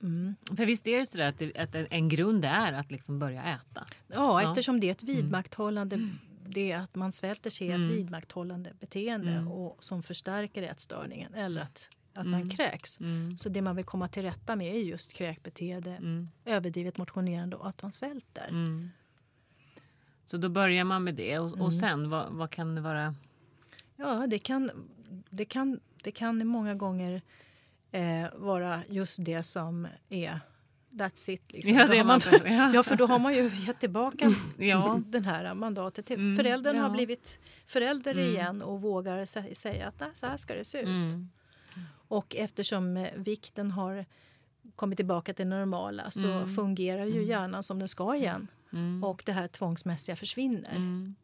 Mm. 0.02 0.36
För 0.58 0.66
visst 0.66 0.88
är 0.88 1.00
det 1.00 1.06
så 1.06 1.22
att, 1.22 1.38
det, 1.40 1.58
att 1.58 1.76
en- 1.76 2.10
grund 2.10 2.46
är 2.46 2.74
att 2.74 2.92
liksom 2.92 3.20
börja 3.20 3.44
äta? 3.44 3.86
Ja, 4.08 4.42
Ja. 4.42 4.50
eftersom 4.50 4.80
det 4.80 4.88
är 4.88 4.92
ett 4.92 5.04
vidmakthållande 5.04 6.10
det 6.48 6.72
är 6.72 6.78
att 6.78 6.96
man 6.96 7.12
svälter 7.12 7.50
sig 7.50 7.72
Mm. 7.72 7.90
ett 7.90 7.96
vidmakthållande 7.96 8.74
beteende 8.80 9.32
Mm. 9.32 9.48
och 9.48 9.84
som 9.84 10.04
förstärker 10.04 10.64
ätstörningen 10.64 11.34
eller 11.34 11.62
att, 11.62 11.90
att 12.14 12.26
man 12.26 12.34
Mm. 12.42 12.50
kräks. 12.50 13.00
Mm. 13.00 13.38
Så 13.38 13.50
det 13.50 13.62
man 13.62 13.76
vill 13.76 13.86
komma 13.86 14.08
till 14.08 14.24
rätta 14.24 14.56
med 14.56 14.76
är 14.76 14.80
just 14.80 15.14
kräkbeteende, 15.14 15.92
Mm. 15.92 16.30
överdrivet 16.46 16.98
motionerande 16.98 17.56
och 17.56 17.68
att 17.70 17.82
man 17.82 17.92
svälter. 17.92 18.48
Mm. 18.50 18.90
Så 20.26 20.38
då 20.38 20.50
börjar 20.50 20.84
man 20.84 21.04
med 21.04 21.16
det. 21.16 21.40
Och, 21.40 21.48
Mm. 21.48 21.62
och 21.62 21.74
sen, 21.74 22.10
vad, 22.10 22.34
vad 22.34 22.50
kan 22.52 22.76
det 22.76 22.82
vara? 22.82 23.16
Ja, 23.96 24.28
det 24.28 24.40
kan, 24.40 24.72
det 25.30 25.46
kan, 25.46 25.80
det 26.04 26.12
kan 26.12 26.48
många 26.48 26.76
gånger 26.76 27.22
eh, 27.92 28.26
vara 28.36 28.82
just 28.90 29.26
det 29.26 29.44
som 29.44 29.88
är 30.10 30.40
that's 30.92 31.30
it. 31.30 31.52
Liksom. 31.54 31.74
Ja, 31.78 31.88
det 31.88 31.98
har 31.98 32.06
man 32.06 32.22
man, 32.44 32.52
ja. 32.54 32.72
ja, 32.74 32.84
för 32.84 32.96
då 32.96 33.06
har 33.08 33.20
man 33.20 33.34
ju 33.36 33.52
gett 33.56 33.80
tillbaka 33.80 34.36
Ja. 34.58 35.02
den 35.06 35.26
här 35.26 35.54
mandatet 35.54 36.06
till 36.06 36.16
Mm, 36.20 36.38
föräldern. 36.38 36.76
har 36.78 36.88
ja. 36.90 36.94
blivit 36.94 37.40
förälder 37.68 38.12
Mm. 38.12 38.26
igen 38.26 38.62
och 38.62 38.82
vågar 38.82 39.26
sä- 39.26 39.54
säga 39.54 39.88
att 39.88 40.00
"Nej, 40.00 40.10
så 40.14 40.26
här 40.28 40.38
ska 40.38 40.54
det 40.56 40.64
se 40.66 40.82
ut. 40.82 41.14
Mm. 41.76 41.88
Och 42.08 42.36
eftersom 42.36 42.98
eh, 42.98 43.08
vikten 43.16 43.72
har 43.72 44.06
kommit 44.76 44.98
tillbaka 44.98 45.34
till 45.34 45.50
det 45.50 45.56
normala 45.56 46.12
så 46.12 46.28
Mm. 46.32 46.56
fungerar 46.56 47.06
ju 47.06 47.24
hjärnan 47.24 47.64
som 47.64 47.80
den 47.80 47.88
ska 47.88 48.16
igen. 48.16 48.48
Mm. 48.74 49.04
Och 49.04 49.24
det 49.26 49.32
här 49.32 49.48
tvångsmässiga 49.48 50.16
försvinner. 50.16 50.70
Mm. 50.76 51.16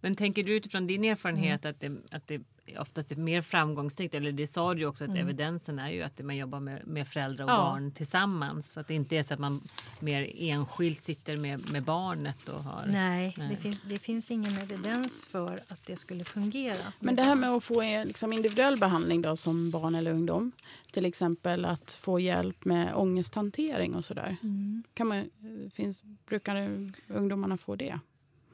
Men 0.00 0.16
tänker 0.16 0.42
du 0.44 0.52
utifrån 0.54 0.86
din 0.86 1.04
erfarenhet 1.04 1.64
Mm. 1.64 1.70
att, 1.70 1.80
det, 1.80 2.16
att 2.16 2.26
det 2.26 2.40
oftast 2.78 3.12
är 3.12 3.16
mer 3.16 3.42
framgångsrikt? 3.42 4.14
Eller 4.14 4.32
det 4.32 4.46
sa 4.46 4.74
du 4.74 4.80
ju 4.80 4.86
också 4.86 5.04
att 5.04 5.16
evidensen 5.16 5.78
är 5.78 5.90
ju 5.90 6.02
att 6.02 6.18
man 6.22 6.36
jobbar 6.36 6.60
med, 6.60 6.86
med 6.86 7.08
föräldrar 7.08 7.44
och 7.44 7.50
Mm. 7.50 7.60
Ja. 7.64 7.70
barn 7.70 7.92
tillsammans. 7.92 8.72
Så 8.72 8.80
att 8.80 8.88
det 8.88 8.94
inte 8.94 9.16
är 9.16 9.22
så 9.22 9.34
att 9.34 9.40
man 9.40 9.60
mer 10.00 10.32
enskilt 10.36 11.02
sitter 11.02 11.36
med, 11.36 11.72
med 11.72 11.82
barnet 11.82 12.48
och 12.48 12.64
har... 12.64 12.86
Nej, 12.86 13.34
Nej. 13.38 13.48
Det, 13.50 13.56
finns, 13.56 13.80
det 13.84 13.98
finns 13.98 14.30
ingen 14.30 14.58
evidens 14.58 15.26
för 15.26 15.60
att 15.68 15.86
det 15.86 15.96
skulle 15.96 16.24
fungera. 16.24 16.92
Men 17.00 17.16
det 17.16 17.22
här 17.22 17.34
med 17.34 17.50
att 17.50 17.64
få 17.64 17.80
liksom, 18.04 18.32
individuell 18.32 18.78
behandling 18.78 19.22
då, 19.22 19.36
som 19.36 19.70
barn 19.70 19.94
eller 19.94 20.10
ungdom. 20.12 20.52
Till 20.92 21.04
exempel 21.04 21.64
att 21.64 21.92
få 22.00 22.20
hjälp 22.20 22.64
med 22.64 22.94
ångesthantering 22.94 23.94
och 23.94 24.04
sådär. 24.04 24.36
Mm. 24.42 24.82
Kan 24.94 25.06
man, 25.06 25.30
finns, 25.74 26.02
brukar 26.26 26.90
ungdomarna 27.08 27.56
få 27.56 27.76
det? 27.76 27.98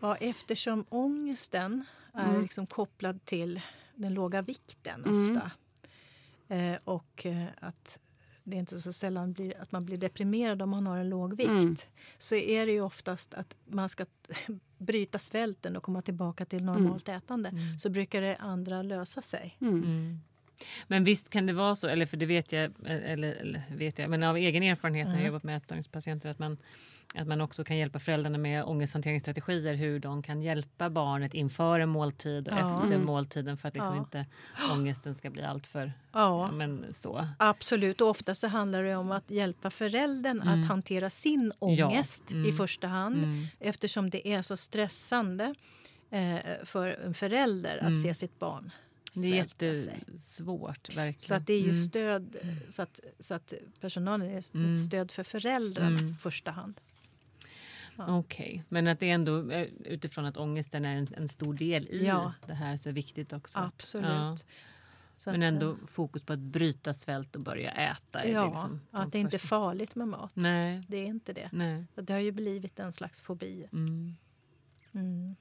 Ja, 0.04 0.16
eftersom 0.16 0.84
ångesten 0.88 1.84
är 2.14 2.28
Mm. 2.28 2.42
liksom 2.42 2.66
kopplad 2.66 3.24
till 3.24 3.60
den 3.94 4.14
låga 4.14 4.42
vikten 4.42 5.04
Mm. 5.04 5.30
ofta. 5.36 5.50
Eh, 6.54 6.76
och 6.84 7.26
eh, 7.26 7.44
att 7.60 7.98
det 8.42 8.56
inte 8.56 8.80
så 8.80 8.92
sällan 8.92 9.32
blir 9.32 9.60
att 9.60 9.72
man 9.72 9.84
blir 9.84 9.96
deprimerad 9.96 10.62
om 10.62 10.70
man 10.70 10.86
har 10.86 10.98
en 10.98 11.08
låg 11.08 11.36
vikt. 11.36 11.50
Mm. 11.50 11.76
Så 12.18 12.34
är 12.34 12.66
det 12.66 12.72
ju 12.72 12.80
oftast 12.80 13.34
att 13.34 13.56
man 13.64 13.88
ska 13.88 14.06
bryta 14.78 15.18
svälten 15.18 15.76
och 15.76 15.82
komma 15.82 16.02
tillbaka 16.02 16.44
till 16.44 16.64
normalt 16.64 17.08
ätande. 17.08 17.52
Så 17.78 17.90
brukar 17.90 18.20
det 18.20 18.36
andra 18.36 18.82
lösa 18.82 19.22
sig. 19.22 19.56
Mm. 19.60 19.74
Mm. 19.84 20.20
Men 20.86 21.04
visst 21.04 21.30
kan 21.30 21.46
det 21.46 21.52
vara 21.52 21.74
så, 21.74 21.86
eller 21.86 22.06
för 22.06 22.16
det 22.16 22.26
vet 22.26 22.52
jag, 22.52 22.72
eller, 22.86 23.32
eller 23.32 23.62
vet 23.76 23.98
jag, 23.98 24.10
men 24.10 24.22
av 24.22 24.36
egen 24.36 24.62
erfarenhet 24.62 25.06
när 25.06 25.12
jag 25.14 25.20
Mm. 25.20 25.26
jobbat 25.32 25.42
med 25.42 25.56
ätstörningspatienter 25.56 26.28
att 26.30 26.38
man, 26.38 26.56
att 27.14 27.26
man 27.26 27.40
också 27.40 27.64
kan 27.64 27.76
hjälpa 27.76 27.98
föräldrarna 27.98 28.38
med 28.38 28.64
ångesthanteringsstrategier, 28.64 29.74
hur 29.74 29.98
de 29.98 30.22
kan 30.22 30.42
hjälpa 30.42 30.90
barnet 30.90 31.34
inför 31.34 31.80
en 31.80 31.88
måltid 31.88 32.48
och 32.48 32.54
Ja. 32.58 32.76
efter 32.82 32.94
Mm. 32.94 33.06
måltiden 33.06 33.56
för 33.56 33.68
att 33.68 33.74
liksom 33.74 33.94
Ja. 33.94 34.00
inte 34.00 34.26
ångesten 34.72 35.14
ska 35.14 35.30
bli 35.30 35.42
alltför... 35.42 35.92
Ja. 36.12 36.46
Ja, 36.46 36.52
men 36.52 36.84
så. 36.92 37.28
Absolut. 37.38 38.00
Och 38.00 38.08
ofta 38.08 38.34
så 38.34 38.48
handlar 38.48 38.82
det 38.82 38.96
om 38.96 39.12
att 39.12 39.30
hjälpa 39.30 39.70
föräldern 39.70 40.42
Mm. 40.42 40.62
att 40.62 40.68
hantera 40.68 41.10
sin 41.10 41.52
ångest 41.58 42.30
Mm. 42.30 42.46
i 42.48 42.52
första 42.52 42.86
hand. 42.86 43.16
Mm. 43.24 43.46
Eftersom 43.60 44.10
det 44.10 44.28
är 44.28 44.42
så 44.42 44.56
stressande 44.56 45.54
eh, 46.10 46.36
för 46.64 46.86
en 46.88 47.14
förälder 47.14 47.76
att 47.78 47.86
Mm. 47.88 48.02
se 48.02 48.14
sitt 48.14 48.38
barn 48.38 48.70
Det 49.14 49.20
är 49.20 49.44
svälta 49.44 49.58
sig. 49.58 50.04
jättesvårt, 50.08 50.88
verkligen. 50.96 51.20
Så 51.20 51.34
att 51.34 51.46
det 51.46 51.52
är 51.52 51.58
ju 51.58 51.70
Mm. 51.70 51.74
stöd, 51.84 52.36
så 52.68 52.82
att, 52.82 53.00
så 53.18 53.34
att 53.34 53.52
personalen 53.80 54.30
är 54.30 54.56
Mm. 54.56 54.72
ett 54.72 54.78
stöd 54.84 55.10
för 55.10 55.22
föräldern 55.22 55.96
Mm. 55.96 56.10
i 56.10 56.14
första 56.14 56.50
hand. 56.50 56.80
Okej, 57.96 58.64
men 58.68 58.88
att 58.88 59.00
det 59.00 59.10
är 59.10 59.14
ändå 59.14 59.50
eh, 59.50 59.68
utifrån 59.84 60.24
att 60.24 60.36
ångesten 60.36 60.84
är 60.84 60.96
en, 60.96 61.08
en 61.16 61.28
stor 61.28 61.54
del 61.54 61.88
i 61.88 62.06
Ja. 62.06 62.32
det 62.46 62.54
här 62.54 62.76
så 62.76 62.88
är 62.88 62.92
viktigt 62.92 63.32
också. 63.32 63.58
Absolut. 63.58 64.06
Ja. 64.10 64.36
Men 65.26 65.42
att, 65.42 65.52
ändå 65.52 65.76
fokus 65.86 66.22
på 66.22 66.32
att 66.32 66.38
bryta 66.38 66.94
svält 66.94 67.34
och 67.36 67.42
börja 67.42 67.70
äta. 67.70 68.22
eh, 68.22 68.32
ja, 68.32 68.40
det 68.42 68.48
liksom 68.50 68.80
att 68.90 69.12
det 69.12 69.18
inte 69.18 69.36
är 69.36 69.38
första- 69.38 69.48
farligt 69.48 69.94
med 69.94 70.08
mat. 70.08 70.36
Nej, 70.36 70.82
Det 70.88 70.96
är 70.96 71.04
inte 71.06 71.32
det. 71.32 71.48
nej. 71.52 71.84
Det 71.94 72.12
har 72.12 72.20
ju 72.20 72.32
blivit 72.32 72.80
en 72.80 72.92
slags 72.92 73.22
fobi. 73.22 73.66
Mm. 73.72 74.16
Mm. 74.94 75.36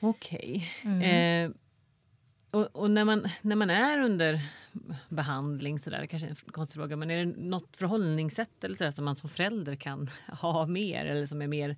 Okej. 0.00 0.70
Mm. 0.82 1.50
Eh, 1.50 1.56
och 2.52 2.76
och 2.76 2.90
när, 2.90 3.04
man, 3.04 3.28
när 3.42 3.56
man 3.56 3.70
är 3.70 3.98
under 4.00 4.40
behandling, 5.08 5.78
så 5.78 5.90
där, 5.90 6.06
kanske 6.06 6.28
en 6.28 6.34
konstig 6.36 6.76
fråga, 6.80 6.96
men 6.96 7.10
är 7.10 7.16
det 7.26 7.32
något 7.36 7.76
förhållningssätt 7.76 8.64
eller 8.64 8.74
så 8.76 8.84
där, 8.84 8.90
som 8.90 9.04
man 9.04 9.16
som 9.16 9.28
förälder 9.28 9.74
kan 9.74 10.10
ha 10.28 10.66
mer 10.66 11.04
eller 11.04 11.26
som 11.26 11.42
är 11.42 11.46
mer 11.46 11.76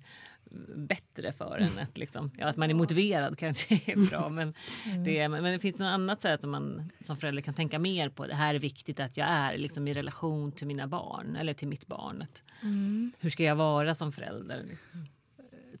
bättre 0.75 1.31
för 1.31 1.57
en? 1.57 1.79
Att, 1.79 1.97
liksom, 1.97 2.31
ja, 2.37 2.47
att 2.47 2.57
man 2.57 2.69
är 2.69 2.73
motiverad 2.73 3.37
kanske 3.39 3.75
är 3.91 4.09
bra, 4.09 4.29
men, 4.29 4.53
Mm. 4.85 5.03
det, 5.03 5.29
men 5.29 5.43
det 5.43 5.59
finns 5.59 5.79
något 5.79 5.85
annat 5.87 6.21
så 6.21 6.37
som 6.41 6.51
man 6.51 6.91
som 6.99 7.17
förälder 7.17 7.41
kan 7.41 7.53
tänka 7.53 7.79
mer 7.79 8.09
på. 8.09 8.27
Det 8.27 8.35
här 8.35 8.55
är 8.55 8.59
viktigt 8.59 8.99
att 8.99 9.17
jag 9.17 9.27
är 9.27 9.57
liksom, 9.57 9.87
i 9.87 9.93
relation 9.93 10.51
till 10.51 10.67
mina 10.67 10.87
barn 10.87 11.35
eller 11.35 11.53
till 11.53 11.67
mitt 11.67 11.87
barn. 11.87 12.21
Att, 12.21 12.43
Mm. 12.61 13.11
hur 13.19 13.29
ska 13.29 13.43
jag 13.43 13.55
vara 13.55 13.95
som 13.95 14.11
förälder? 14.11 14.63
Liksom? 14.69 15.05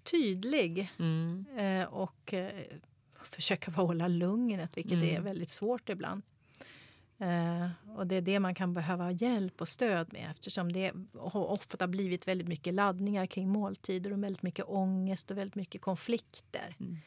Tydlig 0.03 0.91
Mm. 0.99 1.45
eh, 1.57 1.87
och 1.93 2.33
eh, 2.33 2.49
försöka 3.27 3.71
behålla 3.71 4.07
lugnet, 4.07 4.77
vilket 4.77 4.93
Mm. 4.93 5.15
är 5.15 5.21
väldigt 5.21 5.49
svårt 5.49 5.89
ibland. 5.89 6.21
Eh, 7.17 7.69
och 7.97 8.07
det 8.07 8.15
är 8.15 8.21
det 8.21 8.39
man 8.39 8.55
kan 8.55 8.73
behöva 8.73 9.11
hjälp 9.11 9.61
och 9.61 9.67
stöd 9.67 10.13
med 10.13 10.31
eftersom 10.31 10.71
det 10.71 10.91
har 11.13 11.45
ofta 11.45 11.87
blivit 11.87 12.27
väldigt 12.27 12.47
mycket 12.47 12.73
laddningar 12.73 13.25
kring 13.25 13.49
måltider 13.49 14.13
och 14.13 14.23
väldigt 14.23 14.41
mycket 14.43 14.65
ångest 14.67 15.31
och 15.31 15.37
väldigt 15.37 15.55
mycket 15.55 15.81
konflikter 15.81 16.75
Mm. 16.79 16.97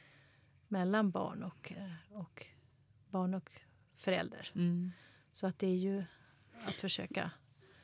mellan 0.69 1.11
barn 1.11 1.43
och, 1.43 1.73
eh, 1.77 2.17
och 2.19 2.47
barn 3.11 3.35
och 3.35 3.51
förälder. 3.97 4.51
Mm. 4.55 4.93
Så 5.33 5.47
att 5.47 5.59
det 5.59 5.67
är 5.67 5.77
ju 5.77 6.05
att 6.65 6.73
försöka... 6.75 7.31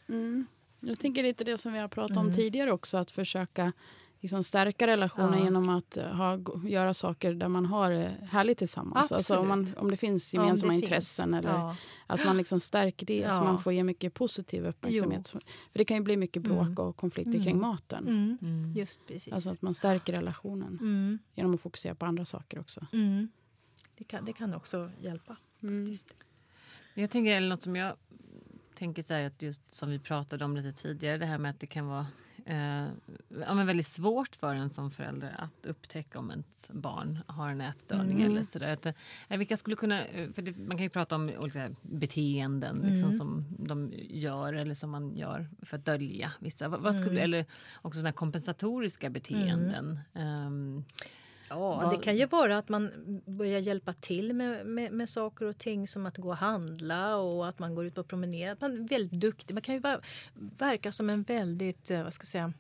Mm. 0.09 0.47
Jag 0.81 1.01
tänker 1.01 1.23
lite 1.23 1.45
det 1.45 1.59
som 1.59 1.73
vi 1.73 1.79
har 1.79 1.89
pratat 1.89 2.17
om 2.17 2.25
Mm. 2.27 2.37
tidigare 2.37 2.73
också, 2.73 2.97
att 2.97 3.11
försöka 3.11 3.73
liksom 4.25 4.45
stärka 4.45 4.87
relationen 4.87 5.39
Ja. 5.39 5.45
genom 5.45 5.69
att 5.69 5.97
eh, 5.97 6.05
ha, 6.07 6.39
göra 6.69 6.95
saker 6.95 7.35
där 7.35 7.49
man 7.49 7.67
har 7.67 7.91
det 7.91 8.15
härligt 8.31 8.59
tillsammans. 8.59 9.13
Alltså 9.13 9.37
om, 9.39 9.49
man, 9.49 9.61
Absolut. 9.61 9.79
om 9.81 9.91
det 9.91 9.97
finns 9.97 10.35
om 10.35 10.39
det 10.41 10.45
gemensamma 10.45 10.73
finns. 10.73 10.83
intressen 10.83 11.35
eller 11.35 11.51
Ja. 11.51 11.77
att 12.07 12.25
man 12.25 12.37
liksom 12.37 12.61
stärker 12.61 13.07
det 13.07 13.21
så 13.23 13.35
Ja. 13.37 13.45
man 13.45 13.63
får 13.63 13.73
ge 13.73 13.85
mycket 13.85 14.15
positiv 14.15 14.67
uppmärksamhet. 14.67 15.27
Så- 15.27 15.41
För 15.73 15.79
det 15.79 15.85
kan 15.85 15.97
ju 15.97 16.03
bli 16.03 16.17
mycket 16.17 16.43
bråk 16.43 16.67
Mm. 16.67 16.79
och 16.79 16.97
konflikter 16.97 17.33
Mm. 17.35 17.45
kring 17.45 17.61
maten. 17.61 18.09
Mm. 18.09 18.39
Mm. 18.43 18.73
Just 18.77 19.07
precis. 19.07 19.33
Alltså 19.33 19.51
att 19.51 19.63
man 19.63 19.75
stärker 19.75 20.13
relationen 20.13 20.79
mm. 20.81 21.19
genom 21.35 21.55
att 21.55 21.61
fokusera 21.61 21.95
på 21.95 22.07
andra 22.07 22.25
saker 22.25 22.59
också. 22.61 22.87
Mm. 22.93 23.29
Det, 23.99 24.05
kan, 24.05 24.25
det 24.25 24.33
kan 24.33 24.55
också 24.55 24.91
hjälpa. 25.01 25.37
Mm. 25.63 25.87
faktiskt. 25.87 26.15
Jag 26.95 27.11
tänker, 27.11 27.33
eller 27.37 27.49
något 27.49 27.63
som 27.63 27.77
jag 27.77 27.97
tänker 28.75 29.03
så 29.03 29.15
här, 29.15 29.27
att 29.27 29.43
just 29.43 29.75
som 29.75 29.91
vi 29.91 29.99
pratade 29.99 30.45
om 30.45 30.57
lite 30.57 30.83
tidigare, 30.83 31.19
det 31.19 31.27
här 31.27 31.39
med 31.39 31.51
att 31.51 31.61
det 31.61 31.67
kan 31.67 31.87
vara 31.87 32.07
eh, 32.47 32.87
ja, 33.47 33.55
men 33.55 33.67
väldigt 33.67 33.87
svårt 33.87 34.37
för 34.37 34.55
en 34.55 34.71
som 34.71 34.91
förälder 34.91 35.35
att 35.39 35.67
upptäcka 35.67 36.19
om 36.19 36.31
ett 36.31 36.71
barn 36.71 37.19
har 37.27 37.49
en 37.51 37.61
ätstörning 37.61 38.21
Mm. 38.21 38.33
eller 38.33 38.43
sådär. 38.45 38.73
Att, 38.73 38.87
eh, 38.87 39.39
vilka 39.39 39.57
skulle 39.57 39.77
kunna, 39.77 40.05
eh, 40.05 40.31
för 40.33 40.43
det, 40.43 40.57
man 40.59 40.77
kan 40.77 40.83
ju 40.85 40.91
prata 40.91 41.15
om 41.17 41.31
olika 41.39 41.71
beteenden 41.83 42.77
Mm. 42.81 42.93
liksom, 42.93 43.13
som 43.13 43.45
de 43.59 43.93
gör 44.11 44.53
eller 44.53 44.75
som 44.75 44.91
man 44.91 45.17
gör 45.17 45.49
för 45.63 45.77
att 45.79 45.85
dölja 45.85 46.33
vissa. 46.39 46.69
Vad, 46.69 46.81
vad 46.81 46.95
skulle, 46.95 47.11
Mm. 47.11 47.23
Eller 47.25 47.45
också 47.83 48.01
såna 48.01 48.13
kompensatoriska 48.13 49.11
beteenden. 49.11 49.99
Ehm, 50.15 50.85
Ja, 51.49 51.75
Vad- 51.77 51.91
det 51.91 51.97
kan 52.05 52.17
ju 52.17 52.27
vara 52.27 52.59
att 52.59 52.69
man 52.69 52.91
börjar 53.27 53.59
hjälpa 53.61 53.93
till 53.93 54.33
med, 54.35 54.67
med, 54.67 54.93
med 54.93 55.09
saker 55.09 55.47
och 55.47 55.59
ting 55.59 55.89
som 55.89 56.07
att 56.07 56.17
gå 56.17 56.29
och 56.29 56.37
handla 56.37 57.17
och 57.17 57.49
att 57.49 57.59
man 57.59 57.75
går 57.75 57.87
ut 57.87 57.99
och 57.99 58.09
promenerar. 58.09 58.53
Att 58.53 58.61
man 58.61 58.73
är 58.85 58.89
väldigt 58.89 59.21
duktig. 59.21 59.55
Man 59.55 59.63
kan 59.63 59.75
ju 59.75 59.81
vara, 59.81 60.01
verka 60.59 60.93
som 60.93 61.11
en 61.11 61.23
väldigt, 61.23 61.91
eh, 61.91 62.03
vad 62.03 62.13
ska 62.13 62.23
jag 62.23 62.29
säga... 62.29 62.53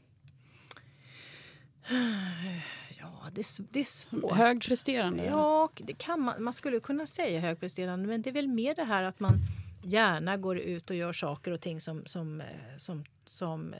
Ja, 2.98 3.30
det, 3.32 3.46
det 3.70 3.80
är 3.80 3.84
svårt. 3.84 4.32
Högpresterande. 4.36 5.24
Ja, 5.24 5.68
det 5.76 5.92
kan 5.92 6.20
man, 6.20 6.42
man 6.42 6.52
skulle 6.52 6.80
kunna 6.80 7.06
säga 7.06 7.40
högpresterande 7.40 8.08
men 8.08 8.22
det 8.22 8.30
är 8.30 8.34
väl 8.34 8.48
mer 8.48 8.74
det 8.74 8.84
här 8.84 9.02
att 9.02 9.20
man 9.20 9.34
gärna 9.82 10.36
går 10.36 10.58
ut 10.58 10.90
och 10.90 10.96
gör 10.96 11.12
saker 11.12 11.50
och 11.52 11.60
ting 11.60 11.80
som, 11.80 12.02
som, 12.06 12.40
eh, 12.40 12.46
som, 12.76 13.04
som 13.24 13.74
eh, 13.74 13.78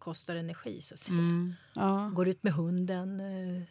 kostar 0.00 0.36
energi. 0.36 0.80
Så 0.80 0.94
att 0.94 1.00
säga. 1.00 1.18
mm. 1.18 1.54
Ja. 1.74 2.10
Går 2.14 2.28
ut 2.28 2.42
med 2.42 2.52
hunden. 2.52 3.20
eh. 3.20 3.62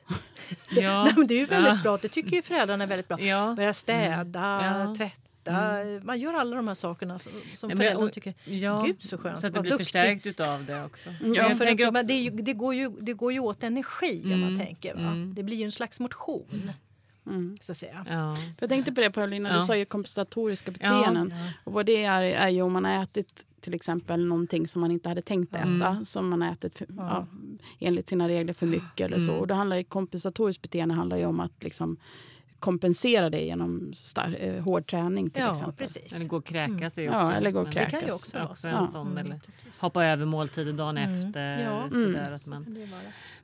Ja. 0.82 1.04
Nej, 1.06 1.14
men 1.18 1.28
det 1.28 1.34
är 1.34 1.40
ju 1.40 1.46
väldigt 1.46 1.74
Ja. 1.76 1.80
bra. 1.84 1.98
Det 2.02 2.08
tycker 2.08 2.36
ju 2.36 2.42
föräldrarna 2.42 2.84
är 2.84 2.88
väldigt 2.88 3.08
bra. 3.08 3.20
Ja. 3.22 3.54
Börja 3.58 3.74
städa, 3.74 4.86
Ja. 4.88 4.96
tvätta. 4.96 5.20
Man 6.04 6.20
gör 6.20 6.34
alla 6.34 6.56
de 6.56 6.68
här 6.68 6.76
sakerna 6.76 7.20
som, 7.20 7.32
som 7.56 7.72
och- 7.98 8.14
tycker 8.14 8.34
Ja, 8.46 8.84
Gud 8.88 9.02
så 9.02 9.18
skönt. 9.18 9.40
Så 9.40 9.48
att 9.48 9.54
det 9.54 9.62
blir 9.62 9.72
duktig. 9.72 9.86
förstärkt 9.86 10.28
utav 10.28 10.66
det 10.66 10.84
också. 10.86 11.10
Ja, 11.36 11.50
för 11.56 11.68
att, 11.96 12.08
det, 12.46 12.54
går 12.54 12.76
ju, 12.76 12.90
det 12.90 13.14
går 13.14 13.34
ju 13.34 13.40
åt 13.40 13.64
energi 13.64 14.22
om 14.24 14.30
man 14.42 14.44
Mm, 14.54 14.60
tänker. 14.66 14.94
Va? 14.96 15.00
mm. 15.02 15.34
Det 15.36 15.44
blir 15.44 15.58
ju 15.58 15.64
en 15.64 15.72
slags 15.72 16.00
motion. 16.00 16.72
Mm. 17.28 17.58
Så 17.62 17.72
att 17.72 17.78
säga. 17.78 18.06
Ja. 18.10 18.36
För 18.36 18.56
jag 18.60 18.70
tänkte 18.70 18.92
på 18.92 19.02
det 19.02 19.12
Paulina, 19.12 19.50
Ja. 19.50 19.56
du 19.60 19.62
sa 19.66 19.76
ju 19.76 19.86
kompensatoriska 19.86 20.72
Ja. 20.72 20.90
beteenden. 20.98 21.34
Och 21.64 21.74
vad 21.74 21.86
det 21.86 22.04
är, 22.04 22.22
är 22.24 22.50
ju 22.50 22.62
om 22.62 22.74
man 22.74 22.86
har 22.86 23.04
ätit 23.04 23.46
till 23.62 23.74
exempel 23.74 24.26
någonting 24.26 24.68
som 24.68 24.82
man 24.82 24.92
inte 24.92 25.10
hade 25.10 25.22
tänkt 25.22 25.56
äta. 25.56 25.64
Mm. 25.88 26.06
Som 26.06 26.30
man 26.30 26.42
har 26.42 26.52
ätit 26.52 26.78
för, 26.78 26.88
Ja. 26.98 27.04
ja, 27.10 27.26
enligt 27.80 28.10
sina 28.10 28.28
regler 28.28 28.54
för 28.54 28.66
mycket 28.66 29.06
eller 29.06 29.20
så. 29.20 29.32
Mm. 29.32 29.42
Och 29.42 29.48
då 29.48 29.54
handlar 29.56 29.78
ju 29.78 29.84
kompensatoriskt 29.84 30.62
beteende 30.62 30.96
handlar 30.96 31.18
ju 31.18 31.26
om 31.26 31.40
att 31.40 31.64
liksom 31.64 31.98
kompensera 32.60 33.30
det 33.30 33.42
genom 33.42 33.94
star- 33.96 34.38
eh, 34.40 34.64
hård 34.64 34.88
träning 34.90 35.30
till 35.30 35.42
Ja, 35.44 35.52
exempel. 35.52 35.76
precis. 35.76 36.16
Eller 36.16 36.26
gå 36.28 36.38
och 36.38 36.46
kräkas 36.46 36.98
ju 36.98 37.04
Ja, 37.04 37.32
eller 37.32 37.52
gå 37.52 37.60
och 37.62 37.72
kräkas. 37.72 37.92
Det 37.94 38.00
kan 38.00 38.08
ju 38.08 38.14
också 38.16 38.38
vara. 38.38 38.48
också 38.50 38.68
en 38.68 38.74
Ja. 38.74 38.88
sån. 38.88 39.08
Mm, 39.08 39.26
Eller 39.26 39.40
hoppa 39.80 40.06
över 40.06 40.26
måltiden 40.26 40.78
dagen 40.78 40.98
Mm. 40.98 41.14
efter. 41.28 41.60
Ja. 41.64 41.90
Sådär, 41.90 42.20
Mm. 42.22 42.34
att 42.34 42.48
man, 42.48 42.66
det 42.74 42.88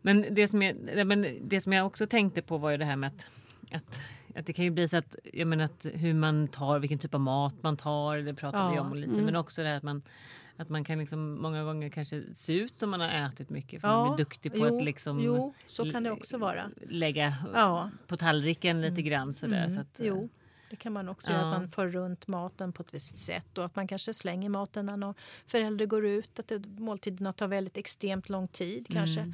men, 0.01 0.25
det 0.31 0.47
som 0.47 0.61
jag, 0.61 0.75
ja, 0.95 1.03
men 1.05 1.25
det 1.41 1.61
som 1.61 1.73
jag 1.73 1.85
också 1.87 2.05
tänkte 2.05 2.41
på 2.41 2.57
var 2.57 2.71
ju 2.71 2.77
det 2.77 2.85
här 2.85 2.95
med 2.95 3.07
att, 3.07 3.25
att 3.71 3.99
att 4.35 4.45
det 4.45 4.53
kan 4.53 4.65
ju 4.65 4.71
bli 4.71 4.87
så 4.87 4.97
att, 4.97 5.15
jag 5.33 5.47
menar 5.47 5.65
att 5.65 5.85
hur 5.93 6.13
man 6.13 6.47
tar, 6.47 6.79
vilken 6.79 6.99
typ 6.99 7.13
av 7.13 7.19
mat 7.21 7.55
man 7.63 7.77
tar, 7.77 8.17
det 8.17 8.33
pratade 8.33 8.69
vi 8.69 8.75
Ja, 8.75 8.81
om 8.81 8.93
lite. 8.95 9.11
mm. 9.13 9.25
Men 9.25 9.35
också 9.35 9.63
det 9.63 9.67
här 9.69 9.77
att 9.77 9.83
man, 9.83 10.01
att 10.57 10.69
man 10.69 10.83
kan 10.83 10.99
liksom 10.99 11.41
många 11.41 11.63
gånger 11.63 11.89
kanske 11.89 12.23
se 12.33 12.53
ut 12.53 12.75
som 12.77 12.89
man 12.89 12.99
har 13.01 13.09
ätit 13.09 13.49
mycket 13.49 13.81
för 13.81 13.87
Ja, 13.87 14.05
man 14.05 14.15
blir 14.15 14.25
duktig 14.25 14.51
på 14.51 14.57
jo, 14.57 14.77
att 14.77 14.83
liksom 14.83 15.19
Jo, 15.19 15.53
så 15.67 15.91
kan 15.91 16.03
det 16.03 16.11
också 16.11 16.37
vara. 16.37 16.69
lägga 16.87 17.33
Ja. 17.53 17.89
på 18.07 18.17
tallriken 18.17 18.81
lite 18.81 19.01
grann 19.01 19.33
sådär. 19.33 19.57
Mm. 19.57 19.69
Så 19.69 19.81
att, 19.81 19.99
eh, 19.99 20.05
Jo, 20.07 20.29
det 20.69 20.75
kan 20.75 20.93
man 20.93 21.09
också 21.09 21.31
Ja. 21.31 21.37
göra. 21.37 21.51
Att 21.51 21.57
man 21.61 21.71
för 21.71 21.87
runt 21.87 22.27
maten 22.27 22.73
på 22.73 22.81
ett 22.83 22.93
visst 22.93 23.17
sätt 23.17 23.57
och 23.57 23.65
att 23.65 23.75
man 23.75 23.87
kanske 23.87 24.13
slänger 24.13 24.49
maten 24.49 24.85
när 24.85 24.97
någon 24.97 25.13
förälder 25.47 25.85
går 25.85 26.05
ut. 26.05 26.39
Att 26.39 26.47
det, 26.47 26.67
måltiderna 26.67 27.33
tar 27.33 27.47
väldigt 27.47 27.77
extremt 27.77 28.29
lång 28.29 28.47
tid, 28.47 28.87
kanske 28.89 29.19
Mm. 29.21 29.33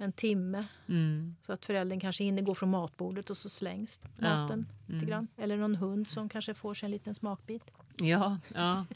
En 0.00 0.12
timme. 0.12 0.64
Mm. 0.88 1.36
Så 1.42 1.52
att 1.52 1.64
föräldern 1.66 2.00
kanske 2.00 2.24
hinner 2.24 2.42
gå 2.42 2.54
från 2.54 2.70
matbordet 2.70 3.30
och 3.30 3.36
så 3.36 3.48
slängs 3.48 4.00
Ja. 4.18 4.36
maten 4.36 4.66
lite 4.86 4.92
Mm. 4.92 5.08
grann. 5.08 5.28
Eller 5.36 5.56
någon 5.56 5.74
hund 5.74 6.08
som 6.08 6.28
kanske 6.28 6.54
får 6.54 6.74
sig 6.74 6.86
en 6.86 6.90
liten 6.90 7.14
smakbit. 7.14 7.62
Ja, 8.02 8.38
ja. 8.54 8.86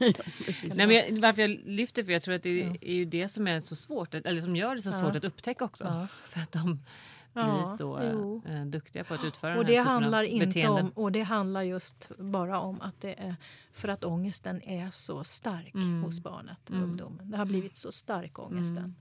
Nej, 0.74 0.86
men 0.86 0.90
jag, 0.90 1.20
varför 1.20 1.42
jag 1.42 1.50
lyfter 1.64 2.05
för 2.05 2.12
jag 2.12 2.22
tror 2.22 2.34
att 2.34 2.42
det 2.42 2.59
Ja. 2.59 2.74
är 2.80 2.94
ju 2.94 3.05
det 3.05 3.28
som 3.28 3.46
är 3.46 3.61
så 3.61 3.76
svårt, 3.76 4.14
eller 4.14 4.40
som 4.40 4.57
gör 4.57 4.74
det 4.74 4.82
så 4.82 4.88
Ja. 4.88 4.92
svårt 5.00 5.16
att 5.16 5.24
upptäcka 5.24 5.64
också. 5.64 5.84
Ja. 5.84 6.07
För 6.24 6.40
att 6.40 6.52
de 6.52 6.64
blir 7.32 7.44
Ja, 7.44 7.76
så 7.78 8.11
jo. 8.12 8.42
eh, 8.48 8.64
duktiga 8.66 9.05
på 9.05 9.14
att 9.14 9.24
utföra 9.24 9.59
Och 9.59 9.64
den 9.64 9.66
här 9.66 9.72
det 9.74 9.80
typen 9.80 9.86
handlar 10.02 10.18
av 10.18 10.24
inte 10.28 10.46
beteenden. 10.46 10.84
om, 10.84 10.90
och 10.90 11.12
det 11.12 11.22
handlar 11.22 11.62
just 11.62 12.11
bara 12.18 12.61
om 12.61 12.80
att 12.80 13.00
det 13.00 13.14
är 13.20 13.36
för 13.72 13.88
att 13.88 14.05
ångesten 14.05 14.62
är 14.62 14.90
så 14.90 15.24
stark 15.24 15.74
Mm. 15.74 16.02
hos 16.02 16.20
barnet 16.20 16.59
och 16.70 16.76
Mm. 16.76 16.90
ungdomen. 16.90 17.30
Det 17.30 17.36
har 17.36 17.44
blivit 17.44 17.76
så 17.76 17.92
stark 17.92 18.38
ångesten. 18.38 18.94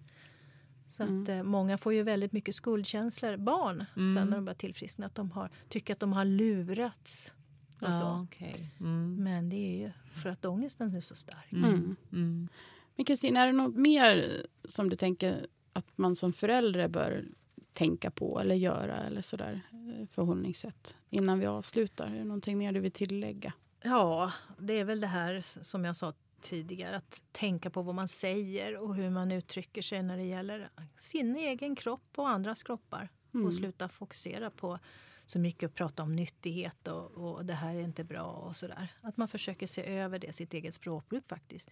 Mm. 1.00 1.24
Så 1.24 1.24
att 1.24 1.28
Mm. 1.30 1.40
eh, 1.40 1.44
många 1.52 1.78
får 1.78 1.94
ju 1.94 2.04
väldigt 2.04 2.32
mycket 2.32 2.56
skuldkänslor, 2.56 3.38
barn, 3.38 3.86
Mm. 3.98 4.10
sen 4.10 4.28
när 4.28 4.36
de 4.38 4.46
börjar 4.46 4.56
tillfriskna. 4.56 5.06
Att 5.06 5.16
de 5.16 5.32
har, 5.32 5.50
tycker 5.70 5.94
att 5.94 6.00
de 6.00 6.14
har 6.14 6.26
lurats. 6.26 7.34
Och 7.82 7.88
Ja, 7.88 7.92
så. 7.92 8.24
okej. 8.28 8.72
Mm. 8.80 9.24
Men 9.24 9.50
det 9.50 9.56
är 9.56 9.78
ju 9.86 9.92
för 10.24 10.30
att 10.30 10.46
ångesten 10.46 10.96
är 10.96 11.00
så 11.00 11.16
stark. 11.16 11.52
Mm. 11.52 11.70
Mm. 11.70 11.96
Mm. 12.12 12.48
Men 12.96 13.06
Kristin, 13.06 13.38
är 13.38 13.46
det 13.46 13.52
något 13.54 13.76
mer 13.76 14.46
som 14.66 14.90
du 14.90 14.96
tänker 14.96 15.48
att 15.74 15.86
man 15.98 16.16
som 16.16 16.34
förälder 16.34 16.88
bör 16.88 17.26
tänka 17.74 18.12
på 18.12 18.40
eller 18.40 18.56
göra 18.56 18.98
eller 18.98 19.22
sådär 19.22 19.62
eh, 19.72 20.08
förhållningssätt 20.08 20.96
innan 21.10 21.40
vi 21.40 21.46
avslutar? 21.46 22.08
Är 22.08 22.16
det 22.16 22.24
någonting 22.24 22.58
mer 22.58 22.72
du 22.72 22.80
vill 22.80 22.92
tillägga? 22.92 23.54
Ja, 23.82 24.32
det 24.60 24.74
är 24.80 24.84
väl 24.84 25.00
det 25.02 25.08
här 25.08 25.42
som 25.62 25.86
jag 25.86 25.96
sa 25.96 26.14
tidigare. 26.44 26.96
Att 26.98 27.22
tänka 27.32 27.70
på 27.70 27.82
vad 27.82 27.96
man 27.96 28.08
säger 28.08 28.78
och 28.78 28.96
hur 28.96 29.10
man 29.10 29.32
uttrycker 29.32 29.82
sig 29.82 30.04
när 30.04 30.18
det 30.18 30.24
gäller 30.24 30.70
sin 30.96 31.36
egen 31.36 31.76
kropp 31.76 32.10
och 32.16 32.30
andras 32.30 32.64
kroppar. 32.64 33.10
Mm. 33.34 33.46
Och 33.46 33.54
sluta 33.54 33.90
fokusera 33.90 34.50
på 34.52 34.80
så 35.26 35.40
mycket 35.40 35.70
och 35.70 35.76
prata 35.76 36.04
om 36.04 36.16
nyttighet 36.16 36.88
och, 36.88 37.12
och 37.12 37.46
det 37.46 37.54
här 37.54 37.76
är 37.76 37.80
inte 37.82 38.04
bra 38.04 38.24
och 38.24 38.56
sådär. 38.56 38.88
Att 39.02 39.18
man 39.18 39.28
försöker 39.28 39.68
se 39.68 39.86
över 39.86 40.20
det, 40.20 40.34
sitt 40.34 40.54
eget 40.54 40.74
språkbruk 40.74 41.26
faktiskt. 41.26 41.70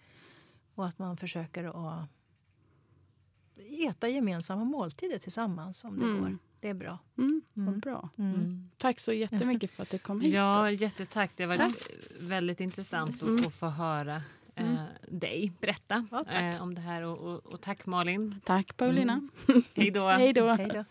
Och 0.76 0.88
att 0.88 1.00
man 1.00 1.18
försöker 1.18 1.64
att 1.64 2.08
äta 3.90 4.08
gemensamma 4.10 4.64
måltider 4.64 5.20
tillsammans 5.20 5.84
om 5.84 6.00
det 6.00 6.06
Mm. 6.06 6.22
går. 6.22 6.38
Det 6.60 6.70
är 6.70 6.74
bra. 6.74 6.98
Mm, 7.18 7.42
Mm. 7.56 7.80
Bra. 7.80 8.10
Mm. 8.18 8.34
Mm. 8.36 8.70
Tack 8.78 9.00
så 9.00 9.14
jättemycket 9.14 9.72
för 9.72 9.84
att 9.84 9.90
du 9.90 9.98
kom 10.00 10.22
hit. 10.22 10.34
Ja, 10.34 10.72
jättetack. 10.72 11.32
Det 11.36 11.46
var 11.46 11.58
väldigt 12.30 12.60
intressant 12.60 13.10
att, 13.16 13.22
Mm. 13.22 13.48
att 13.48 13.54
få 13.54 13.68
höra 13.68 14.22
eh, 14.56 14.84
dig 15.08 15.52
berätta 15.60 16.08
Ja, 16.12 16.26
eh, 16.40 16.62
om 16.62 16.76
det 16.76 16.82
här. 16.82 17.02
Och, 17.02 17.18
och, 17.18 17.54
och 17.54 17.62
tack 17.62 17.86
Malin. 17.86 18.42
Tack 18.44 18.78
Paulina. 18.78 19.30
Hej 19.74 19.92
då. 19.92 20.08
Hej 20.08 20.34
då. 20.34 20.48
Hej 20.48 20.70
då. 20.74 20.86